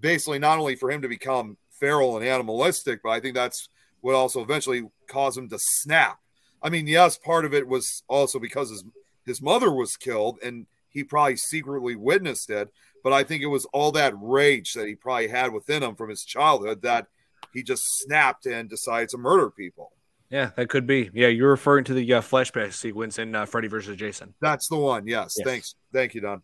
basically, 0.00 0.38
not 0.38 0.58
only 0.58 0.74
for 0.74 0.90
him 0.90 1.02
to 1.02 1.08
become 1.08 1.56
feral 1.70 2.16
and 2.16 2.26
animalistic, 2.26 3.00
but 3.02 3.10
I 3.10 3.20
think 3.20 3.34
that's 3.34 3.68
what 4.00 4.14
also 4.14 4.42
eventually 4.42 4.82
caused 5.12 5.38
him 5.38 5.48
to 5.50 5.58
snap. 5.60 6.18
I 6.62 6.70
mean, 6.70 6.86
yes, 6.86 7.18
part 7.18 7.44
of 7.44 7.52
it 7.52 7.66
was 7.66 8.02
also 8.08 8.38
because 8.38 8.70
his 8.70 8.84
his 9.24 9.42
mother 9.42 9.72
was 9.72 9.96
killed 9.96 10.38
and 10.42 10.66
he 10.88 11.04
probably 11.04 11.36
secretly 11.36 11.96
witnessed 11.96 12.50
it, 12.50 12.72
but 13.02 13.12
I 13.12 13.22
think 13.22 13.42
it 13.42 13.46
was 13.46 13.66
all 13.66 13.92
that 13.92 14.14
rage 14.16 14.72
that 14.74 14.88
he 14.88 14.94
probably 14.94 15.28
had 15.28 15.52
within 15.52 15.82
him 15.82 15.94
from 15.94 16.10
his 16.10 16.24
childhood 16.24 16.82
that 16.82 17.06
he 17.52 17.62
just 17.62 17.82
snapped 17.98 18.46
and 18.46 18.68
decided 18.68 19.08
to 19.10 19.18
murder 19.18 19.50
people. 19.50 19.92
Yeah, 20.30 20.50
that 20.56 20.70
could 20.70 20.86
be. 20.86 21.10
Yeah, 21.12 21.28
you're 21.28 21.50
referring 21.50 21.84
to 21.84 21.94
the 21.94 22.14
uh, 22.14 22.20
flashback 22.20 22.72
sequence 22.72 23.18
in 23.18 23.34
uh, 23.34 23.44
Freddy 23.44 23.68
versus 23.68 23.96
Jason. 23.96 24.34
That's 24.40 24.68
the 24.68 24.76
one. 24.76 25.06
Yes. 25.06 25.34
yes. 25.36 25.46
Thanks. 25.46 25.74
Thank 25.92 26.14
you, 26.14 26.22
Don. 26.22 26.42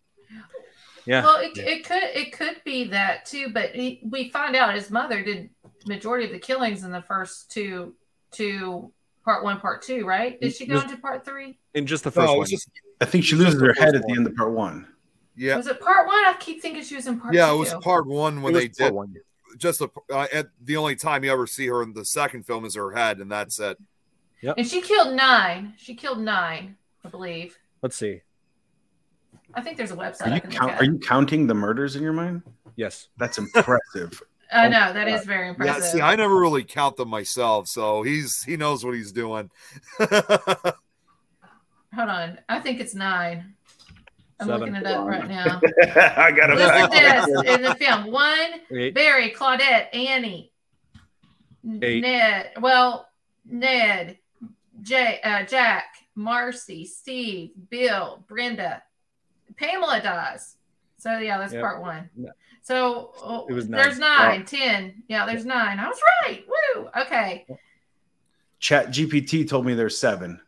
Yeah. 1.06 1.22
Well, 1.22 1.40
it, 1.40 1.56
it 1.56 1.84
could 1.86 2.02
it 2.02 2.32
could 2.32 2.60
be 2.66 2.84
that 2.88 3.24
too, 3.24 3.48
but 3.48 3.70
he, 3.70 4.02
we 4.10 4.28
find 4.28 4.54
out 4.54 4.74
his 4.74 4.90
mother 4.90 5.22
did 5.22 5.48
majority 5.86 6.26
of 6.26 6.32
the 6.32 6.38
killings 6.38 6.84
in 6.84 6.92
the 6.92 7.00
first 7.00 7.50
two 7.50 7.94
two 8.30 8.92
part 9.24 9.44
one, 9.44 9.60
part 9.60 9.82
two, 9.82 10.06
right? 10.06 10.40
Did 10.40 10.54
she 10.54 10.66
go 10.66 10.80
into 10.80 10.96
part 10.96 11.24
three? 11.24 11.58
In 11.74 11.86
just 11.86 12.04
the 12.04 12.10
first 12.10 12.26
no, 12.26 12.38
one. 12.38 12.46
Just, 12.46 12.70
I 13.00 13.04
think 13.04 13.24
she 13.24 13.36
loses 13.36 13.60
her 13.60 13.74
head 13.74 13.94
at 13.94 14.02
the 14.06 14.14
end 14.16 14.26
of 14.26 14.34
part 14.34 14.52
one. 14.52 14.86
Yeah. 15.36 15.56
Was 15.56 15.66
it 15.66 15.80
part 15.80 16.06
one? 16.06 16.16
I 16.16 16.34
keep 16.40 16.60
thinking 16.60 16.82
she 16.82 16.96
was 16.96 17.06
in 17.06 17.20
part. 17.20 17.34
Yeah, 17.34 17.48
two. 17.48 17.54
it 17.54 17.58
was 17.58 17.74
part 17.74 18.06
one 18.06 18.42
when 18.42 18.54
they 18.54 18.68
did. 18.68 18.92
One. 18.92 19.14
Just 19.56 19.78
the 19.78 19.88
uh, 20.12 20.26
at 20.32 20.48
the 20.62 20.76
only 20.76 20.96
time 20.96 21.24
you 21.24 21.32
ever 21.32 21.46
see 21.46 21.66
her 21.66 21.82
in 21.82 21.92
the 21.92 22.04
second 22.04 22.44
film 22.44 22.64
is 22.64 22.74
her 22.74 22.92
head, 22.92 23.18
and 23.18 23.30
that's 23.30 23.58
it. 23.60 23.78
Yep. 24.40 24.54
And 24.58 24.66
she 24.66 24.80
killed 24.80 25.14
nine. 25.14 25.74
She 25.76 25.94
killed 25.94 26.20
nine, 26.20 26.76
I 27.04 27.08
believe. 27.08 27.58
Let's 27.82 27.96
see. 27.96 28.22
I 29.54 29.60
think 29.60 29.76
there's 29.76 29.90
a 29.90 29.96
website. 29.96 30.30
Are 30.30 30.34
you, 30.34 30.40
count, 30.40 30.72
are 30.72 30.84
you 30.84 30.98
counting 30.98 31.46
the 31.46 31.54
murders 31.54 31.96
in 31.96 32.02
your 32.02 32.12
mind? 32.12 32.42
Yes. 32.76 33.08
That's 33.16 33.38
impressive. 33.38 34.22
I 34.52 34.68
know 34.68 34.92
that 34.92 35.08
is 35.08 35.24
very 35.24 35.48
impressive. 35.48 35.82
Yeah, 35.82 35.90
see, 35.90 36.00
I 36.00 36.16
never 36.16 36.38
really 36.38 36.64
count 36.64 36.96
them 36.96 37.08
myself, 37.08 37.68
so 37.68 38.02
he's 38.02 38.42
he 38.42 38.56
knows 38.56 38.84
what 38.84 38.94
he's 38.94 39.12
doing. 39.12 39.50
Hold 39.98 40.10
on, 41.94 42.38
I 42.48 42.60
think 42.60 42.80
it's 42.80 42.94
nine. 42.94 43.54
I'm 44.40 44.46
Seven. 44.46 44.60
looking 44.60 44.74
it 44.76 44.86
up 44.86 45.06
right 45.06 45.28
now. 45.28 45.60
I 46.16 46.30
got 46.30 46.50
it. 46.50 46.56
Listen 46.56 46.90
to 46.90 47.42
this 47.42 47.56
in 47.56 47.62
the 47.62 47.74
film: 47.74 48.10
one, 48.10 48.50
Eight. 48.70 48.94
Barry, 48.94 49.30
Claudette, 49.30 49.94
Annie, 49.94 50.52
Eight. 51.82 52.00
Ned. 52.02 52.52
Well, 52.60 53.08
Ned, 53.44 54.18
Jay, 54.82 55.20
uh, 55.24 55.44
Jack, 55.44 55.86
Marcy, 56.14 56.84
Steve, 56.84 57.50
Bill, 57.68 58.24
Brenda, 58.28 58.82
Pamela 59.56 60.00
dies. 60.00 60.56
So 60.98 61.18
yeah, 61.18 61.38
that's 61.38 61.52
yep. 61.52 61.62
part 61.62 61.80
one. 61.80 62.08
So 62.68 63.12
oh, 63.24 63.46
it 63.48 63.54
was 63.54 63.66
nine. 63.66 63.80
there's 63.82 63.98
nine, 63.98 64.42
oh. 64.42 64.44
ten. 64.44 65.02
Yeah, 65.08 65.24
there's 65.24 65.46
nine. 65.46 65.78
I 65.78 65.88
was 65.88 65.98
right. 66.22 66.44
Woo. 66.46 66.88
Okay. 67.00 67.46
Chat 68.58 68.88
GPT 68.88 69.48
told 69.48 69.64
me 69.64 69.72
there's 69.72 69.96
seven. 69.96 70.38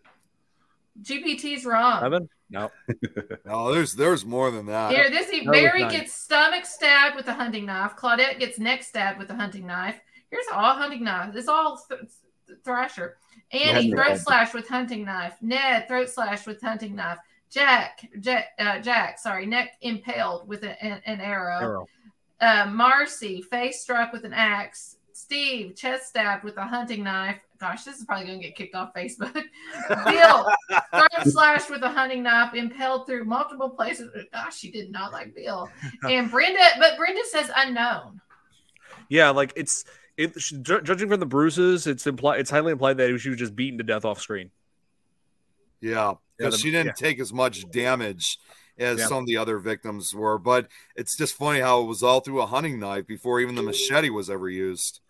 GPT's 1.01 1.64
wrong. 1.64 2.03
Seven? 2.03 2.29
No. 2.51 2.71
no, 3.47 3.73
there's 3.73 3.95
there's 3.95 4.27
more 4.27 4.51
than 4.51 4.66
that. 4.66 4.93
Here, 4.93 5.09
this 5.09 5.31
no, 5.33 5.51
Barry 5.51 5.89
gets 5.89 6.12
stomach 6.12 6.66
stabbed 6.66 7.16
with 7.16 7.27
a 7.29 7.33
hunting 7.33 7.64
knife. 7.64 7.97
Claudette 7.97 8.39
gets 8.39 8.59
neck 8.59 8.83
stabbed 8.83 9.18
with 9.18 9.31
a 9.31 9.35
hunting 9.35 9.66
knife. 9.66 9.99
Here's 10.31 10.45
all 10.53 10.75
hunting 10.75 11.03
knives. 11.03 11.35
It's 11.37 11.49
all 11.49 11.83
th- 11.89 12.03
Thrasher. 12.62 13.16
Annie 13.51 13.93
throat 13.93 14.18
slash 14.18 14.53
with 14.53 14.68
hunting 14.68 15.07
knife. 15.07 15.39
Ned 15.41 15.89
throat 15.89 16.11
slash 16.11 16.47
with 16.47 16.61
hunting 16.61 16.95
knife. 16.95 17.16
Jack, 17.51 18.07
Jack, 18.21 18.49
uh, 18.59 18.79
Jack, 18.81 19.18
sorry, 19.18 19.47
neck 19.47 19.73
impaled 19.81 20.47
with 20.47 20.64
an, 20.64 21.01
an 21.07 21.21
arrow. 21.23 21.59
arrow. 21.59 21.87
Uh, 22.41 22.66
Marcy, 22.66 23.43
face 23.43 23.82
struck 23.82 24.12
with 24.12 24.24
an 24.24 24.32
axe. 24.32 24.97
Steve, 25.12 25.76
chest 25.76 26.09
stabbed 26.09 26.45
with 26.45 26.57
a 26.57 26.64
hunting 26.64 27.05
knife. 27.05 27.38
Gosh, 27.59 27.84
this 27.84 27.99
is 27.99 28.05
probably 28.05 28.26
going 28.26 28.41
to 28.41 28.47
get 28.47 28.57
kicked 28.57 28.74
off 28.74 28.95
Facebook. 28.95 29.34
Bill, 30.07 30.51
throat 30.91 31.26
slashed 31.26 31.68
with 31.68 31.82
a 31.82 31.91
hunting 31.91 32.22
knife, 32.22 32.55
impaled 32.55 33.07
through 33.07 33.26
multiple 33.26 33.68
places. 33.68 34.11
Gosh, 34.32 34.59
she 34.59 34.70
did 34.70 34.91
not 34.91 35.12
like 35.12 35.34
Bill. 35.34 35.68
And 36.09 36.30
Brenda, 36.30 36.64
but 36.78 36.97
Brenda 36.97 37.20
says 37.30 37.51
unknown. 37.55 38.22
Yeah, 39.11 39.30
like 39.30 39.53
it's 39.57 39.84
it. 40.16 40.34
Judging 40.62 41.09
from 41.09 41.20
the 41.20 41.26
bruises, 41.26 41.86
it's 41.86 42.07
implied. 42.07 42.41
It's 42.41 42.51
highly 42.51 42.72
implied 42.72 42.97
that 42.97 43.18
she 43.18 43.28
was 43.28 43.38
just 43.38 43.55
beaten 43.55 43.76
to 43.78 43.84
death 43.84 44.07
off 44.07 44.20
screen. 44.20 44.51
Yeah, 45.82 46.14
because 46.38 46.59
yeah, 46.59 46.62
she 46.62 46.70
didn't 46.70 46.86
yeah. 46.86 46.93
take 47.09 47.20
as 47.20 47.32
much 47.32 47.70
damage 47.70 48.38
as 48.81 48.99
yeah. 48.99 49.07
some 49.07 49.18
of 49.18 49.26
the 49.26 49.37
other 49.37 49.59
victims 49.59 50.14
were. 50.14 50.39
But 50.39 50.68
it's 50.97 51.16
just 51.16 51.35
funny 51.35 51.61
how 51.61 51.83
it 51.83 51.87
was 51.87 52.03
all 52.03 52.20
through 52.20 52.41
a 52.41 52.47
hunting 52.47 52.81
knife 52.81 53.07
before 53.07 53.41
even 53.41 53.55
the 53.55 53.62
machete 53.62 54.11
was 54.11 54.31
ever 54.31 54.49
used. 54.49 55.01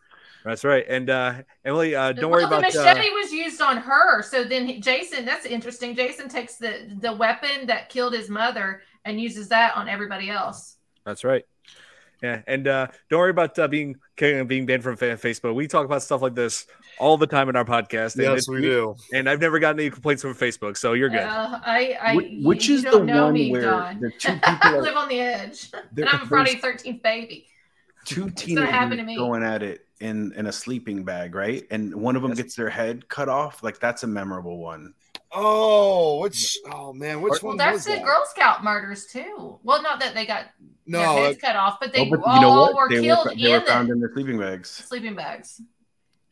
That's 0.45 0.64
right. 0.64 0.85
And 0.89 1.11
uh, 1.11 1.43
Emily, 1.64 1.95
uh, 1.95 2.12
don't 2.12 2.31
well, 2.31 2.41
worry 2.41 2.45
about 2.45 2.73
the 2.73 2.81
uh, 2.81 2.85
machete 2.85 3.09
uh, 3.09 3.12
was 3.12 3.33
used 3.33 3.61
on 3.61 3.77
her. 3.77 4.23
So 4.23 4.45
then 4.45 4.81
Jason, 4.81 5.25
that's 5.25 5.47
interesting. 5.47 5.95
Jason 5.95 6.29
takes 6.29 6.57
the 6.57 6.97
the 7.01 7.12
weapon 7.12 7.66
that 7.66 7.89
killed 7.89 8.14
his 8.14 8.29
mother 8.29 8.83
and 9.05 9.21
uses 9.21 9.49
that 9.49 9.77
on 9.77 9.89
everybody 9.89 10.31
else. 10.31 10.77
That's 11.05 11.25
right. 11.25 11.45
Yeah, 12.23 12.43
and 12.47 12.68
uh, 12.68 12.89
don't 13.09 13.18
worry 13.18 13.31
about 13.31 13.59
uh, 13.59 13.68
being 13.68 13.97
being 14.16 14.66
banned 14.66 14.83
from 14.83 14.97
Facebook. 14.97 15.55
We 15.55 15.66
talk 15.66 15.87
about 15.87 16.03
stuff 16.03 16.21
like 16.21 16.35
this 16.35 16.66
all 17.01 17.16
the 17.16 17.26
time 17.26 17.48
in 17.48 17.57
our 17.57 17.64
podcast. 17.64 18.16
Yes, 18.16 18.46
we 18.46 18.61
do. 18.61 18.94
And 19.12 19.28
I've 19.28 19.40
never 19.40 19.59
gotten 19.59 19.80
any 19.80 19.90
complaints 19.90 20.22
from 20.22 20.34
Facebook, 20.34 20.76
so 20.76 20.92
you're 20.92 21.09
good. 21.09 21.20
Uh, 21.20 21.59
I, 21.64 21.98
I, 22.01 22.14
which 22.42 22.68
is 22.68 22.84
the 22.84 22.98
one 22.98 23.32
me, 23.32 23.51
where 23.51 23.62
John. 23.62 24.01
the 24.01 24.11
two 24.11 24.32
people 24.34 24.59
I 24.61 24.78
live 24.78 24.96
on 24.96 25.09
the 25.09 25.18
edge. 25.18 25.70
And 25.96 26.09
I'm 26.09 26.22
a 26.22 26.26
Friday 26.26 26.57
Thirteenth 26.57 27.03
baby. 27.03 27.46
Two 28.05 28.30
teenagers 28.30 29.16
going 29.16 29.42
at 29.42 29.62
it 29.62 29.86
in 30.01 30.32
in 30.34 30.46
a 30.46 30.53
sleeping 30.53 31.05
bag, 31.05 31.34
right? 31.34 31.66
And 31.70 31.94
one 31.94 32.16
of 32.16 32.22
them 32.22 32.32
gets 32.32 32.55
their 32.55 32.70
head 32.70 33.09
cut 33.09 33.28
off. 33.28 33.62
Like 33.62 33.80
that's 33.80 34.03
a 34.03 34.07
memorable 34.07 34.59
one. 34.59 34.94
Oh, 35.32 36.20
which 36.20 36.57
oh 36.72 36.92
man, 36.92 37.20
which 37.20 37.42
well, 37.42 37.51
one? 37.51 37.57
That's 37.57 37.84
the 37.84 37.92
that? 37.92 38.05
Girl 38.05 38.22
Scout 38.30 38.64
murders 38.64 39.07
too. 39.07 39.59
Well, 39.62 39.82
not 39.82 40.01
that 40.01 40.14
they 40.14 40.26
got 40.26 40.46
no 40.86 40.98
their 40.98 41.24
heads 41.24 41.38
cut 41.40 41.57
off, 41.57 41.78
but 41.80 41.92
they 41.92 42.07
oh, 42.07 42.11
but 42.11 42.20
all 42.24 42.34
you 42.34 42.40
know 42.40 42.72
were 42.74 42.88
they 42.88 43.03
killed 43.03 43.26
were, 43.26 43.34
they 43.34 43.53
in 43.53 43.61
were 43.61 43.66
found 43.66 43.88
the, 43.88 43.92
in 43.94 44.01
their 44.01 44.12
sleeping 44.12 44.38
bags. 44.38 44.70
Sleeping 44.70 45.14
bags. 45.14 45.61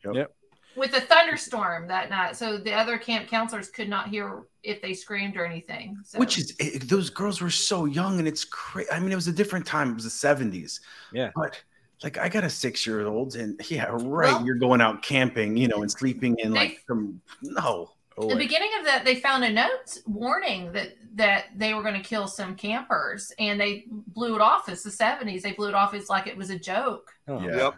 Yep. 0.03 0.15
yep. 0.15 0.35
With 0.75 0.93
a 0.93 1.01
thunderstorm 1.01 1.87
that 1.87 2.09
night, 2.09 2.35
so 2.35 2.57
the 2.57 2.73
other 2.73 2.97
camp 2.97 3.27
counselors 3.27 3.69
could 3.69 3.89
not 3.89 4.07
hear 4.07 4.43
if 4.63 4.81
they 4.81 4.93
screamed 4.93 5.35
or 5.35 5.45
anything. 5.45 5.97
So. 6.05 6.19
Which 6.19 6.37
is 6.37 6.55
it, 6.59 6.87
those 6.87 7.09
girls 7.09 7.41
were 7.41 7.49
so 7.49 7.85
young, 7.85 8.19
and 8.19 8.27
it's 8.27 8.45
crazy. 8.45 8.89
I 8.91 8.99
mean, 8.99 9.11
it 9.11 9.15
was 9.15 9.27
a 9.27 9.33
different 9.33 9.65
time. 9.65 9.91
It 9.91 9.95
was 9.95 10.03
the 10.03 10.11
seventies. 10.11 10.81
Yeah, 11.11 11.31
but 11.35 11.61
like 12.03 12.17
I 12.19 12.29
got 12.29 12.43
a 12.43 12.49
six 12.49 12.85
year 12.85 13.07
old, 13.07 13.35
and 13.35 13.59
yeah, 13.69 13.87
right. 13.89 14.31
Well, 14.31 14.45
you're 14.45 14.55
going 14.55 14.79
out 14.79 15.01
camping, 15.01 15.57
you 15.57 15.67
know, 15.67 15.81
and 15.81 15.91
sleeping 15.91 16.37
in 16.37 16.53
they, 16.53 16.59
like 16.59 16.83
some 16.87 17.19
no. 17.41 17.91
Oh, 18.17 18.27
the 18.27 18.35
beginning 18.35 18.71
of 18.79 18.85
that, 18.85 19.05
they 19.05 19.15
found 19.15 19.43
a 19.45 19.51
note 19.51 19.97
warning 20.05 20.71
that 20.73 20.93
that 21.15 21.45
they 21.55 21.73
were 21.73 21.81
going 21.81 21.95
to 21.95 22.07
kill 22.07 22.27
some 22.27 22.55
campers, 22.55 23.33
and 23.39 23.59
they 23.59 23.85
blew 23.89 24.35
it 24.35 24.41
off. 24.41 24.69
It's 24.69 24.83
the 24.83 24.91
seventies. 24.91 25.41
They 25.41 25.53
blew 25.53 25.69
it 25.69 25.73
off 25.73 25.93
as 25.93 26.09
like 26.09 26.27
it 26.27 26.37
was 26.37 26.51
a 26.51 26.59
joke. 26.59 27.11
Oh. 27.27 27.41
Yeah. 27.41 27.55
Yep. 27.55 27.75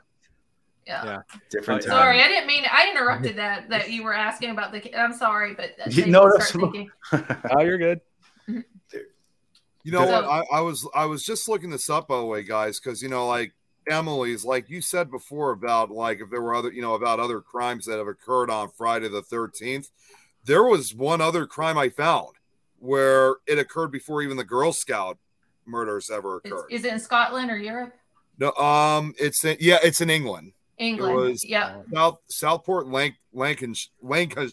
Yeah. 0.91 1.05
yeah. 1.05 1.37
Different. 1.49 1.81
Time. 1.81 1.91
Sorry, 1.91 2.21
I 2.21 2.27
didn't 2.27 2.47
mean. 2.47 2.63
I 2.71 2.89
interrupted 2.89 3.35
that. 3.37 3.69
That 3.69 3.89
you 3.89 4.03
were 4.03 4.13
asking 4.13 4.51
about 4.51 4.71
the. 4.71 4.95
I'm 4.95 5.13
sorry, 5.13 5.53
but 5.53 5.71
you 5.95 6.07
know 6.07 6.31
that's. 6.31 6.55
oh, 7.11 7.61
you're 7.61 7.77
good. 7.77 8.01
You 9.83 9.91
know 9.91 10.05
so, 10.05 10.11
what? 10.11 10.25
I, 10.25 10.57
I 10.57 10.61
was 10.61 10.87
I 10.93 11.05
was 11.05 11.23
just 11.23 11.49
looking 11.49 11.69
this 11.69 11.89
up 11.89 12.07
by 12.07 12.17
the 12.17 12.25
way, 12.25 12.43
guys, 12.43 12.79
because 12.79 13.01
you 13.01 13.09
know, 13.09 13.27
like 13.27 13.53
Emily's, 13.89 14.45
like 14.45 14.69
you 14.69 14.81
said 14.81 15.09
before 15.09 15.51
about 15.51 15.89
like 15.89 16.19
if 16.19 16.29
there 16.29 16.41
were 16.41 16.53
other, 16.53 16.71
you 16.71 16.81
know, 16.81 16.93
about 16.93 17.19
other 17.19 17.41
crimes 17.41 17.85
that 17.85 17.97
have 17.97 18.07
occurred 18.07 18.49
on 18.49 18.69
Friday 18.77 19.07
the 19.07 19.23
13th 19.23 19.87
there 20.45 20.63
was 20.63 20.93
one 20.93 21.21
other 21.21 21.45
crime 21.45 21.77
I 21.77 21.89
found 21.89 22.35
where 22.79 23.35
it 23.47 23.59
occurred 23.59 23.91
before 23.91 24.21
even 24.21 24.37
the 24.37 24.43
Girl 24.43 24.73
Scout 24.73 25.17
murders 25.65 26.09
ever 26.09 26.37
occurred. 26.37 26.71
Is, 26.71 26.79
is 26.81 26.85
it 26.85 26.93
in 26.93 26.99
Scotland 26.99 27.51
or 27.51 27.57
Europe? 27.57 27.93
No, 28.39 28.51
um, 28.53 29.13
it's 29.19 29.43
in, 29.45 29.57
yeah, 29.59 29.77
it's 29.83 30.01
in 30.01 30.09
England. 30.09 30.53
England, 30.81 31.13
it 31.13 31.17
was 31.17 31.45
yeah. 31.47 31.81
South 31.93 32.19
Southport, 32.27 32.87
Lanc, 32.87 33.15
Lancashire, 33.33 33.91
Lancashire, 34.01 34.49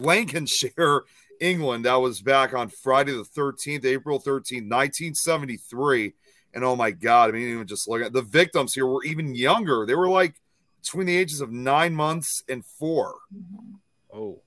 Lancashire, 0.00 1.02
England. 1.40 1.84
That 1.84 1.96
was 1.96 2.20
back 2.22 2.54
on 2.54 2.68
Friday 2.68 3.12
the 3.12 3.24
thirteenth, 3.24 3.84
April 3.84 4.18
13, 4.18 4.68
nineteen 4.68 5.14
seventy 5.14 5.56
three. 5.56 6.14
And 6.54 6.64
oh 6.64 6.74
my 6.74 6.90
god, 6.90 7.28
I 7.28 7.32
mean, 7.32 7.48
even 7.48 7.66
just 7.66 7.88
look 7.88 8.02
at 8.02 8.12
the 8.12 8.22
victims 8.22 8.72
here 8.74 8.86
were 8.86 9.04
even 9.04 9.34
younger. 9.34 9.84
They 9.86 9.94
were 9.94 10.08
like 10.08 10.34
between 10.82 11.06
the 11.06 11.16
ages 11.16 11.40
of 11.40 11.50
nine 11.50 11.94
months 11.94 12.42
and 12.48 12.64
4 12.64 13.14
mm-hmm. 13.34 13.74
Oh. 14.14 14.40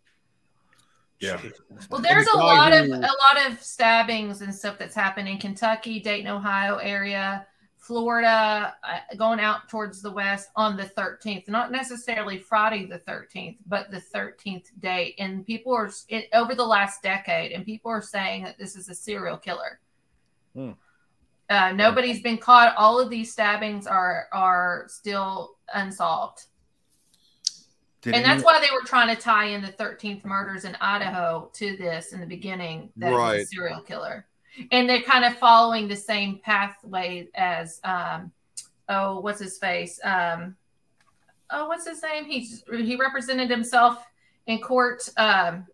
Yeah. 1.20 1.40
Well, 1.90 2.02
there's 2.02 2.28
a 2.28 2.38
lot 2.38 2.72
of 2.72 2.86
a 2.86 2.98
lot 2.98 3.50
of 3.50 3.62
stabbings 3.62 4.42
and 4.42 4.56
stuff 4.56 4.80
that's 4.80 4.96
happened 4.96 5.28
in 5.28 5.38
Kentucky, 5.38 6.00
Dayton, 6.00 6.32
Ohio 6.32 6.78
area, 6.78 7.46
Florida, 7.90 8.76
uh, 8.84 9.16
going 9.18 9.40
out 9.40 9.68
towards 9.68 10.00
the 10.00 10.12
west 10.12 10.50
on 10.56 10.78
the 10.78 10.84
13th. 10.84 11.50
Not 11.50 11.72
necessarily 11.72 12.38
Friday 12.38 12.86
the 12.86 13.00
13th, 13.00 13.58
but 13.66 13.90
the 13.90 14.00
13th 14.14 14.68
day. 14.80 15.16
And 15.18 15.44
people 15.44 15.74
are 15.74 15.90
it, 16.08 16.30
over 16.36 16.54
the 16.54 16.64
last 16.64 17.02
decade, 17.02 17.52
and 17.52 17.66
people 17.66 17.90
are 17.90 18.04
saying 18.04 18.44
that 18.44 18.60
this 18.60 18.76
is 18.76 18.90
a 18.90 18.94
serial 18.94 19.38
killer. 19.38 19.80
Hmm. 20.54 20.74
Uh, 21.50 21.72
nobody's 21.72 22.22
been 22.22 22.38
caught. 22.38 22.76
All 22.78 23.00
of 23.00 23.10
these 23.10 23.32
stabbings 23.32 23.88
are 23.88 24.28
are 24.32 24.86
still 24.88 25.58
unsolved. 25.74 26.46
Did 28.04 28.14
and 28.14 28.24
that's 28.24 28.44
why 28.44 28.60
they 28.60 28.72
were 28.72 28.86
trying 28.86 29.14
to 29.16 29.20
tie 29.20 29.46
in 29.46 29.64
the 29.64 29.74
13th 29.74 30.24
murders 30.26 30.64
in 30.64 30.78
Idaho 30.80 31.50
to 31.54 31.76
this 31.76 32.14
in 32.14 32.20
the 32.20 32.28
beginning 32.28 32.92
that 32.98 33.16
right. 33.16 33.48
serial 33.48 33.82
killer. 33.82 34.28
And 34.72 34.90
they're 34.90 35.02
kind 35.02 35.26
of 35.26 35.36
following 35.38 35.88
the 35.88 35.96
same 35.96 36.40
pathway 36.44 37.28
as 37.36 37.80
um, 37.84 38.32
oh, 38.90 39.20
what's 39.20 39.40
his 39.40 39.58
face? 39.58 40.00
Um, 40.04 40.56
oh, 41.52 41.68
what's 41.68 41.88
his 41.88 42.02
name? 42.04 42.26
He's 42.26 42.64
he 42.70 42.96
represented 42.96 43.50
himself 43.50 44.04
in 44.48 44.60
court. 44.60 45.08
Um, 45.18 45.66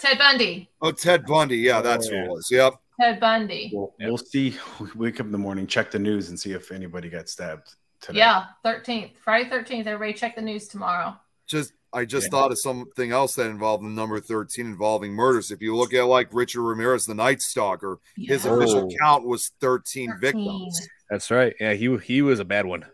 Ted 0.00 0.18
Bundy. 0.18 0.70
Oh, 0.80 0.92
Ted 0.92 1.26
Bundy. 1.26 1.58
Yeah, 1.58 1.80
that's 1.80 2.08
oh, 2.08 2.12
yeah. 2.12 2.24
who 2.24 2.26
it 2.26 2.30
was. 2.30 2.48
Yep. 2.50 2.74
Ted 3.00 3.20
Bundy. 3.20 3.70
We'll, 3.72 3.94
we'll 4.00 4.18
see. 4.18 4.56
We 4.80 4.88
wake 4.94 5.20
up 5.20 5.26
in 5.26 5.32
the 5.32 5.38
morning, 5.38 5.66
check 5.66 5.90
the 5.90 5.98
news, 5.98 6.28
and 6.28 6.38
see 6.38 6.52
if 6.52 6.70
anybody 6.70 7.08
got 7.08 7.28
stabbed 7.28 7.74
today. 8.00 8.18
Yeah, 8.18 8.46
13th, 8.64 9.16
Friday 9.16 9.48
13th. 9.50 9.86
Everybody 9.86 10.12
check 10.14 10.36
the 10.36 10.42
news 10.42 10.68
tomorrow. 10.68 11.16
Just, 11.46 11.72
I 11.94 12.04
just 12.04 12.26
yeah. 12.26 12.30
thought 12.30 12.52
of 12.52 12.58
something 12.58 13.12
else 13.12 13.34
that 13.34 13.46
involved 13.46 13.84
the 13.84 13.88
number 13.88 14.20
13 14.20 14.66
involving 14.66 15.12
murders. 15.12 15.50
If 15.50 15.62
you 15.62 15.76
look 15.76 15.94
at 15.94 16.04
like 16.06 16.28
Richard 16.32 16.62
Ramirez, 16.62 17.06
the 17.06 17.14
Night 17.14 17.40
Stalker, 17.40 17.98
yeah. 18.16 18.34
his 18.34 18.44
official 18.44 18.88
oh. 18.92 18.96
count 19.00 19.26
was 19.26 19.52
13, 19.60 20.10
13, 20.10 20.20
victims. 20.20 20.88
That's 21.08 21.30
right. 21.30 21.54
Yeah, 21.60 21.74
he 21.74 21.96
he 21.98 22.22
was 22.22 22.40
a 22.40 22.44
bad 22.44 22.66
one. 22.66 22.84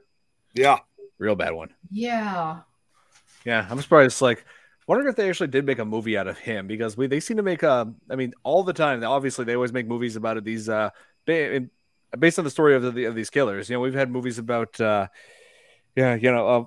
Yeah, 0.54 0.78
real 1.18 1.36
bad 1.36 1.54
one. 1.54 1.70
Yeah. 1.90 2.60
Yeah, 3.44 3.66
I'm 3.70 3.80
surprised. 3.80 4.20
Like, 4.20 4.44
wondering 4.86 5.08
if 5.08 5.16
they 5.16 5.28
actually 5.28 5.48
did 5.48 5.64
make 5.64 5.78
a 5.78 5.84
movie 5.84 6.18
out 6.18 6.26
of 6.26 6.38
him 6.38 6.66
because 6.66 6.96
we 6.96 7.06
they 7.06 7.20
seem 7.20 7.38
to 7.38 7.42
make 7.42 7.64
uh 7.64 7.86
I 8.10 8.16
mean 8.16 8.34
all 8.42 8.62
the 8.62 8.72
time. 8.72 9.02
Obviously, 9.02 9.44
they 9.44 9.54
always 9.54 9.72
make 9.72 9.86
movies 9.86 10.16
about 10.16 10.36
it. 10.36 10.44
These 10.44 10.68
uh 10.68 10.90
based 12.18 12.38
on 12.38 12.44
the 12.44 12.50
story 12.50 12.74
of, 12.74 12.94
the, 12.94 13.04
of 13.04 13.14
these 13.14 13.30
killers. 13.30 13.68
You 13.68 13.76
know, 13.76 13.80
we've 13.80 13.94
had 13.94 14.10
movies 14.10 14.38
about, 14.38 14.80
uh, 14.80 15.08
yeah, 15.96 16.14
you 16.14 16.30
know, 16.32 16.48
uh, 16.48 16.64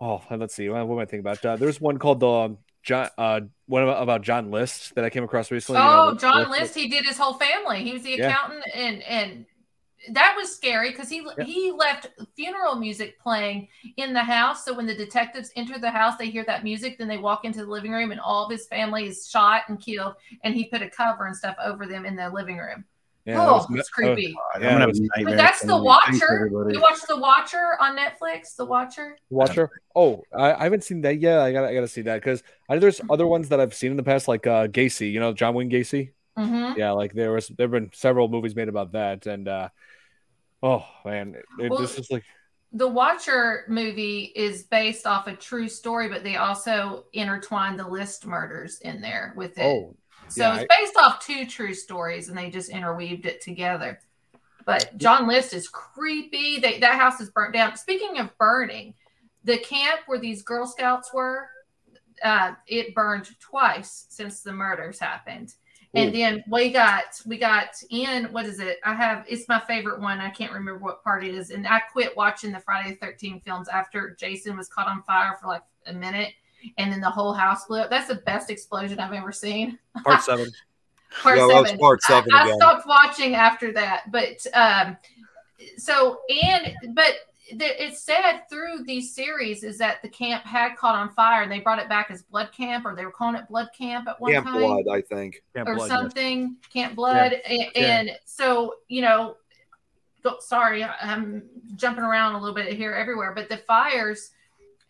oh, 0.00 0.22
let's 0.30 0.54
see, 0.54 0.68
what, 0.68 0.86
what 0.86 0.96
am 0.96 1.00
I 1.00 1.04
thinking 1.04 1.20
about? 1.20 1.44
Uh, 1.44 1.56
there's 1.56 1.80
one 1.80 1.98
called 1.98 2.20
the 2.20 2.28
um, 2.28 2.58
John, 2.82 3.08
uh, 3.18 3.40
one 3.66 3.82
about, 3.82 4.02
about, 4.02 4.22
John 4.22 4.50
List 4.50 4.94
that 4.94 5.04
I 5.04 5.10
came 5.10 5.24
across 5.24 5.50
recently. 5.50 5.80
Oh, 5.80 6.08
you 6.08 6.12
know, 6.12 6.18
John 6.18 6.50
List, 6.50 6.74
he 6.74 6.88
did 6.88 7.04
his 7.04 7.18
whole 7.18 7.34
family. 7.34 7.82
He 7.82 7.92
was 7.92 8.02
the 8.02 8.14
accountant, 8.14 8.64
yeah. 8.66 8.80
and 8.80 9.02
and 9.02 9.46
that 10.10 10.34
was 10.36 10.54
scary 10.54 10.90
because 10.90 11.08
he 11.08 11.26
yeah. 11.36 11.44
he 11.44 11.72
left 11.72 12.08
funeral 12.36 12.76
music 12.76 13.20
playing 13.20 13.68
in 13.96 14.12
the 14.12 14.22
house. 14.22 14.64
So 14.64 14.72
when 14.72 14.86
the 14.86 14.94
detectives 14.94 15.50
enter 15.56 15.78
the 15.78 15.90
house, 15.90 16.16
they 16.16 16.30
hear 16.30 16.44
that 16.44 16.64
music. 16.64 16.98
Then 16.98 17.08
they 17.08 17.18
walk 17.18 17.44
into 17.44 17.64
the 17.64 17.70
living 17.70 17.92
room, 17.92 18.12
and 18.12 18.20
all 18.20 18.44
of 18.44 18.50
his 18.50 18.66
family 18.66 19.06
is 19.06 19.28
shot 19.28 19.64
and 19.68 19.80
killed. 19.80 20.14
And 20.44 20.54
he 20.54 20.64
put 20.64 20.82
a 20.82 20.88
cover 20.88 21.26
and 21.26 21.36
stuff 21.36 21.56
over 21.62 21.86
them 21.86 22.06
in 22.06 22.16
the 22.16 22.30
living 22.30 22.56
room. 22.56 22.84
Yeah, 23.28 23.46
oh, 23.46 23.52
was, 23.56 23.66
it's 23.80 23.90
creepy. 23.90 24.34
Oh, 24.34 24.58
yeah, 24.58 24.86
was, 24.86 25.00
but 25.22 25.36
that's 25.36 25.60
the 25.60 25.76
Watcher. 25.76 26.48
You 26.50 26.80
watch 26.80 27.00
the 27.06 27.18
Watcher 27.18 27.76
on 27.78 27.94
Netflix. 27.94 28.56
The 28.56 28.64
Watcher. 28.64 29.18
Watcher. 29.28 29.68
Oh, 29.94 30.22
I, 30.34 30.54
I 30.54 30.62
haven't 30.64 30.82
seen 30.82 31.02
that 31.02 31.20
yet. 31.20 31.38
I 31.40 31.52
got 31.52 31.64
I 31.64 31.74
got 31.74 31.82
to 31.82 31.88
see 31.88 32.00
that 32.02 32.22
because 32.22 32.42
there's 32.70 33.02
other 33.10 33.26
ones 33.26 33.50
that 33.50 33.60
I've 33.60 33.74
seen 33.74 33.90
in 33.90 33.98
the 33.98 34.02
past, 34.02 34.28
like 34.28 34.46
uh, 34.46 34.68
Gacy. 34.68 35.12
You 35.12 35.20
know, 35.20 35.34
John 35.34 35.52
Wayne 35.52 35.68
Gacy. 35.68 36.12
Mm-hmm. 36.38 36.78
Yeah, 36.78 36.92
like 36.92 37.12
there 37.12 37.32
was 37.32 37.48
there've 37.48 37.70
been 37.70 37.90
several 37.92 38.28
movies 38.28 38.56
made 38.56 38.68
about 38.70 38.92
that, 38.92 39.26
and 39.26 39.46
uh, 39.46 39.68
oh 40.62 40.86
man, 41.04 41.34
it, 41.58 41.70
well, 41.70 41.80
this 41.80 41.98
is 41.98 42.10
like 42.10 42.24
the 42.72 42.88
Watcher 42.88 43.66
movie 43.68 44.32
is 44.34 44.62
based 44.62 45.06
off 45.06 45.26
a 45.26 45.34
true 45.34 45.68
story, 45.68 46.08
but 46.08 46.24
they 46.24 46.36
also 46.36 47.04
intertwine 47.12 47.76
the 47.76 47.86
list 47.86 48.24
murders 48.24 48.78
in 48.78 49.02
there 49.02 49.34
with 49.36 49.58
it. 49.58 49.64
Oh, 49.64 49.96
so 50.28 50.42
yeah, 50.42 50.56
it's 50.60 50.74
based 50.78 50.96
I, 50.96 51.04
off 51.04 51.24
two 51.24 51.46
true 51.46 51.74
stories, 51.74 52.28
and 52.28 52.36
they 52.36 52.50
just 52.50 52.70
interweaved 52.70 53.26
it 53.26 53.40
together. 53.40 54.00
But 54.64 54.96
John 54.98 55.26
List 55.26 55.54
is 55.54 55.68
creepy. 55.68 56.60
They, 56.60 56.78
that 56.80 57.00
house 57.00 57.20
is 57.20 57.30
burnt 57.30 57.54
down. 57.54 57.76
Speaking 57.76 58.18
of 58.18 58.36
burning, 58.36 58.94
the 59.44 59.58
camp 59.58 60.00
where 60.06 60.18
these 60.18 60.42
Girl 60.42 60.66
Scouts 60.66 61.12
were, 61.14 61.48
uh, 62.22 62.52
it 62.66 62.94
burned 62.94 63.30
twice 63.40 64.06
since 64.10 64.42
the 64.42 64.52
murders 64.52 64.98
happened. 64.98 65.54
Ooh. 65.96 66.00
And 66.00 66.14
then 66.14 66.44
we 66.50 66.70
got 66.70 67.04
we 67.24 67.38
got 67.38 67.68
in 67.88 68.24
what 68.26 68.44
is 68.44 68.60
it? 68.60 68.78
I 68.84 68.94
have 68.94 69.24
it's 69.26 69.48
my 69.48 69.58
favorite 69.60 70.00
one. 70.00 70.20
I 70.20 70.28
can't 70.28 70.52
remember 70.52 70.84
what 70.84 71.02
part 71.02 71.24
it 71.24 71.34
is. 71.34 71.50
And 71.50 71.66
I 71.66 71.80
quit 71.80 72.14
watching 72.14 72.52
the 72.52 72.60
Friday 72.60 72.90
the 72.90 72.96
13 72.96 73.40
films 73.40 73.68
after 73.68 74.14
Jason 74.20 74.56
was 74.56 74.68
caught 74.68 74.86
on 74.86 75.02
fire 75.04 75.38
for 75.40 75.46
like 75.46 75.62
a 75.86 75.94
minute 75.94 76.34
and 76.76 76.92
then 76.92 77.00
the 77.00 77.10
whole 77.10 77.32
house 77.32 77.66
blew 77.66 77.80
up. 77.80 77.90
That's 77.90 78.08
the 78.08 78.16
best 78.16 78.50
explosion 78.50 78.98
I've 78.98 79.12
ever 79.12 79.32
seen. 79.32 79.78
Part 80.04 80.22
seven. 80.22 80.50
part 81.22 81.38
yeah, 81.38 81.48
seven. 81.48 81.78
Part 81.78 82.02
seven. 82.02 82.32
I, 82.32 82.50
I, 82.50 82.56
stopped 82.56 82.86
watching 82.86 83.34
after 83.34 83.72
that, 83.72 84.10
but 84.10 84.46
um, 84.54 84.96
so 85.76 86.20
and 86.44 86.74
but 86.94 87.14
the, 87.56 87.84
it's 87.84 88.02
said 88.02 88.42
through 88.50 88.84
these 88.84 89.14
series 89.14 89.64
is 89.64 89.78
that 89.78 90.02
the 90.02 90.08
camp 90.08 90.44
had 90.44 90.76
caught 90.76 90.94
on 90.94 91.10
fire 91.10 91.42
and 91.42 91.50
they 91.50 91.60
brought 91.60 91.78
it 91.78 91.88
back 91.88 92.10
as 92.10 92.22
blood 92.22 92.50
camp 92.52 92.84
or 92.84 92.94
they 92.94 93.04
were 93.04 93.10
calling 93.10 93.36
it 93.36 93.48
blood 93.48 93.68
camp 93.76 94.06
at 94.06 94.20
one 94.20 94.32
time. 94.32 94.44
camp 94.44 94.54
time. 94.54 94.62
blood, 94.62 94.84
I 94.90 95.00
think, 95.00 95.42
camp 95.54 95.68
or 95.68 95.76
blood, 95.76 95.88
something. 95.88 96.40
Yes. 96.40 96.72
Camp 96.72 96.94
blood, 96.94 97.32
yeah. 97.32 97.54
And, 97.54 97.76
and 97.76 98.08
yeah. 98.08 98.14
so 98.24 98.74
you 98.88 99.02
know, 99.02 99.36
sorry, 100.40 100.84
I'm 100.84 101.44
jumping 101.76 102.04
around 102.04 102.34
a 102.34 102.38
little 102.38 102.54
bit 102.54 102.72
here 102.74 102.92
everywhere, 102.92 103.32
but 103.34 103.48
the 103.48 103.58
fires 103.58 104.30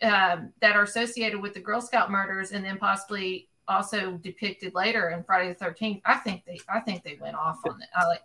um, 0.03 0.53
that 0.61 0.77
are 0.77 0.83
associated 0.83 1.41
with 1.41 1.55
the 1.55 1.61
Girl 1.61 1.81
Scout 1.81 2.11
murders, 2.11 2.53
and 2.53 2.65
then 2.65 2.79
possibly 2.79 3.49
also 3.67 4.13
depicted 4.23 4.75
later 4.75 5.11
in 5.11 5.23
Friday 5.23 5.49
the 5.49 5.55
Thirteenth. 5.55 6.01
I 6.05 6.17
think 6.17 6.45
they, 6.47 6.59
I 6.69 6.81
think 6.81 7.03
they 7.03 7.19
went 7.21 7.37
off 7.37 7.59
on 7.67 7.81
it. 7.81 7.89
I 7.97 8.07
like 8.07 8.23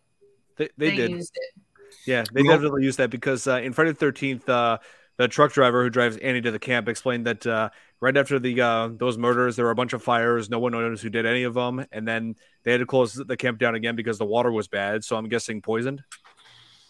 they, 0.58 0.70
they, 0.78 0.90
they 0.90 0.96
did. 0.96 1.12
used 1.12 1.36
it. 1.36 1.62
Yeah, 2.08 2.24
they 2.34 2.44
definitely 2.44 2.84
used 2.84 2.98
that 2.98 3.10
because 3.10 3.48
uh, 3.48 3.58
in 3.58 3.74
Friday 3.74 3.92
the 3.92 3.98
Thirteenth, 3.98 4.48
uh, 4.50 4.80
the 5.18 5.28
truck 5.28 5.54
driver 5.54 5.84
who 5.84 5.90
drives 5.90 6.18
Annie 6.18 6.42
to 6.42 6.52
the 6.52 6.60
camp 6.60 6.88
explained 6.88 7.28
that 7.28 7.46
uh, 7.46 7.70
right 8.00 8.16
after 8.18 8.40
the 8.40 8.60
uh, 8.62 8.90
those 8.92 9.18
murders, 9.18 9.56
there 9.56 9.66
were 9.66 9.72
a 9.72 9.76
bunch 9.76 9.94
of 9.94 10.02
fires. 10.02 10.50
No 10.50 10.60
one 10.60 10.72
knows 10.72 11.02
who 11.02 11.10
did 11.10 11.26
any 11.26 11.44
of 11.44 11.54
them, 11.54 11.86
and 11.92 12.08
then 12.08 12.36
they 12.64 12.72
had 12.72 12.80
to 12.80 12.86
close 12.86 13.14
the 13.14 13.38
camp 13.38 13.60
down 13.60 13.76
again 13.76 13.96
because 13.96 14.18
the 14.18 14.26
water 14.26 14.52
was 14.52 14.68
bad. 14.68 15.04
So 15.04 15.16
I'm 15.16 15.30
guessing 15.30 15.62
poisoned. 15.62 16.04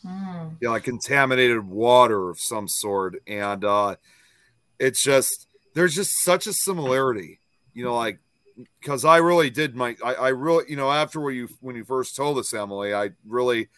Mm. 0.06 0.58
Yeah, 0.62 0.70
like 0.70 0.84
contaminated 0.84 1.66
water 1.66 2.30
of 2.30 2.40
some 2.40 2.68
sort, 2.68 3.22
and 3.28 3.64
uh, 3.64 3.96
it's 4.84 5.02
just 5.02 5.48
there's 5.74 5.96
just 5.96 6.12
such 6.24 6.46
a 6.46 6.54
similarity, 6.54 7.40
you 7.74 7.84
know, 7.84 7.96
like 7.96 8.20
because 8.80 9.06
I 9.06 9.18
really 9.18 9.50
did 9.50 9.76
my 9.76 9.96
I, 10.04 10.14
I 10.14 10.30
really 10.30 10.66
you 10.68 10.76
know 10.76 10.92
after 10.92 11.20
when 11.22 11.36
you 11.36 11.50
when 11.62 11.76
you 11.76 11.86
first 11.86 12.16
told 12.16 12.38
us 12.38 12.54
Emily, 12.54 12.94
I 12.94 13.12
really 13.26 13.70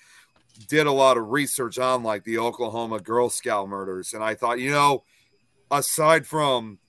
did 0.68 0.88
a 0.88 0.92
lot 0.92 1.18
of 1.18 1.30
research 1.30 1.78
on 1.78 2.04
like 2.04 2.24
the 2.24 2.40
Oklahoma 2.40 3.00
Girl 3.00 3.30
Scout 3.30 3.70
murders, 3.70 4.14
and 4.14 4.24
I 4.24 4.34
thought 4.34 4.60
you 4.60 4.72
know 4.72 5.04
aside 5.70 6.26
from 6.26 6.80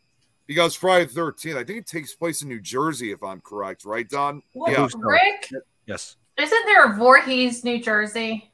because 0.46 0.74
Friday 0.74 1.06
the 1.06 1.20
13th, 1.20 1.56
I 1.56 1.64
think 1.64 1.78
it 1.80 1.86
takes 1.86 2.14
place 2.14 2.42
in 2.42 2.48
New 2.48 2.60
Jersey, 2.60 3.10
if 3.10 3.22
I'm 3.22 3.40
correct, 3.40 3.84
right, 3.84 4.08
Don? 4.08 4.42
What, 4.52 4.70
yeah. 4.70 4.88
Rick? 4.94 5.50
Yes. 5.86 6.16
Isn't 6.38 6.66
there 6.66 6.92
a 6.92 6.94
Voorhees, 6.94 7.64
New 7.64 7.82
Jersey? 7.82 8.52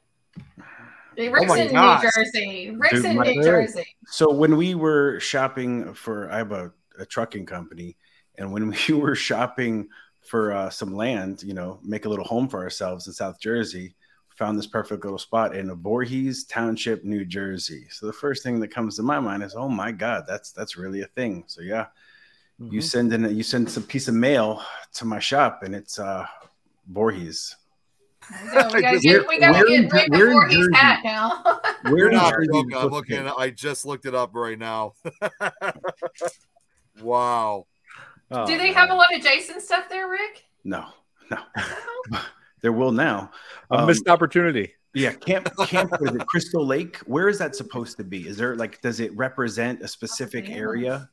Rick's 1.17 1.51
oh 1.51 1.55
in 1.55 1.73
New 1.73 2.11
Jersey. 2.11 2.71
Rick's 2.71 3.01
Dude, 3.01 3.05
in 3.05 3.17
New 3.17 3.43
Jersey. 3.43 3.85
So 4.07 4.31
when 4.31 4.57
we 4.57 4.75
were 4.75 5.19
shopping 5.19 5.93
for, 5.93 6.31
I 6.31 6.37
have 6.37 6.51
a, 6.51 6.71
a 6.99 7.05
trucking 7.05 7.45
company, 7.45 7.97
and 8.37 8.51
when 8.51 8.75
we 8.87 8.93
were 8.95 9.15
shopping 9.15 9.89
for 10.21 10.53
uh, 10.53 10.69
some 10.69 10.95
land, 10.95 11.43
you 11.43 11.53
know, 11.53 11.79
make 11.83 12.05
a 12.05 12.09
little 12.09 12.25
home 12.25 12.47
for 12.47 12.61
ourselves 12.61 13.07
in 13.07 13.13
South 13.13 13.39
Jersey, 13.39 13.95
found 14.35 14.57
this 14.57 14.67
perfect 14.67 15.03
little 15.03 15.19
spot 15.19 15.55
in 15.55 15.73
Voorhees 15.75 16.45
Township, 16.45 17.03
New 17.03 17.25
Jersey. 17.25 17.87
So 17.89 18.07
the 18.07 18.13
first 18.13 18.43
thing 18.43 18.59
that 18.61 18.69
comes 18.69 18.95
to 18.95 19.03
my 19.03 19.19
mind 19.19 19.43
is, 19.43 19.55
oh 19.55 19.69
my 19.69 19.91
God, 19.91 20.23
that's 20.27 20.51
that's 20.51 20.77
really 20.77 21.01
a 21.01 21.07
thing. 21.07 21.43
So 21.47 21.61
yeah, 21.61 21.87
mm-hmm. 22.59 22.73
you 22.73 22.81
send 22.81 23.13
in 23.13 23.25
a, 23.25 23.29
you 23.29 23.43
send 23.43 23.69
some 23.69 23.83
piece 23.83 24.07
of 24.07 24.15
mail 24.15 24.61
to 24.95 25.05
my 25.05 25.19
shop, 25.19 25.61
and 25.63 25.75
it's 25.75 25.99
uh, 25.99 26.25
Voorhees. 26.87 27.55
So 28.53 28.69
we 28.73 28.81
gotta 28.81 28.99
get, 28.99 29.27
we 29.27 29.39
gotta 29.39 29.65
get 29.67 29.91
Rick 29.91 30.11
before 30.11 30.47
he's 30.47 30.67
hat 30.73 31.01
now. 31.03 31.61
we're 31.85 32.11
not 32.11 32.33
joking. 32.51 32.75
I'm 32.75 32.89
looking. 32.89 33.27
I 33.27 33.49
just 33.49 33.85
looked 33.85 34.05
it 34.05 34.15
up 34.15 34.31
right 34.33 34.57
now. 34.57 34.93
wow. 37.01 37.67
Oh, 38.31 38.47
Do 38.47 38.57
they 38.57 38.71
have 38.73 38.89
a 38.89 38.95
lot 38.95 39.13
of 39.13 39.21
Jason 39.21 39.61
stuff 39.61 39.89
there, 39.89 40.09
Rick? 40.09 40.45
No, 40.63 40.85
no. 41.29 41.37
there 42.61 42.71
will 42.71 42.91
now. 42.91 43.31
A 43.69 43.79
um, 43.79 43.87
missed 43.87 44.07
opportunity. 44.07 44.73
Yeah, 44.93 45.11
camp 45.13 45.49
camp 45.65 45.91
is 46.01 46.15
it 46.15 46.25
Crystal 46.27 46.65
Lake? 46.65 46.97
Where 47.05 47.27
is 47.27 47.39
that 47.39 47.55
supposed 47.55 47.97
to 47.97 48.03
be? 48.03 48.27
Is 48.27 48.37
there 48.37 48.55
like 48.55 48.79
does 48.81 48.99
it 48.99 49.15
represent 49.15 49.81
a 49.81 49.87
specific 49.87 50.49
area? 50.49 51.09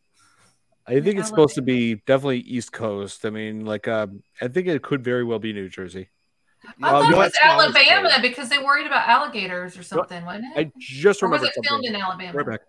I 0.86 1.00
think 1.00 1.18
it's 1.18 1.28
supposed 1.28 1.54
to 1.54 1.62
be 1.62 1.96
definitely 2.06 2.40
East 2.40 2.72
Coast. 2.72 3.24
I 3.24 3.30
mean, 3.30 3.64
like 3.64 3.88
uh, 3.88 4.08
I 4.40 4.48
think 4.48 4.66
it 4.66 4.82
could 4.82 5.04
very 5.04 5.24
well 5.24 5.38
be 5.38 5.52
New 5.52 5.68
Jersey. 5.68 6.10
I 6.82 6.90
thought 6.90 7.12
it 7.12 7.16
was 7.16 7.32
Alabama 7.42 8.18
because 8.20 8.48
they 8.48 8.58
worried 8.58 8.86
about 8.86 9.08
alligators 9.08 9.78
or 9.78 9.82
something, 9.82 10.24
wasn't 10.24 10.46
it? 10.56 10.58
I 10.58 10.72
just 10.78 11.22
remember. 11.22 11.44
Or 11.44 11.48
was 11.48 11.56
it 11.56 11.66
filmed 11.66 11.84
in 11.84 11.96
Alabama? 11.96 12.32
Right 12.32 12.46
back. 12.46 12.60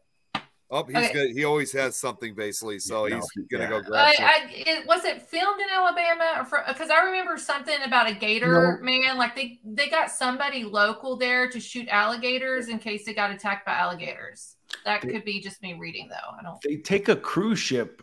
Oh, 0.74 0.86
he's 0.86 0.96
okay. 0.96 1.12
good. 1.12 1.32
He 1.32 1.44
always 1.44 1.74
has 1.74 1.98
something 1.98 2.34
basically, 2.34 2.80
so 2.80 3.04
he's 3.04 3.28
gonna 3.52 3.66
yeah. 3.66 3.70
go 3.70 3.82
grab. 3.82 4.16
I, 4.18 4.24
I, 4.24 4.52
it, 4.52 4.88
was 4.88 5.04
it 5.04 5.22
filmed 5.22 5.60
in 5.60 5.68
Alabama? 5.70 6.48
Because 6.66 6.90
I 6.90 7.04
remember 7.04 7.38
something 7.38 7.76
about 7.86 8.10
a 8.10 8.14
gator 8.14 8.80
no. 8.80 8.86
man. 8.86 9.18
Like 9.18 9.36
they 9.36 9.60
they 9.66 9.90
got 9.90 10.10
somebody 10.10 10.64
local 10.64 11.18
there 11.18 11.50
to 11.50 11.60
shoot 11.60 11.90
alligators 11.90 12.70
in 12.70 12.80
case 12.80 13.06
they 13.06 13.14
got 13.14 13.32
attacked 13.32 13.66
by 13.66 13.74
alligators. 13.74 14.56
That 14.86 15.02
could 15.02 15.26
be 15.26 15.42
just 15.42 15.62
me 15.62 15.74
reading, 15.74 16.08
though. 16.10 16.38
I 16.40 16.42
don't. 16.42 16.62
They 16.62 16.78
take 16.78 17.10
a 17.10 17.18
cruise 17.18 17.60
ship 17.60 18.02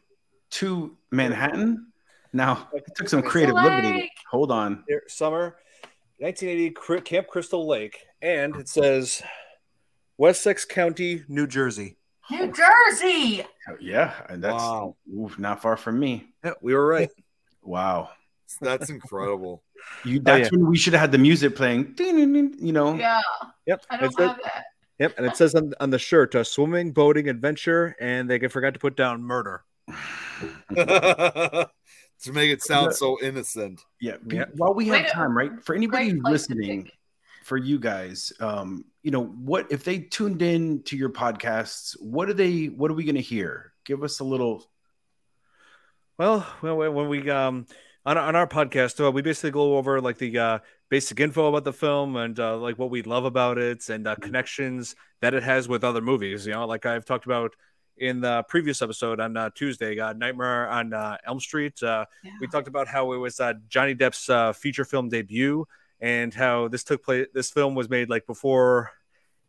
to 0.50 0.94
Manhattan. 1.10 1.86
Now 2.34 2.68
it 2.74 2.84
took 2.94 3.08
some 3.08 3.22
creative 3.22 3.54
liberty. 3.54 4.10
Hold 4.30 4.52
on. 4.52 4.84
Here, 4.86 5.04
summer, 5.06 5.56
1980, 6.18 7.00
Camp 7.02 7.28
Crystal 7.28 7.66
Lake, 7.66 8.04
and 8.20 8.56
it 8.56 8.68
says 8.68 9.22
Wessex 10.16 10.64
County, 10.64 11.22
New 11.28 11.46
Jersey. 11.46 11.96
New 12.30 12.52
Jersey. 12.52 13.44
Yeah, 13.80 14.14
and 14.28 14.42
that's 14.42 14.62
wow. 14.62 14.96
not 15.06 15.62
far 15.62 15.76
from 15.76 15.98
me. 15.98 16.26
Yeah, 16.44 16.52
we 16.60 16.74
were 16.74 16.86
right. 16.86 17.10
wow, 17.62 18.10
that's 18.60 18.90
incredible. 18.90 19.62
You, 20.04 20.20
that's 20.20 20.48
oh, 20.48 20.50
yeah. 20.52 20.58
when 20.58 20.70
we 20.70 20.76
should 20.76 20.92
have 20.92 21.00
had 21.00 21.12
the 21.12 21.18
music 21.18 21.54
playing. 21.54 21.94
You 21.98 22.72
know. 22.72 22.94
Yeah. 22.94 23.22
Yep. 23.66 23.84
I 23.90 23.96
don't 23.96 24.18
have 24.18 24.38
that. 24.42 24.64
Yep, 24.98 25.14
and 25.16 25.26
it 25.26 25.36
says 25.36 25.54
on, 25.54 25.72
on 25.78 25.90
the 25.90 25.98
shirt, 25.98 26.34
uh, 26.34 26.42
swimming, 26.42 26.90
boating, 26.90 27.28
adventure, 27.28 27.94
and 28.00 28.28
they 28.28 28.40
forgot 28.48 28.74
to 28.74 28.80
put 28.80 28.96
down 28.96 29.22
murder. 29.22 29.62
to 32.22 32.32
make 32.32 32.50
it 32.50 32.62
sound 32.62 32.94
so 32.94 33.18
innocent. 33.22 33.80
Yeah. 34.00 34.16
Yep. 34.26 34.52
While 34.56 34.74
we 34.74 34.88
have 34.88 35.10
time, 35.10 35.36
right? 35.36 35.52
For 35.64 35.74
anybody 35.74 36.10
who's 36.10 36.22
listening, 36.24 36.90
for 37.44 37.56
you 37.56 37.78
guys, 37.78 38.32
um, 38.40 38.84
you 39.02 39.10
know, 39.10 39.24
what 39.24 39.70
if 39.70 39.84
they 39.84 40.00
tuned 40.00 40.42
in 40.42 40.82
to 40.84 40.96
your 40.96 41.08
podcasts? 41.08 41.96
What 42.00 42.28
are 42.28 42.34
they? 42.34 42.66
What 42.66 42.90
are 42.90 42.94
we 42.94 43.04
going 43.04 43.14
to 43.14 43.22
hear? 43.22 43.72
Give 43.84 44.02
us 44.02 44.20
a 44.20 44.24
little. 44.24 44.70
Well, 46.18 46.46
well, 46.62 46.76
when 46.76 47.08
we 47.08 47.30
um 47.30 47.66
on 48.04 48.18
on 48.18 48.36
our 48.36 48.46
podcast, 48.46 49.04
uh, 49.04 49.10
we 49.10 49.22
basically 49.22 49.50
go 49.50 49.76
over 49.76 50.00
like 50.00 50.18
the 50.18 50.36
uh, 50.38 50.58
basic 50.88 51.20
info 51.20 51.48
about 51.48 51.64
the 51.64 51.72
film 51.72 52.16
and 52.16 52.38
uh, 52.38 52.56
like 52.56 52.78
what 52.78 52.90
we 52.90 53.02
love 53.02 53.24
about 53.24 53.58
it 53.58 53.88
and 53.88 54.06
uh, 54.06 54.14
connections 54.16 54.94
that 55.20 55.34
it 55.34 55.42
has 55.42 55.68
with 55.68 55.84
other 55.84 56.00
movies. 56.00 56.46
You 56.46 56.52
know, 56.52 56.66
like 56.66 56.86
I've 56.86 57.04
talked 57.04 57.26
about 57.26 57.54
in 58.00 58.20
the 58.20 58.44
previous 58.48 58.82
episode 58.82 59.20
on 59.20 59.36
uh, 59.36 59.50
Tuesday, 59.54 59.98
uh, 59.98 60.12
Nightmare 60.12 60.68
on 60.68 60.92
uh, 60.92 61.16
Elm 61.26 61.40
Street. 61.40 61.82
Uh, 61.82 62.04
yeah. 62.22 62.32
We 62.40 62.46
talked 62.46 62.68
about 62.68 62.88
how 62.88 63.12
it 63.12 63.16
was 63.16 63.40
uh, 63.40 63.54
Johnny 63.68 63.94
Depp's 63.94 64.28
uh, 64.28 64.52
feature 64.52 64.84
film 64.84 65.08
debut 65.08 65.66
and 66.00 66.32
how 66.32 66.68
this 66.68 66.84
took 66.84 67.04
place. 67.04 67.26
This 67.34 67.50
film 67.50 67.74
was 67.74 67.88
made 67.88 68.08
like 68.08 68.26
before 68.26 68.90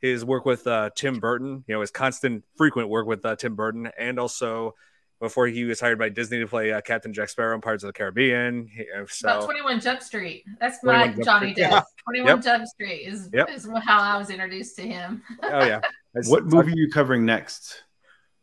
his 0.02 0.24
work 0.24 0.46
with 0.46 0.66
uh, 0.68 0.90
Tim 0.96 1.20
Burton, 1.20 1.64
you 1.68 1.76
know, 1.76 1.82
his 1.82 1.92
constant, 1.92 2.44
frequent 2.56 2.90
work 2.90 3.06
with 3.08 3.26
uh, 3.26 3.36
Tim 3.36 3.56
Burton, 3.56 3.90
and 3.98 4.20
also 4.20 4.76
before 5.20 5.48
he 5.48 5.66
was 5.66 5.80
hired 5.82 6.00
by 6.00 6.08
Disney 6.08 6.40
to 6.40 6.48
play 6.48 6.72
uh, 6.72 6.80
Captain 6.80 7.12
Jack 7.12 7.30
Sparrow 7.30 7.54
in 7.54 7.62
Pirates 7.62 7.84
of 7.84 7.90
the 7.90 7.94
Caribbean. 7.94 8.70
So, 9.10 9.28
About 9.28 9.46
21 9.46 9.82
Jump 9.82 10.02
Street. 10.02 10.46
That's 10.62 10.82
my 10.82 11.10
Johnny 11.24 11.52
Depp. 11.52 11.58
Yeah. 11.58 11.82
21 12.06 12.28
yep. 12.28 12.44
Jump 12.44 12.68
Street 12.68 13.02
is, 13.02 13.30
yep. 13.34 13.50
is 13.50 13.68
how 13.84 14.02
I 14.02 14.18
was 14.18 14.30
introduced 14.30 14.78
to 14.78 14.84
him. 14.84 15.22
oh, 15.44 15.66
yeah. 15.66 15.82
what 16.28 16.46
movie 16.46 16.72
are 16.72 16.76
you 16.76 16.90
covering 16.90 17.26
next? 17.26 17.84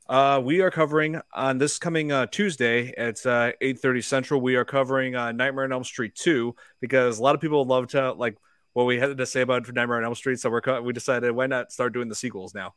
Uh, 0.09 0.41
we 0.43 0.61
are 0.61 0.71
covering 0.71 1.21
on 1.35 1.59
this 1.59 1.79
coming 1.79 2.13
uh, 2.13 2.27
Tuesday 2.27 2.93
at 2.97 3.25
uh, 3.27 3.53
8:30 3.61 4.05
Central. 4.05 4.41
We 4.41 4.55
are 4.57 4.65
covering 4.65 5.17
uh, 5.17 5.33
Nightmare 5.33 5.65
on 5.65 5.73
Elm 5.73 5.85
Street 5.85 6.15
2 6.15 6.55
because 6.81 7.19
a 7.19 7.23
lot 7.23 7.35
of 7.35 7.41
people 7.41 7.65
love 7.65 7.89
to 7.89 8.13
like 8.13 8.37
what 8.73 8.85
we 8.85 8.99
had 8.99 9.17
to 9.17 9.27
say 9.27 9.41
about 9.41 9.67
Nightmare 9.73 9.99
on 9.99 10.05
Elm 10.05 10.15
Street. 10.15 10.39
So 10.39 10.51
we're 10.51 10.81
we 10.81 10.93
decided 10.93 11.33
why 11.33 11.47
not 11.47 11.73
start 11.73 11.93
doing 11.93 12.09
the 12.09 12.15
sequels 12.15 12.55
now. 12.55 12.75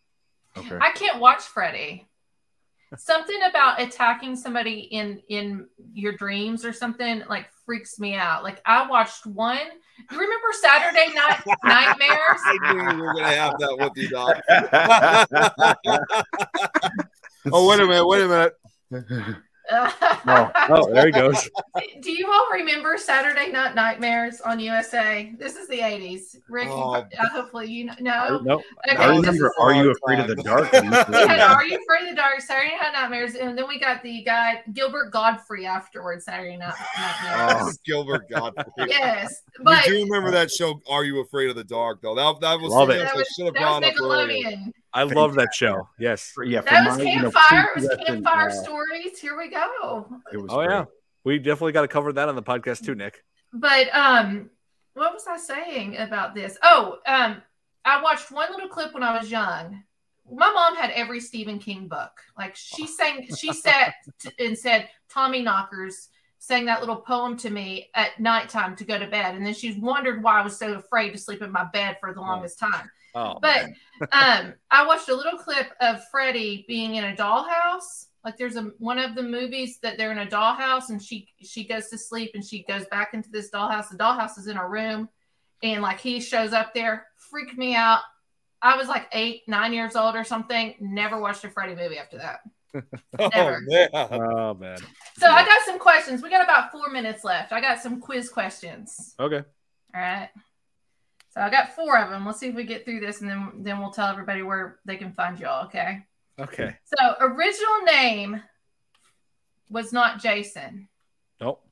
Okay. 0.58 0.78
I 0.82 0.92
can't 0.92 1.20
watch 1.20 1.42
Freddy. 1.42 2.08
Something 2.98 3.40
about 3.48 3.80
attacking 3.80 4.36
somebody 4.36 4.80
in 4.80 5.22
in 5.30 5.68
your 5.94 6.14
dreams 6.14 6.66
or 6.66 6.74
something 6.74 7.22
like 7.30 7.46
freaks 7.64 8.00
me 8.00 8.16
out. 8.16 8.42
Like 8.44 8.60
I 8.66 8.90
watched 8.90 9.28
one. 9.28 9.60
You 10.10 10.18
remember 10.18 10.48
Saturday 10.60 11.14
Night 11.14 11.44
Nightmares? 11.64 12.42
I 12.64 12.74
knew 12.74 12.98
you 12.98 13.04
were 13.04 13.14
gonna 13.14 13.28
have 13.28 13.60
that 13.60 13.78
with 13.78 13.96
you, 13.96 14.10
Doc. 14.10 14.42
oh, 17.52 17.68
wait 17.70 17.80
a 17.80 17.86
minute, 17.86 18.08
wait 18.08 18.22
a 18.22 18.28
minute. 18.28 18.56
oh, 19.72 20.52
oh, 20.70 20.94
there 20.94 21.06
he 21.06 21.12
goes. 21.12 21.50
Do 22.02 22.12
you 22.12 22.32
all 22.32 22.48
remember 22.52 22.98
Saturday 22.98 23.52
Night 23.52 23.76
Nightmares 23.76 24.42
on 24.42 24.60
USA? 24.60 25.34
This 25.38 25.56
is 25.56 25.68
the 25.68 25.80
80s. 25.80 26.38
Rick, 26.50 26.70
oh. 26.70 26.94
uh, 26.94 27.06
hopefully 27.32 27.68
you 27.68 27.86
know. 27.86 27.94
No. 28.00 28.40
Nope. 28.44 28.64
Okay, 28.90 28.98
I 28.98 29.16
remember 29.16 29.52
Are 29.60 29.74
You 29.74 29.92
Afraid 29.92 30.20
of 30.20 30.28
the 30.28 30.36
Dark? 30.44 30.70
yeah, 30.74 31.54
Are 31.54 31.64
You 31.64 31.80
Afraid 31.80 32.10
of 32.10 32.10
the 32.10 32.16
Dark? 32.16 32.42
Saturday 32.42 32.76
Night 32.82 32.94
Nightmares. 32.94 33.36
And 33.36 33.58
then 33.58 33.68
we 33.68 33.80
got 33.80 34.02
the 34.02 34.24
guy, 34.24 34.62
Gilbert 34.74 35.12
Gottfried, 35.12 35.66
afterwards, 35.66 36.26
Saturday 36.26 36.58
Night 36.58 36.74
Nightmares. 36.98 37.62
Oh, 37.62 37.72
Gilbert 37.86 38.30
Gottfried. 38.30 38.66
yes. 38.90 39.44
But 39.62 39.86
we 39.86 39.94
do 39.98 40.04
remember 40.06 40.32
that 40.32 40.52
show, 40.52 40.80
Are 40.90 41.04
You 41.04 41.22
Afraid 41.22 41.50
of 41.50 41.56
the 41.56 41.64
Dark, 41.64 42.02
though? 42.02 42.16
That, 42.16 42.42
that 42.42 42.60
was 42.60 42.72
Love 42.72 42.90
it. 42.90 43.00
That 43.00 43.16
was, 43.16 43.28
that 43.38 43.54
was 43.54 43.84
Nickelodeon. 43.84 44.72
I 44.94 45.04
love 45.04 45.36
that 45.36 45.54
show. 45.54 45.88
Yes. 46.00 46.34
Yeah. 46.44 46.62
That 46.62 46.88
was 46.88 46.98
my, 46.98 47.04
campfire. 47.04 47.70
You 47.76 47.84
know, 47.84 47.90
it 47.90 48.00
was 48.00 48.08
campfire 48.08 48.50
uh, 48.50 48.52
stories. 48.52 49.20
Here 49.20 49.38
we 49.38 49.50
go. 49.50 50.08
It 50.34 50.38
was. 50.38 50.52
Oh 50.52 50.58
great. 50.58 50.70
yeah. 50.70 50.86
We 51.24 51.38
definitely 51.38 51.74
got 51.74 51.82
to 51.82 51.88
cover 51.88 52.14
that 52.14 52.30
on 52.30 52.36
the 52.36 52.44
podcast 52.44 52.86
too, 52.86 52.96
Nick. 52.96 53.24
But 53.54 53.94
um, 53.94 54.50
what 54.94 55.14
was 55.14 55.26
I 55.28 55.38
saying 55.38 55.98
about 55.98 56.34
this? 56.34 56.58
Oh, 56.64 56.98
um, 57.06 57.42
I 57.86 58.02
watched 58.02 58.32
one 58.32 58.52
little 58.52 58.70
clip 58.70 58.94
when 58.94 59.04
I 59.04 59.18
was 59.18 59.30
young. 59.30 59.84
My 60.32 60.52
mom 60.52 60.76
had 60.76 60.92
every 60.92 61.20
Stephen 61.20 61.60
King 61.60 61.88
book. 61.88 62.12
Like 62.38 62.56
she 62.56 62.88
sang, 62.88 63.28
she 63.36 63.54
sat 63.54 63.96
and 64.40 64.58
said 64.58 64.90
Tommy 65.10 65.42
Knockers 65.42 66.10
sang 66.40 66.66
that 66.66 66.80
little 66.80 66.96
poem 66.96 67.36
to 67.38 67.50
me 67.50 67.90
at 67.96 68.20
nighttime 68.20 68.76
to 68.78 68.86
go 68.86 68.98
to 68.98 69.08
bed. 69.08 69.36
And 69.36 69.46
then 69.46 69.54
she 69.54 69.80
wondered 69.80 70.24
why 70.24 70.40
I 70.40 70.44
was 70.44 70.58
so 70.58 70.74
afraid 70.74 71.12
to 71.12 71.18
sleep 71.18 71.42
in 71.42 71.52
my 71.52 71.66
bed 71.66 71.98
for 72.00 72.14
the 72.14 72.22
longest 72.22 72.60
time. 72.60 72.90
Oh, 73.16 73.40
but 73.42 73.66
um, 74.12 74.54
I 74.72 74.86
watched 74.86 75.10
a 75.10 75.16
little 75.16 75.38
clip 75.38 75.72
of 75.82 76.02
Freddy 76.10 76.66
being 76.68 76.96
in 76.96 77.06
a 77.06 77.16
dollhouse. 77.16 78.08
Like 78.24 78.38
there's 78.38 78.58
a 78.58 78.64
one 78.80 79.00
of 79.00 79.16
the 79.16 79.24
movies 79.24 79.80
that 79.82 79.98
they're 79.98 80.12
in 80.12 80.20
a 80.20 80.26
dollhouse 80.26 80.90
and 80.90 81.02
she 81.02 81.28
she 81.42 81.66
goes 81.66 81.88
to 81.90 81.98
sleep 81.98 82.32
and 82.34 82.44
she 82.44 82.64
goes 82.64 82.86
back 82.88 83.14
into 83.14 83.30
this 83.30 83.50
dollhouse. 83.50 83.90
The 83.90 83.98
dollhouse 83.98 84.38
is 84.38 84.48
in 84.48 84.58
her 84.58 84.70
room, 84.70 85.10
and 85.64 85.82
like 85.82 86.00
he 86.00 86.20
shows 86.20 86.54
up 86.54 86.74
there, 86.74 87.08
freaked 87.16 87.58
me 87.58 87.76
out. 87.76 88.02
I 88.62 88.76
was 88.76 88.88
like 88.88 89.08
eight, 89.14 89.44
nine 89.48 89.74
years 89.74 89.96
old 89.96 90.16
or 90.16 90.24
something. 90.24 90.76
Never 90.82 91.20
watched 91.20 91.46
a 91.46 91.50
Freddy 91.50 91.76
movie 91.76 91.98
after 91.98 92.18
that. 92.18 92.42
Never. 93.34 93.62
Oh 93.62 93.66
man. 93.68 93.90
oh 93.94 94.54
man. 94.54 94.78
So 95.18 95.28
yeah. 95.28 95.34
I 95.34 95.46
got 95.46 95.66
some 95.66 95.80
questions. 95.80 96.22
We 96.22 96.30
got 96.30 96.44
about 96.44 96.72
four 96.72 96.90
minutes 96.90 97.24
left. 97.24 97.52
I 97.52 97.62
got 97.62 97.80
some 97.82 98.00
quiz 98.00 98.30
questions. 98.30 99.16
Okay. 99.20 99.44
All 99.96 100.02
right. 100.02 100.30
So 101.30 101.42
I 101.42 101.50
got 101.50 101.76
four 101.76 101.98
of 101.98 102.10
them. 102.10 102.26
Let's 102.26 102.40
see 102.40 102.48
if 102.48 102.56
we 102.56 102.64
get 102.64 102.86
through 102.86 103.02
this, 103.02 103.22
and 103.22 103.30
then 103.30 103.52
then 103.58 103.80
we'll 103.80 103.92
tell 103.92 104.08
everybody 104.08 104.42
where 104.42 104.80
they 104.86 104.98
can 104.98 105.14
find 105.14 105.40
y'all. 105.40 105.66
Okay. 105.66 106.00
Okay. 106.40 106.76
So 106.86 107.16
original 107.20 107.82
name 107.86 108.42
was 109.70 109.94
not 109.94 110.20
Jason. 110.22 110.88
Nope. 111.40 111.64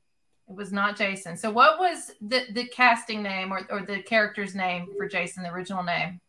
It 0.47 0.55
was 0.55 0.71
not 0.71 0.95
Jason. 0.95 1.37
So 1.37 1.49
what 1.49 1.79
was 1.79 2.11
the 2.21 2.45
the 2.51 2.67
casting 2.67 3.23
name 3.23 3.51
or, 3.51 3.61
or 3.69 3.81
the 3.81 4.01
character's 4.01 4.53
name 4.53 4.87
for 4.95 5.07
Jason? 5.07 5.43
The 5.43 5.51
original 5.51 5.83
name. 5.83 6.21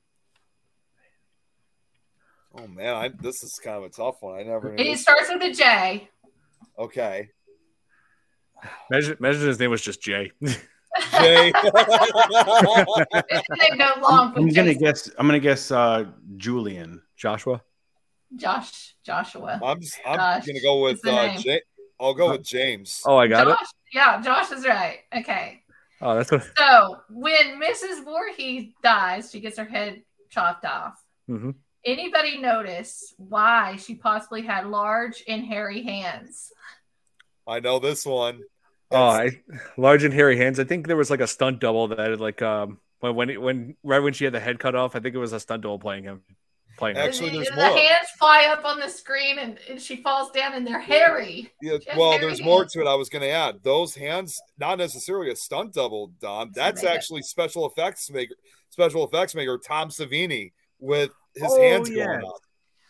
Oh 2.56 2.66
man, 2.66 2.94
I, 2.94 3.08
this 3.08 3.42
is 3.42 3.60
kind 3.62 3.76
of 3.76 3.84
a 3.84 3.90
tough 3.90 4.16
one. 4.20 4.40
I 4.40 4.42
never. 4.42 4.74
It 4.74 4.78
this. 4.78 5.02
starts 5.02 5.28
with 5.28 5.42
a 5.42 5.52
J. 5.52 6.08
Okay. 6.78 7.28
Imagine, 8.90 9.16
imagine 9.20 9.46
his 9.46 9.60
name 9.60 9.70
was 9.70 9.82
just 9.82 10.02
Jay. 10.02 10.32
Jay. 11.12 11.52
I'm 14.08 14.48
gonna 14.48 14.74
guess. 14.74 15.10
I'm 15.18 15.26
gonna 15.26 15.38
guess 15.38 15.70
uh, 15.70 16.06
Julian. 16.36 17.02
Joshua. 17.16 17.62
Josh. 18.36 18.94
Joshua. 19.04 19.60
I'm. 19.62 19.80
Just, 19.80 19.98
I'm 20.06 20.16
Josh 20.16 20.46
gonna 20.46 20.60
go 20.60 20.82
with. 20.82 21.06
Uh, 21.06 21.36
J- 21.38 21.62
I'll 22.00 22.14
go 22.14 22.30
with 22.30 22.44
James. 22.44 23.02
Oh, 23.04 23.16
I 23.16 23.26
got 23.26 23.46
Josh, 23.46 23.60
it. 23.60 23.68
Yeah, 23.92 24.20
Josh 24.22 24.52
is 24.52 24.66
right. 24.66 25.00
Okay. 25.16 25.62
Oh, 26.00 26.14
that's 26.14 26.30
what. 26.30 26.44
So 26.56 26.98
when 27.10 27.60
Mrs. 27.60 28.04
Voorhees 28.04 28.72
dies, 28.82 29.30
she 29.32 29.40
gets 29.40 29.58
her 29.58 29.64
head 29.64 30.02
chopped 30.30 30.64
off. 30.64 31.02
Mm-hmm. 31.28 31.50
Anybody 31.84 32.38
notice 32.38 33.14
why 33.16 33.76
she 33.76 33.94
possibly 33.94 34.42
had 34.42 34.66
large 34.66 35.24
and 35.26 35.44
hairy 35.44 35.82
hands? 35.82 36.52
I 37.46 37.60
know 37.60 37.78
this 37.78 38.04
one. 38.04 38.42
Oh, 38.90 38.96
I, 38.96 39.42
large 39.76 40.04
and 40.04 40.14
hairy 40.14 40.36
hands. 40.36 40.58
I 40.58 40.64
think 40.64 40.86
there 40.86 40.96
was 40.96 41.10
like 41.10 41.20
a 41.20 41.26
stunt 41.26 41.60
double 41.60 41.88
that 41.88 41.98
had 41.98 42.20
like 42.20 42.40
um 42.40 42.78
when 43.00 43.14
when 43.14 43.40
when 43.40 43.76
right 43.82 43.98
when 44.00 44.12
she 44.12 44.24
had 44.24 44.32
the 44.32 44.40
head 44.40 44.58
cut 44.58 44.74
off. 44.74 44.96
I 44.96 45.00
think 45.00 45.14
it 45.14 45.18
was 45.18 45.32
a 45.32 45.40
stunt 45.40 45.62
double 45.62 45.78
playing 45.78 46.04
him. 46.04 46.22
Playing 46.78 46.96
Actually, 46.96 47.30
there's 47.30 47.48
the 47.48 47.56
more. 47.56 47.76
hands 47.76 48.08
fly 48.20 48.44
up 48.44 48.64
on 48.64 48.78
the 48.78 48.88
screen 48.88 49.40
and, 49.40 49.58
and 49.68 49.82
she 49.82 49.96
falls 49.96 50.30
down 50.30 50.54
and 50.54 50.64
they're 50.64 50.78
hairy. 50.78 51.50
Yeah, 51.60 51.78
well, 51.96 52.12
hairy 52.12 52.24
there's 52.24 52.38
hands. 52.38 52.46
more 52.46 52.64
to 52.66 52.80
it. 52.80 52.86
I 52.86 52.94
was 52.94 53.08
going 53.08 53.22
to 53.22 53.30
add 53.30 53.64
those 53.64 53.96
hands, 53.96 54.40
not 54.60 54.78
necessarily 54.78 55.32
a 55.32 55.34
stunt 55.34 55.74
double, 55.74 56.12
Don. 56.20 56.52
That's 56.54 56.84
actually 56.84 57.22
special 57.22 57.66
effects 57.66 58.08
maker, 58.12 58.34
special 58.70 59.04
effects 59.04 59.34
maker 59.34 59.58
Tom 59.58 59.88
Savini 59.88 60.52
with 60.78 61.10
his 61.34 61.50
oh, 61.50 61.60
hands 61.60 61.90
yeah. 61.90 62.04
going 62.04 62.24
up. 62.24 62.40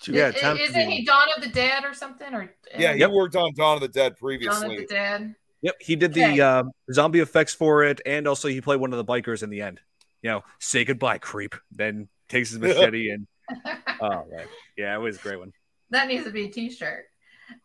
Yeah, 0.07 0.29
is, 0.29 0.71
isn't 0.71 0.91
he 0.91 1.05
Dawn 1.05 1.29
of 1.37 1.43
the 1.43 1.49
Dead 1.49 1.85
or 1.85 1.95
something? 1.95 2.33
Or 2.35 2.55
yeah, 2.77 2.93
he 2.93 3.01
yep. 3.01 3.11
worked 3.11 3.37
on 3.37 3.55
Dawn 3.55 3.77
of 3.77 3.81
the 3.81 3.89
Dead 3.89 4.17
previously. 4.19 4.69
Dawn 4.69 4.71
of 4.71 4.89
the 4.89 4.95
Dead. 4.95 5.35
Yep, 5.63 5.75
he 5.81 5.97
did 5.97 6.15
the 6.15 6.25
okay. 6.25 6.41
uh, 6.41 6.65
zombie 6.93 7.21
effects 7.21 7.53
for 7.53 7.83
it, 7.83 8.01
and 8.07 8.29
also 8.29 8.49
he 8.49 8.61
played 8.61 8.81
one 8.81 8.93
of 8.93 8.99
the 8.99 9.05
bikers 9.05 9.43
in 9.43 9.51
the 9.51 9.63
end. 9.63 9.81
You 10.23 10.31
know, 10.31 10.45
say 10.61 10.85
goodbye, 10.85 11.19
creep. 11.19 11.55
Then 11.73 12.09
takes 12.29 12.51
his 12.51 12.59
machete 12.61 13.11
and 13.11 13.27
oh 14.01 14.25
right, 14.31 14.47
yeah, 14.77 14.95
it 14.95 14.99
was 14.99 15.17
a 15.17 15.21
great 15.21 15.39
one. 15.39 15.53
That 15.91 16.07
needs 16.09 16.25
to 16.25 16.31
be 16.31 16.45
a 16.47 16.49
T-shirt. 16.51 17.07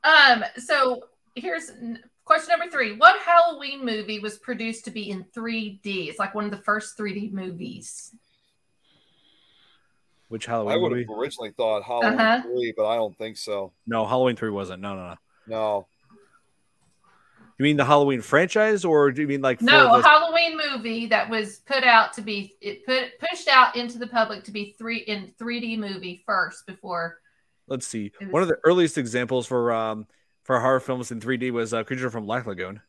Um, 0.03 0.45
so 0.57 1.03
here's 1.35 1.71
question 2.25 2.57
number 2.57 2.71
three: 2.71 2.95
What 2.95 3.19
Halloween 3.21 3.85
movie 3.85 4.19
was 4.19 4.37
produced 4.37 4.85
to 4.85 4.91
be 4.91 5.09
in 5.09 5.25
3D? 5.35 6.07
It's 6.09 6.19
like 6.19 6.33
one 6.33 6.45
of 6.45 6.51
the 6.51 6.57
first 6.57 6.97
3D 6.97 7.31
movies. 7.33 8.15
Which 10.29 10.45
Halloween? 10.47 10.73
I 10.73 10.77
would 10.77 10.91
movie? 10.93 11.05
have 11.07 11.17
originally 11.17 11.51
thought 11.51 11.83
Halloween 11.83 12.13
Uh-huh. 12.19 12.41
three, 12.41 12.73
but 12.75 12.87
I 12.87 12.95
don't 12.95 13.15
think 13.17 13.37
so. 13.37 13.71
No, 13.85 14.05
Halloween 14.05 14.35
three 14.35 14.49
wasn't. 14.49 14.81
No, 14.81 14.95
no, 14.95 15.09
no. 15.09 15.15
No, 15.45 15.87
You 17.59 17.63
mean 17.63 17.77
the 17.77 17.85
Halloween 17.85 18.21
franchise, 18.21 18.83
or 18.83 19.11
do 19.11 19.21
you 19.21 19.27
mean 19.27 19.41
like 19.41 19.61
No, 19.61 19.93
a 19.93 20.01
the- 20.01 20.07
Halloween 20.07 20.57
movie 20.57 21.05
that 21.07 21.29
was 21.29 21.59
put 21.59 21.83
out 21.83 22.13
to 22.13 22.21
be 22.21 22.55
it 22.61 22.85
put 22.85 23.19
pushed 23.19 23.47
out 23.47 23.75
into 23.75 23.97
the 23.99 24.07
public 24.07 24.43
to 24.45 24.51
be 24.51 24.75
three 24.77 24.97
in 24.99 25.31
3D 25.39 25.77
movie 25.77 26.23
first 26.25 26.65
before. 26.65 27.19
let's 27.67 27.87
see. 27.87 28.11
It 28.19 28.31
One 28.31 28.41
of 28.41 28.47
the 28.49 28.57
earliest 28.63 28.97
examples 28.97 29.45
for 29.47 29.71
um 29.71 30.07
for 30.43 30.59
horror 30.59 30.79
films 30.79 31.11
in 31.11 31.19
3D 31.21 31.51
was 31.51 31.73
uh, 31.73 31.83
Creature 31.83 32.09
from 32.09 32.25
Black 32.25 32.45
Lagoon. 32.47 32.81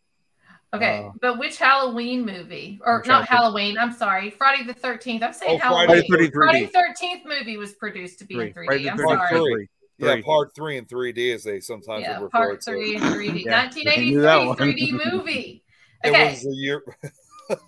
Okay, 0.73 1.05
Uh, 1.07 1.11
but 1.21 1.39
which 1.39 1.57
Halloween 1.59 2.27
movie 2.27 2.81
or 2.85 3.01
I'm 3.03 3.07
not 3.09 3.27
to. 3.27 3.33
Halloween? 3.33 3.79
I'm 3.79 3.93
sorry, 3.93 4.31
Friday 4.31 4.65
the 4.65 4.75
13th. 4.75 5.23
I'm 5.23 5.33
saying 5.33 5.61
Oh, 5.63 5.69
Friday 5.69 6.03
Halloween. 6.03 6.11
the 6.11 6.17
13th 6.17 6.31
3D. 6.31 6.33
Friday 6.33 6.65
the 6.67 7.07
13th 7.07 7.39
movie 7.39 7.57
was 7.59 7.73
produced 7.75 8.19
to 8.21 8.25
be 8.25 8.35
Three. 8.35 8.47
in 8.49 8.53
3D. 8.55 8.67
Friday 8.67 8.83
the 8.85 8.91
I'm 8.91 8.99
13th, 8.99 9.29
sorry. 9.29 9.71
Three. 10.01 10.09
yeah, 10.09 10.23
part 10.23 10.55
three 10.55 10.77
and 10.79 10.89
three 10.89 11.13
D 11.13 11.33
as 11.33 11.45
they 11.45 11.61
sometimes 11.61 12.03
Yeah, 12.03 12.19
would 12.19 12.25
refer 12.25 12.39
part 12.49 12.61
to. 12.63 12.71
three 12.73 12.97
in 12.97 13.03
3D. 13.03 13.45
Yeah, 13.45 13.71
I 13.71 13.97
knew 13.97 14.21
that 14.23 14.45
1983 14.45 14.93
one. 14.93 15.01
3D 15.01 15.13
movie. 15.13 15.65
Okay. 16.05 16.27
It 16.27 16.31
was 16.31 16.47
a 16.47 16.51
year. 16.51 16.83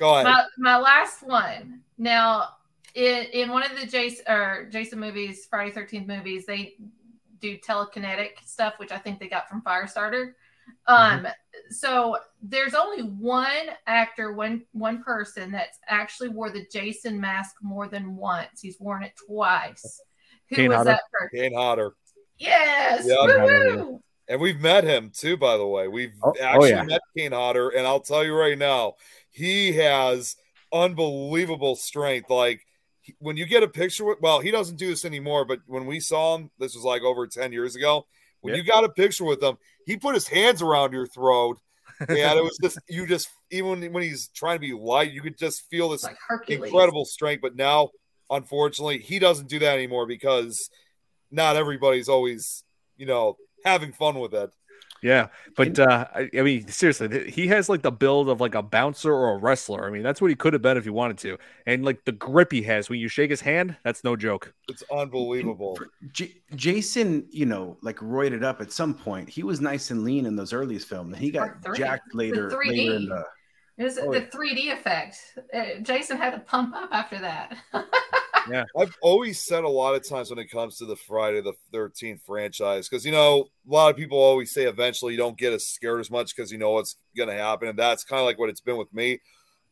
Go 0.00 0.14
ahead. 0.14 0.24
my, 0.24 0.44
my 0.58 0.76
last 0.78 1.22
one. 1.22 1.80
Now, 1.98 2.48
in, 2.94 3.24
in 3.32 3.50
one 3.50 3.62
of 3.62 3.78
the 3.78 3.86
Jason 3.86 4.24
or 4.28 4.68
Jason 4.70 4.98
movies, 4.98 5.46
Friday 5.48 5.70
Thirteenth 5.70 6.08
movies, 6.08 6.46
they 6.46 6.74
do 7.40 7.56
telekinetic 7.58 8.30
stuff, 8.44 8.74
which 8.78 8.90
I 8.90 8.98
think 8.98 9.20
they 9.20 9.28
got 9.28 9.48
from 9.48 9.62
Firestarter. 9.62 10.32
Um, 10.86 11.26
so 11.70 12.16
there's 12.42 12.74
only 12.74 13.02
one 13.02 13.68
actor, 13.86 14.32
one 14.32 14.62
one 14.72 15.02
person 15.02 15.52
that's 15.52 15.78
actually 15.86 16.30
wore 16.30 16.50
the 16.50 16.66
Jason 16.72 17.20
mask 17.20 17.56
more 17.62 17.86
than 17.86 18.16
once. 18.16 18.60
He's 18.62 18.80
worn 18.80 19.02
it 19.04 19.12
twice. 19.26 20.00
Who 20.50 20.56
Kane 20.56 20.68
was 20.68 20.76
Hodder? 20.78 20.90
that 20.90 21.00
person? 21.12 21.38
Kane 21.38 21.54
Hodder. 21.54 21.92
Yes. 22.38 23.04
Yeah. 23.06 23.16
Woo-woo! 23.26 24.00
And 24.28 24.40
we've 24.40 24.60
met 24.60 24.84
him 24.84 25.10
too, 25.14 25.36
by 25.36 25.56
the 25.56 25.66
way. 25.66 25.86
We've 25.88 26.12
Oh- 26.22 26.34
oh, 26.38 26.42
actually 26.42 26.70
yeah. 26.70 26.82
met 26.84 27.00
Kane 27.16 27.32
Hodder, 27.32 27.70
and 27.70 27.86
I'll 27.86 28.00
tell 28.00 28.24
you 28.24 28.34
right 28.34 28.56
now, 28.58 28.94
he 29.30 29.72
has 29.72 30.36
unbelievable 30.72 31.76
strength. 31.76 32.30
Like 32.30 32.60
when 33.18 33.36
you 33.36 33.46
get 33.46 33.62
a 33.62 33.68
picture 33.68 34.04
with, 34.04 34.20
well, 34.20 34.40
he 34.40 34.50
doesn't 34.50 34.76
do 34.76 34.88
this 34.88 35.04
anymore, 35.04 35.44
but 35.44 35.60
when 35.66 35.86
we 35.86 36.00
saw 36.00 36.36
him, 36.36 36.50
this 36.58 36.74
was 36.74 36.84
like 36.84 37.02
over 37.02 37.26
10 37.26 37.52
years 37.52 37.76
ago. 37.76 38.06
When 38.40 38.54
Yeah. 38.54 38.58
you 38.60 38.66
got 38.66 38.84
a 38.84 38.88
picture 38.88 39.24
with 39.24 39.42
him, 39.42 39.56
he 39.86 39.96
put 39.96 40.14
his 40.14 40.26
hands 40.26 40.62
around 40.62 40.92
your 40.92 41.06
throat. 41.06 41.58
and 42.00 42.10
it 42.18 42.42
was 42.42 42.58
just, 42.62 42.78
you 42.88 43.06
just, 43.06 43.28
even 43.50 43.92
when 43.92 44.02
he's 44.02 44.28
trying 44.28 44.56
to 44.56 44.60
be 44.60 44.72
light, 44.72 45.12
you 45.12 45.20
could 45.20 45.38
just 45.38 45.68
feel 45.70 45.90
this 45.90 46.02
like 46.02 46.16
incredible 46.48 47.04
strength. 47.04 47.40
But 47.42 47.56
now, 47.56 47.90
unfortunately, 48.30 48.98
he 48.98 49.18
doesn't 49.18 49.48
do 49.48 49.58
that 49.60 49.74
anymore 49.74 50.06
because 50.06 50.70
not 51.30 51.56
everybody's 51.56 52.08
always, 52.08 52.64
you 52.96 53.06
know, 53.06 53.36
having 53.64 53.92
fun 53.92 54.18
with 54.20 54.34
it. 54.34 54.50
Yeah, 55.02 55.26
but 55.54 55.78
uh, 55.78 56.06
I, 56.14 56.30
I 56.38 56.40
mean, 56.40 56.66
seriously, 56.68 57.30
he 57.30 57.46
has 57.48 57.68
like 57.68 57.82
the 57.82 57.92
build 57.92 58.30
of 58.30 58.40
like 58.40 58.54
a 58.54 58.62
bouncer 58.62 59.12
or 59.12 59.34
a 59.34 59.36
wrestler. 59.36 59.86
I 59.86 59.90
mean, 59.90 60.02
that's 60.02 60.18
what 60.18 60.30
he 60.30 60.34
could 60.34 60.54
have 60.54 60.62
been 60.62 60.78
if 60.78 60.84
he 60.84 60.90
wanted 60.90 61.18
to. 61.18 61.36
And 61.66 61.84
like 61.84 62.06
the 62.06 62.12
grip 62.12 62.50
he 62.50 62.62
has 62.62 62.88
when 62.88 62.98
you 62.98 63.08
shake 63.08 63.28
his 63.28 63.42
hand, 63.42 63.76
that's 63.84 64.02
no 64.02 64.16
joke. 64.16 64.54
It's 64.66 64.82
unbelievable. 64.90 65.78
J- 66.12 66.32
Jason, 66.56 67.26
you 67.30 67.44
know, 67.44 67.76
like 67.82 67.96
roided 67.98 68.42
up 68.42 68.62
at 68.62 68.72
some 68.72 68.94
point. 68.94 69.28
He 69.28 69.42
was 69.42 69.60
nice 69.60 69.90
and 69.90 70.04
lean 70.04 70.24
in 70.24 70.36
those 70.36 70.54
earliest 70.54 70.88
films. 70.88 71.12
and 71.12 71.22
He 71.22 71.30
got 71.30 71.50
jacked 71.74 72.14
later. 72.14 72.48
Later 72.50 72.94
in 72.94 73.08
the. 73.10 73.24
It 73.76 73.84
was 73.84 73.98
Oh, 73.98 74.12
the 74.12 74.20
yeah. 74.20 74.26
3D 74.30 74.72
effect. 74.72 75.16
Uh, 75.52 75.80
Jason 75.82 76.16
had 76.16 76.30
to 76.30 76.40
pump 76.40 76.74
up 76.74 76.90
after 76.92 77.18
that. 77.20 77.56
Yeah, 78.46 78.64
I've 78.78 78.94
always 79.00 79.42
said 79.42 79.64
a 79.64 79.68
lot 79.70 79.94
of 79.94 80.06
times 80.06 80.28
when 80.28 80.38
it 80.38 80.50
comes 80.50 80.76
to 80.76 80.84
the 80.84 80.96
Friday 80.96 81.40
the 81.40 81.54
13th 81.72 82.20
franchise, 82.26 82.86
because 82.86 83.06
you 83.06 83.10
know, 83.10 83.48
a 83.66 83.72
lot 83.72 83.88
of 83.90 83.96
people 83.96 84.18
always 84.18 84.52
say 84.52 84.64
eventually 84.64 85.12
you 85.12 85.18
don't 85.18 85.38
get 85.38 85.54
as 85.54 85.66
scared 85.66 86.00
as 86.00 86.10
much 86.10 86.36
because 86.36 86.52
you 86.52 86.58
know 86.58 86.72
what's 86.72 86.96
going 87.16 87.30
to 87.30 87.34
happen. 87.34 87.68
And 87.68 87.78
that's 87.78 88.04
kind 88.04 88.20
of 88.20 88.26
like 88.26 88.38
what 88.38 88.50
it's 88.50 88.60
been 88.60 88.76
with 88.76 88.92
me. 88.92 89.20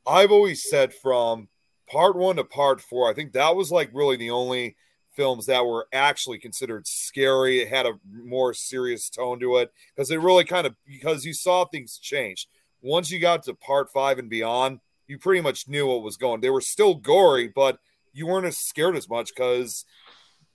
I've 0.07 0.33
always 0.33 0.63
said 0.71 0.95
from 0.95 1.49
part 1.87 2.17
one 2.17 2.37
to 2.37 2.45
part 2.45 2.81
four, 2.81 3.11
I 3.11 3.15
think 3.15 3.33
that 3.35 3.55
was 3.57 3.71
like 3.71 3.91
really 3.93 4.17
the 4.17 4.31
only 4.31 4.77
films 5.15 5.45
that 5.47 5.67
were 5.67 5.87
actually 5.93 6.39
considered 6.39 6.87
scary. 6.87 7.61
It 7.61 7.69
had 7.69 7.85
a 7.85 7.99
more 8.11 8.55
serious 8.55 9.11
tone 9.11 9.39
to 9.41 9.59
it 9.59 9.71
because 9.95 10.11
it 10.11 10.17
really 10.21 10.45
kind 10.45 10.67
of, 10.67 10.75
because 10.87 11.27
you 11.27 11.35
saw 11.35 11.67
things 11.67 11.99
change. 11.99 12.49
Once 12.83 13.11
you 13.11 13.19
got 13.19 13.45
to 13.45 13.55
part 13.55 13.91
five 13.91 14.19
and 14.19 14.29
beyond, 14.29 14.81
you 15.07 15.19
pretty 15.19 15.41
much 15.41 15.69
knew 15.69 15.87
what 15.87 16.03
was 16.03 16.17
going. 16.17 16.41
They 16.41 16.51
were 16.51 16.61
still 16.61 16.95
gory, 16.95 17.49
but 17.49 17.79
you 18.13 18.27
weren't 18.27 18.47
as 18.47 18.59
scared 18.59 18.97
as 18.97 19.09
much 19.09 19.31
because 19.35 19.85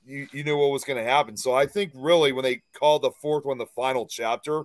you, 0.05 0.27
you 0.31 0.43
knew 0.43 0.57
what 0.57 0.71
was 0.71 0.83
going 0.83 1.03
to 1.03 1.09
happen. 1.09 1.37
So 1.37 1.53
I 1.53 1.65
think 1.65 1.91
really 1.95 2.31
when 2.31 2.43
they 2.43 2.61
called 2.77 3.01
the 3.01 3.11
fourth 3.21 3.45
one 3.45 3.57
the 3.57 3.65
final 3.65 4.07
chapter, 4.07 4.63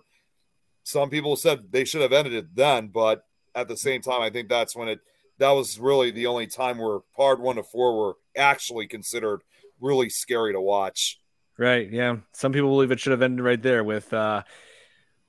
some 0.84 1.10
people 1.10 1.36
said 1.36 1.70
they 1.70 1.84
should 1.84 2.02
have 2.02 2.12
ended 2.12 2.32
it 2.32 2.54
then, 2.54 2.88
but 2.88 3.24
at 3.54 3.68
the 3.68 3.76
same 3.76 4.02
time, 4.02 4.20
I 4.22 4.30
think 4.30 4.48
that's 4.48 4.74
when 4.74 4.88
it 4.88 5.00
that 5.38 5.50
was 5.50 5.78
really 5.78 6.10
the 6.10 6.26
only 6.26 6.46
time 6.46 6.78
where 6.78 7.00
part 7.16 7.40
one 7.40 7.56
to 7.56 7.62
four 7.62 7.96
were 7.96 8.16
actually 8.36 8.86
considered 8.86 9.42
really 9.80 10.08
scary 10.08 10.52
to 10.52 10.60
watch. 10.60 11.18
Right? 11.58 11.90
Yeah. 11.90 12.18
Some 12.32 12.52
people 12.52 12.70
believe 12.70 12.90
it 12.90 13.00
should 13.00 13.10
have 13.10 13.22
ended 13.22 13.44
right 13.44 13.60
there 13.60 13.82
with 13.84 14.12
uh, 14.12 14.42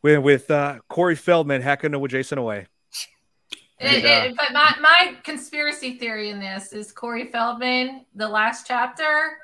with 0.03 0.19
with 0.19 0.51
uh, 0.51 0.79
Corey 0.89 1.15
Feldman 1.15 1.61
hacking 1.61 1.99
with 1.99 2.11
Jason 2.11 2.37
away. 2.37 2.67
It- 3.79 4.05
And, 4.05 4.31
it- 4.31 4.37
but 4.37 4.53
my, 4.53 4.75
my 4.79 5.15
conspiracy 5.23 5.97
theory 5.97 6.29
in 6.29 6.39
this 6.39 6.71
is 6.73 6.91
Corey 6.91 7.25
Feldman, 7.31 8.05
the 8.15 8.27
last 8.27 8.67
chapter. 8.67 9.37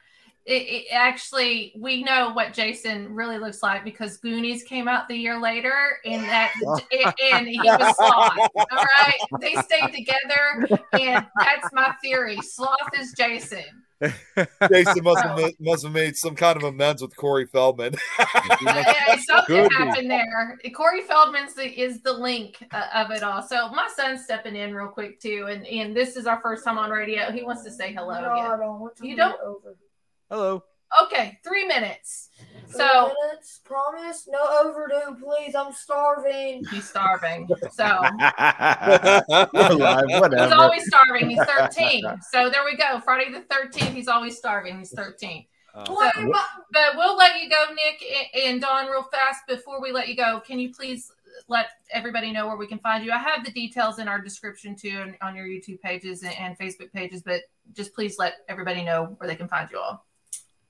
It, 0.45 0.64
it 0.64 0.86
actually, 0.91 1.74
we 1.78 2.01
know 2.03 2.32
what 2.34 2.53
Jason 2.53 3.14
really 3.14 3.38
looks 3.38 3.62
like 3.62 3.84
because 3.84 4.18
Goonies 4.18 4.64
came 4.64 4.88
out 4.88 5.07
the 5.07 5.16
year 5.16 5.39
later, 5.39 5.74
and 6.05 6.24
that 6.24 6.51
and 7.34 7.47
he 7.47 7.60
was 7.60 7.95
Sloth. 7.95 8.38
All 8.55 8.66
right, 8.72 9.20
they 9.41 9.55
stayed 9.62 9.93
together, 9.93 10.80
and 10.93 11.26
that's 11.39 11.72
my 11.74 11.93
theory. 12.03 12.38
Sloth 12.41 12.80
is 12.99 13.14
Jason. 13.16 13.64
Jason 14.02 15.04
must 15.04 15.24
have 15.24 15.38
made, 15.38 15.56
must 15.60 15.84
have 15.84 15.91
made 15.93 16.16
some 16.16 16.36
kind 16.36 16.56
of 16.58 16.64
amends 16.64 17.02
with 17.02 17.16
Corey 17.16 17.45
Feldman. 17.45 17.95
Uh, 18.20 19.18
Something 19.18 19.45
Could 19.64 19.70
be. 19.70 19.76
happened 19.76 20.12
there. 20.12 20.58
Corey 20.76 21.02
Feldman's 21.02 21.54
the, 21.54 21.64
is 21.68 22.02
the 22.02 22.12
link 22.14 22.58
uh, 22.72 22.88
of 22.93 23.12
it 23.12 23.24
all. 23.24 23.41
So 23.41 23.70
my 23.70 23.88
son's 23.95 24.24
stepping 24.24 24.56
in 24.56 24.74
real 24.74 24.88
quick 24.88 25.20
too, 25.20 25.47
and 25.50 25.66
and 25.68 25.95
this 25.95 26.16
is 26.16 26.28
our 26.28 26.39
first 26.41 26.64
time 26.64 26.78
on 26.78 26.89
radio. 26.89 27.32
He 27.32 27.43
wants 27.43 27.64
to 27.64 27.72
say 27.72 27.93
hello 27.93 28.14
No, 28.22 28.34
again. 28.34 28.52
I 28.52 28.58
don't 28.58 28.80
want 28.80 28.95
to 28.97 29.08
You 29.08 29.16
don't? 29.16 29.39
over. 29.41 29.76
Hello. 30.30 30.64
Okay, 31.04 31.40
three 31.44 31.66
minutes. 31.68 32.30
Three 32.38 32.72
So 32.80 33.14
minutes, 33.24 33.62
promise, 33.64 34.28
no 34.28 34.40
overdue, 34.64 35.18
please. 35.24 35.56
I'm 35.56 35.72
starving. 35.74 36.64
he's 36.72 36.88
starving. 36.90 37.48
So 37.72 37.86
We're 39.54 40.44
he's 40.44 40.52
always 40.54 40.86
starving. 40.88 41.30
He's 41.30 41.44
13. 41.44 42.04
So 42.32 42.50
there 42.50 42.64
we 42.66 42.76
go. 42.76 43.00
Friday 43.02 43.32
the 43.32 43.42
13th. 43.42 43.94
He's 43.94 44.08
always 44.08 44.38
starving. 44.38 44.80
He's 44.80 44.92
13. 44.92 45.46
Uh, 45.76 45.86
So- 45.86 46.34
But 46.72 46.96
we'll 46.96 47.16
let 47.18 47.42
you 47.42 47.50
go, 47.50 47.66
Nick 47.74 48.04
and- 48.46 48.62
Don, 48.62 48.88
real 48.88 49.04
fast. 49.12 49.42
Before 49.48 49.82
we 49.82 49.92
let 49.92 50.08
you 50.08 50.16
go, 50.16 50.40
can 50.46 50.60
you 50.60 50.72
please 50.74 51.12
let 51.48 51.68
everybody 51.92 52.32
know 52.32 52.48
where 52.48 52.58
we 52.58 52.68
can 52.68 52.80
find 52.80 53.04
you? 53.06 53.12
I 53.12 53.18
have 53.18 53.46
the 53.46 53.52
details 53.52 54.00
in 54.00 54.08
our 54.08 54.20
description 54.20 54.76
too, 54.76 55.00
and 55.02 55.16
on 55.22 55.36
your 55.36 55.46
YouTube 55.46 55.80
pages 55.82 56.24
and, 56.24 56.34
and 56.38 56.58
Facebook 56.58 56.92
pages. 56.92 57.22
But 57.22 57.42
just 57.74 57.94
please 57.94 58.18
let 58.18 58.38
everybody 58.50 58.84
know 58.84 59.16
where 59.18 59.28
they 59.28 59.36
can 59.36 59.48
find 59.48 59.70
you 59.72 59.78
all. 59.80 60.06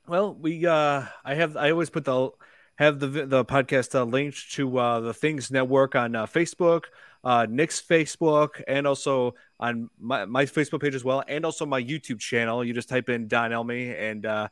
Well, 0.10 0.34
we 0.34 0.66
uh 0.66 1.04
I 1.24 1.36
have 1.36 1.56
I 1.56 1.70
always 1.70 1.92
put 1.92 2.04
the 2.04 2.32
have 2.80 3.00
the 3.00 3.08
the 3.28 3.46
podcast 3.46 3.94
uh, 3.94 4.06
linked 4.06 4.54
to 4.54 4.80
uh 4.80 5.00
the 5.02 5.14
Things 5.14 5.52
Network 5.52 5.94
on 5.94 6.16
uh, 6.16 6.26
Facebook, 6.26 6.86
uh 7.24 7.46
Nick's 7.48 7.80
Facebook, 7.80 8.64
and 8.68 8.88
also 8.88 9.36
on 9.60 9.92
my, 10.00 10.26
my 10.26 10.46
Facebook 10.46 10.82
page 10.82 10.96
as 10.96 11.04
well, 11.04 11.24
and 11.28 11.46
also 11.46 11.64
my 11.64 11.80
YouTube 11.80 12.18
channel. 12.18 12.66
You 12.66 12.74
just 12.74 12.90
type 12.90 13.08
in 13.08 13.28
Don 13.28 13.54
Elmy, 13.54 13.96
and 13.96 14.26
uh 14.26 14.48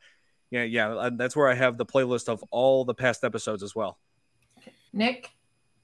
yeah, 0.51 0.61
yeah, 0.61 1.09
that's 1.13 1.35
where 1.35 1.49
I 1.49 1.55
have 1.55 1.79
the 1.79 1.87
playlist 1.87 2.29
of 2.29 2.43
all 2.51 2.85
the 2.85 2.93
past 2.93 3.23
episodes 3.23 3.63
as 3.63 3.73
well. 3.73 3.97
Nick, 4.93 5.31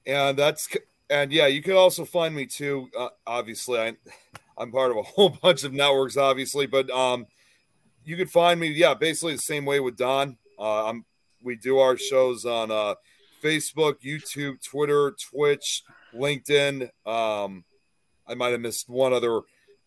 and 0.06 0.38
that's 0.38 0.68
and 1.10 1.32
yeah, 1.32 1.48
you 1.48 1.62
can 1.62 1.72
also 1.72 2.04
find 2.04 2.32
me 2.32 2.46
too. 2.46 2.90
Uh, 2.96 3.08
obviously, 3.26 3.80
I 3.80 3.96
I'm 4.56 4.70
part 4.70 4.92
of 4.92 4.98
a 4.98 5.02
whole 5.14 5.30
bunch 5.30 5.64
of 5.64 5.72
networks, 5.72 6.16
obviously, 6.16 6.66
but 6.66 6.88
um, 6.90 7.26
you 8.04 8.16
can 8.16 8.26
find 8.26 8.60
me. 8.60 8.68
Yeah, 8.68 8.94
basically 8.94 9.34
the 9.34 9.38
same 9.38 9.64
way 9.64 9.80
with 9.80 9.96
Don. 9.96 10.36
Uh, 10.58 10.86
I'm 10.86 11.04
we 11.42 11.56
do 11.56 11.78
our 11.78 11.96
shows 11.96 12.44
on 12.44 12.70
uh, 12.70 12.94
Facebook, 13.42 13.96
YouTube, 14.04 14.62
Twitter, 14.62 15.14
Twitch, 15.30 15.82
LinkedIn. 16.14 16.90
Um, 17.06 17.64
I 18.26 18.34
might 18.34 18.52
have 18.52 18.60
missed 18.60 18.88
one 18.88 19.12
other. 19.12 19.40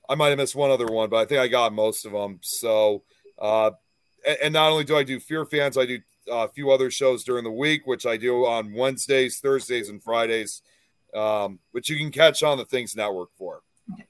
I 0.10 0.16
might 0.16 0.30
have 0.30 0.38
missed 0.38 0.56
one 0.56 0.72
other 0.72 0.86
one, 0.86 1.10
but 1.10 1.18
I 1.18 1.26
think 1.26 1.42
I 1.42 1.48
got 1.48 1.74
most 1.74 2.06
of 2.06 2.12
them. 2.12 2.40
So 2.42 3.04
uh, 3.40 3.72
and, 4.26 4.38
and 4.44 4.54
not 4.54 4.72
only 4.72 4.84
do 4.84 4.98
I 4.98 5.04
do 5.04 5.20
Fear 5.20 5.46
Fans, 5.46 5.78
I 5.78 5.86
do 5.86 6.00
a 6.30 6.48
few 6.50 6.72
other 6.72 6.92
shows 6.92 7.24
during 7.24 7.44
the 7.44 7.52
week, 7.52 7.88
which 7.88 8.06
I 8.06 8.18
do 8.18 8.46
on 8.46 8.74
Wednesdays, 8.74 9.40
Thursdays, 9.40 9.90
and 9.90 10.04
Fridays, 10.04 10.62
um, 11.16 11.60
which 11.72 11.90
you 11.90 11.98
can 11.98 12.12
catch 12.12 12.44
on 12.44 12.58
the 12.58 12.66
Things 12.66 12.96
Network 12.96 13.30
for. 13.38 13.62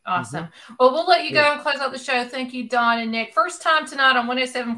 Awesome. 0.06 0.46
Mm-hmm. 0.46 0.74
Well, 0.80 0.94
we'll 0.94 1.08
let 1.08 1.26
you 1.26 1.34
go 1.34 1.52
and 1.52 1.62
close 1.62 1.78
out 1.78 1.92
the 1.92 2.00
show. 2.00 2.26
Thank 2.28 2.54
you, 2.54 2.68
Don 2.68 3.00
and 3.00 3.12
Nick. 3.12 3.34
First 3.34 3.62
time 3.62 3.86
tonight 3.86 4.16
on 4.16 4.28
107.7 4.28 4.78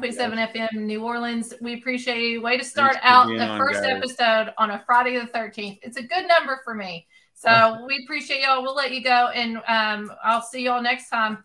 FM 0.52 0.72
New 0.74 1.04
Orleans. 1.04 1.54
We 1.60 1.74
appreciate 1.74 2.20
you. 2.20 2.42
Way 2.42 2.58
to 2.58 2.64
start 2.64 2.96
out 3.02 3.28
the 3.28 3.46
first 3.58 3.80
on, 3.80 3.90
episode 3.90 4.52
on 4.58 4.70
a 4.70 4.82
Friday 4.86 5.18
the 5.18 5.26
13th. 5.26 5.78
It's 5.82 5.96
a 5.96 6.02
good 6.02 6.26
number 6.26 6.60
for 6.64 6.74
me. 6.74 7.06
So 7.34 7.84
we 7.86 8.02
appreciate 8.04 8.42
y'all. 8.42 8.62
We'll 8.62 8.74
let 8.74 8.92
you 8.92 9.02
go 9.02 9.28
and 9.34 9.56
um, 9.66 10.12
I'll 10.22 10.42
see 10.42 10.62
y'all 10.62 10.82
next 10.82 11.08
time. 11.08 11.42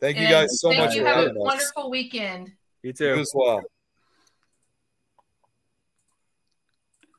Thank 0.00 0.18
you 0.18 0.28
guys 0.28 0.60
so 0.60 0.70
thank 0.70 0.84
much. 0.84 0.94
You 0.94 1.04
have 1.04 1.26
a 1.26 1.32
wonderful 1.34 1.90
weekend. 1.90 2.52
You 2.82 2.92
too. 2.92 3.06
You 3.06 3.20
as 3.20 3.32
well. 3.34 3.62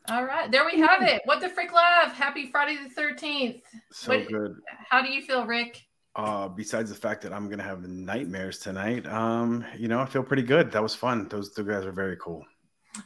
All 0.10 0.26
right, 0.26 0.51
there 0.51 0.66
we 0.66 0.80
have 0.80 1.01
it. 1.01 1.22
What 1.26 1.39
the 1.39 1.49
freak 1.49 1.72
live? 1.72 2.12
Happy 2.12 2.47
Friday 2.47 2.78
the 2.84 2.89
thirteenth. 2.89 3.64
So 3.91 4.18
what, 4.18 4.28
good. 4.28 4.56
How 4.89 5.01
do 5.01 5.10
you 5.10 5.22
feel, 5.22 5.45
Rick? 5.45 5.82
Uh, 6.16 6.49
besides 6.49 6.89
the 6.89 6.95
fact 6.95 7.22
that 7.22 7.32
I'm 7.32 7.49
gonna 7.49 7.64
have 7.64 7.88
nightmares 7.88 8.60
tonight, 8.60 9.08
um, 9.08 9.64
you 9.78 9.88
know, 9.88 9.99
I 9.99 10.06
feel 10.06 10.24
pretty 10.24 10.43
good. 10.43 10.72
That 10.72 10.84
was 10.84 10.93
fun. 10.93 11.30
Those 11.30 11.54
two 11.54 11.64
guys 11.64 11.86
are 11.86 11.93
very 11.93 12.18
cool. 12.18 12.43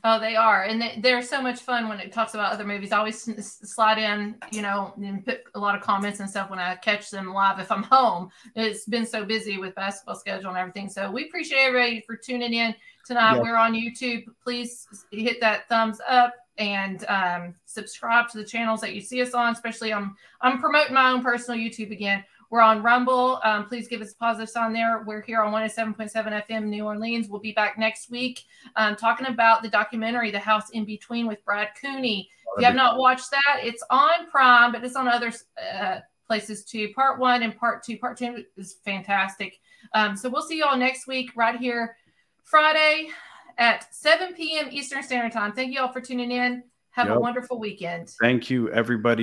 Oh, 0.04 0.20
they 0.20 0.36
are, 0.36 0.64
and 0.64 0.84
they, 1.02 1.14
are 1.14 1.22
so 1.22 1.42
much 1.42 1.62
fun 1.62 1.88
when 1.88 2.02
it 2.02 2.12
talks 2.12 2.34
about 2.34 2.52
other 2.52 2.66
movies. 2.66 2.92
I 2.92 2.98
always 2.98 3.22
slide 3.46 3.98
in, 3.98 4.36
you 4.52 4.62
know, 4.62 4.94
and 4.98 5.24
put 5.24 5.44
a 5.56 5.60
lot 5.60 5.76
of 5.76 5.82
comments 5.82 6.20
and 6.20 6.30
stuff 6.30 6.50
when 6.50 6.60
I 6.60 6.76
catch 6.76 7.10
them 7.10 7.34
live 7.34 7.60
if 7.60 7.72
I'm 7.72 7.84
home. 7.92 8.30
It's 8.54 8.84
been 8.84 9.06
so 9.06 9.24
busy 9.24 9.58
with 9.58 9.76
basketball 9.76 10.16
schedule 10.16 10.50
and 10.50 10.58
everything. 10.58 10.90
So 10.90 11.10
we 11.10 11.28
appreciate 11.28 11.60
everybody 11.60 12.04
for 12.06 12.18
tuning 12.18 12.54
in 12.54 12.76
tonight. 13.06 13.40
We're 13.40 13.56
on 13.56 13.74
YouTube. 13.74 14.26
Please 14.44 14.88
hit 15.10 15.40
that 15.40 15.70
thumbs 15.70 16.02
up 16.06 16.34
and 16.58 17.06
um, 17.06 17.56
subscribe 17.66 18.30
to 18.30 18.38
the 18.38 18.44
channels 18.44 18.82
that 18.82 18.94
you 18.94 19.02
see 19.02 19.22
us 19.22 19.34
on. 19.34 19.54
Especially, 19.54 19.94
I'm 19.94 20.16
I'm 20.42 20.60
promoting 20.60 20.94
my 20.94 21.12
own 21.12 21.24
personal 21.24 21.60
YouTube 21.60 21.92
again. 21.92 22.24
We're 22.50 22.62
on 22.62 22.82
Rumble. 22.82 23.42
Um, 23.44 23.66
please 23.66 23.88
give 23.88 24.02
us 24.02 24.14
a 24.14 24.16
positive 24.16 24.50
sign 24.50 24.72
there. 24.72 25.04
We're 25.06 25.22
here 25.22 25.42
on 25.42 25.52
107.7 25.52 26.46
FM 26.48 26.66
New 26.66 26.86
Orleans. 26.86 27.28
We'll 27.28 27.42
be 27.42 27.52
back 27.52 27.78
next 27.78 28.10
week 28.10 28.46
um, 28.78 28.96
talking 28.96 29.28
about 29.28 29.64
the 29.64 29.70
documentary 29.70 30.32
The 30.32 30.40
House 30.40 30.70
in 30.70 30.86
Between 30.86 31.28
with 31.28 31.44
Brad 31.44 31.70
Cooney. 31.80 32.30
If 32.56 32.62
you 32.62 32.66
have 32.66 32.76
not 32.76 32.98
watched 32.98 33.32
that, 33.32 33.60
it's 33.64 33.84
on 33.90 34.28
Prime, 34.32 34.72
but 34.72 34.84
it's 34.84 34.96
on 34.96 35.10
other 35.10 35.34
uh, 35.78 36.00
places 36.26 36.64
too. 36.64 36.94
Part 36.94 37.20
one 37.20 37.44
and 37.44 37.56
part 37.58 37.84
two. 37.84 37.98
Part 37.98 38.18
two 38.18 38.46
is 38.56 38.78
fantastic. 38.86 39.60
Um, 39.94 40.16
so 40.16 40.30
we'll 40.30 40.42
see 40.42 40.58
you 40.58 40.66
all 40.66 40.78
next 40.78 41.06
week 41.06 41.32
right 41.36 41.60
here, 41.60 41.98
Friday 42.44 43.10
at 43.58 43.94
7 43.94 44.34
p.m. 44.34 44.68
Eastern 44.72 45.04
Standard 45.04 45.32
Time. 45.32 45.54
Thank 45.54 45.74
you 45.74 45.82
all 45.82 45.92
for 45.92 46.02
tuning 46.02 46.32
in. 46.32 46.64
Have 46.92 47.08
yep. 47.08 47.18
a 47.18 47.20
wonderful 47.20 47.60
weekend. 47.60 48.10
Thank 48.20 48.50
you, 48.50 48.72
everybody. 48.72 49.16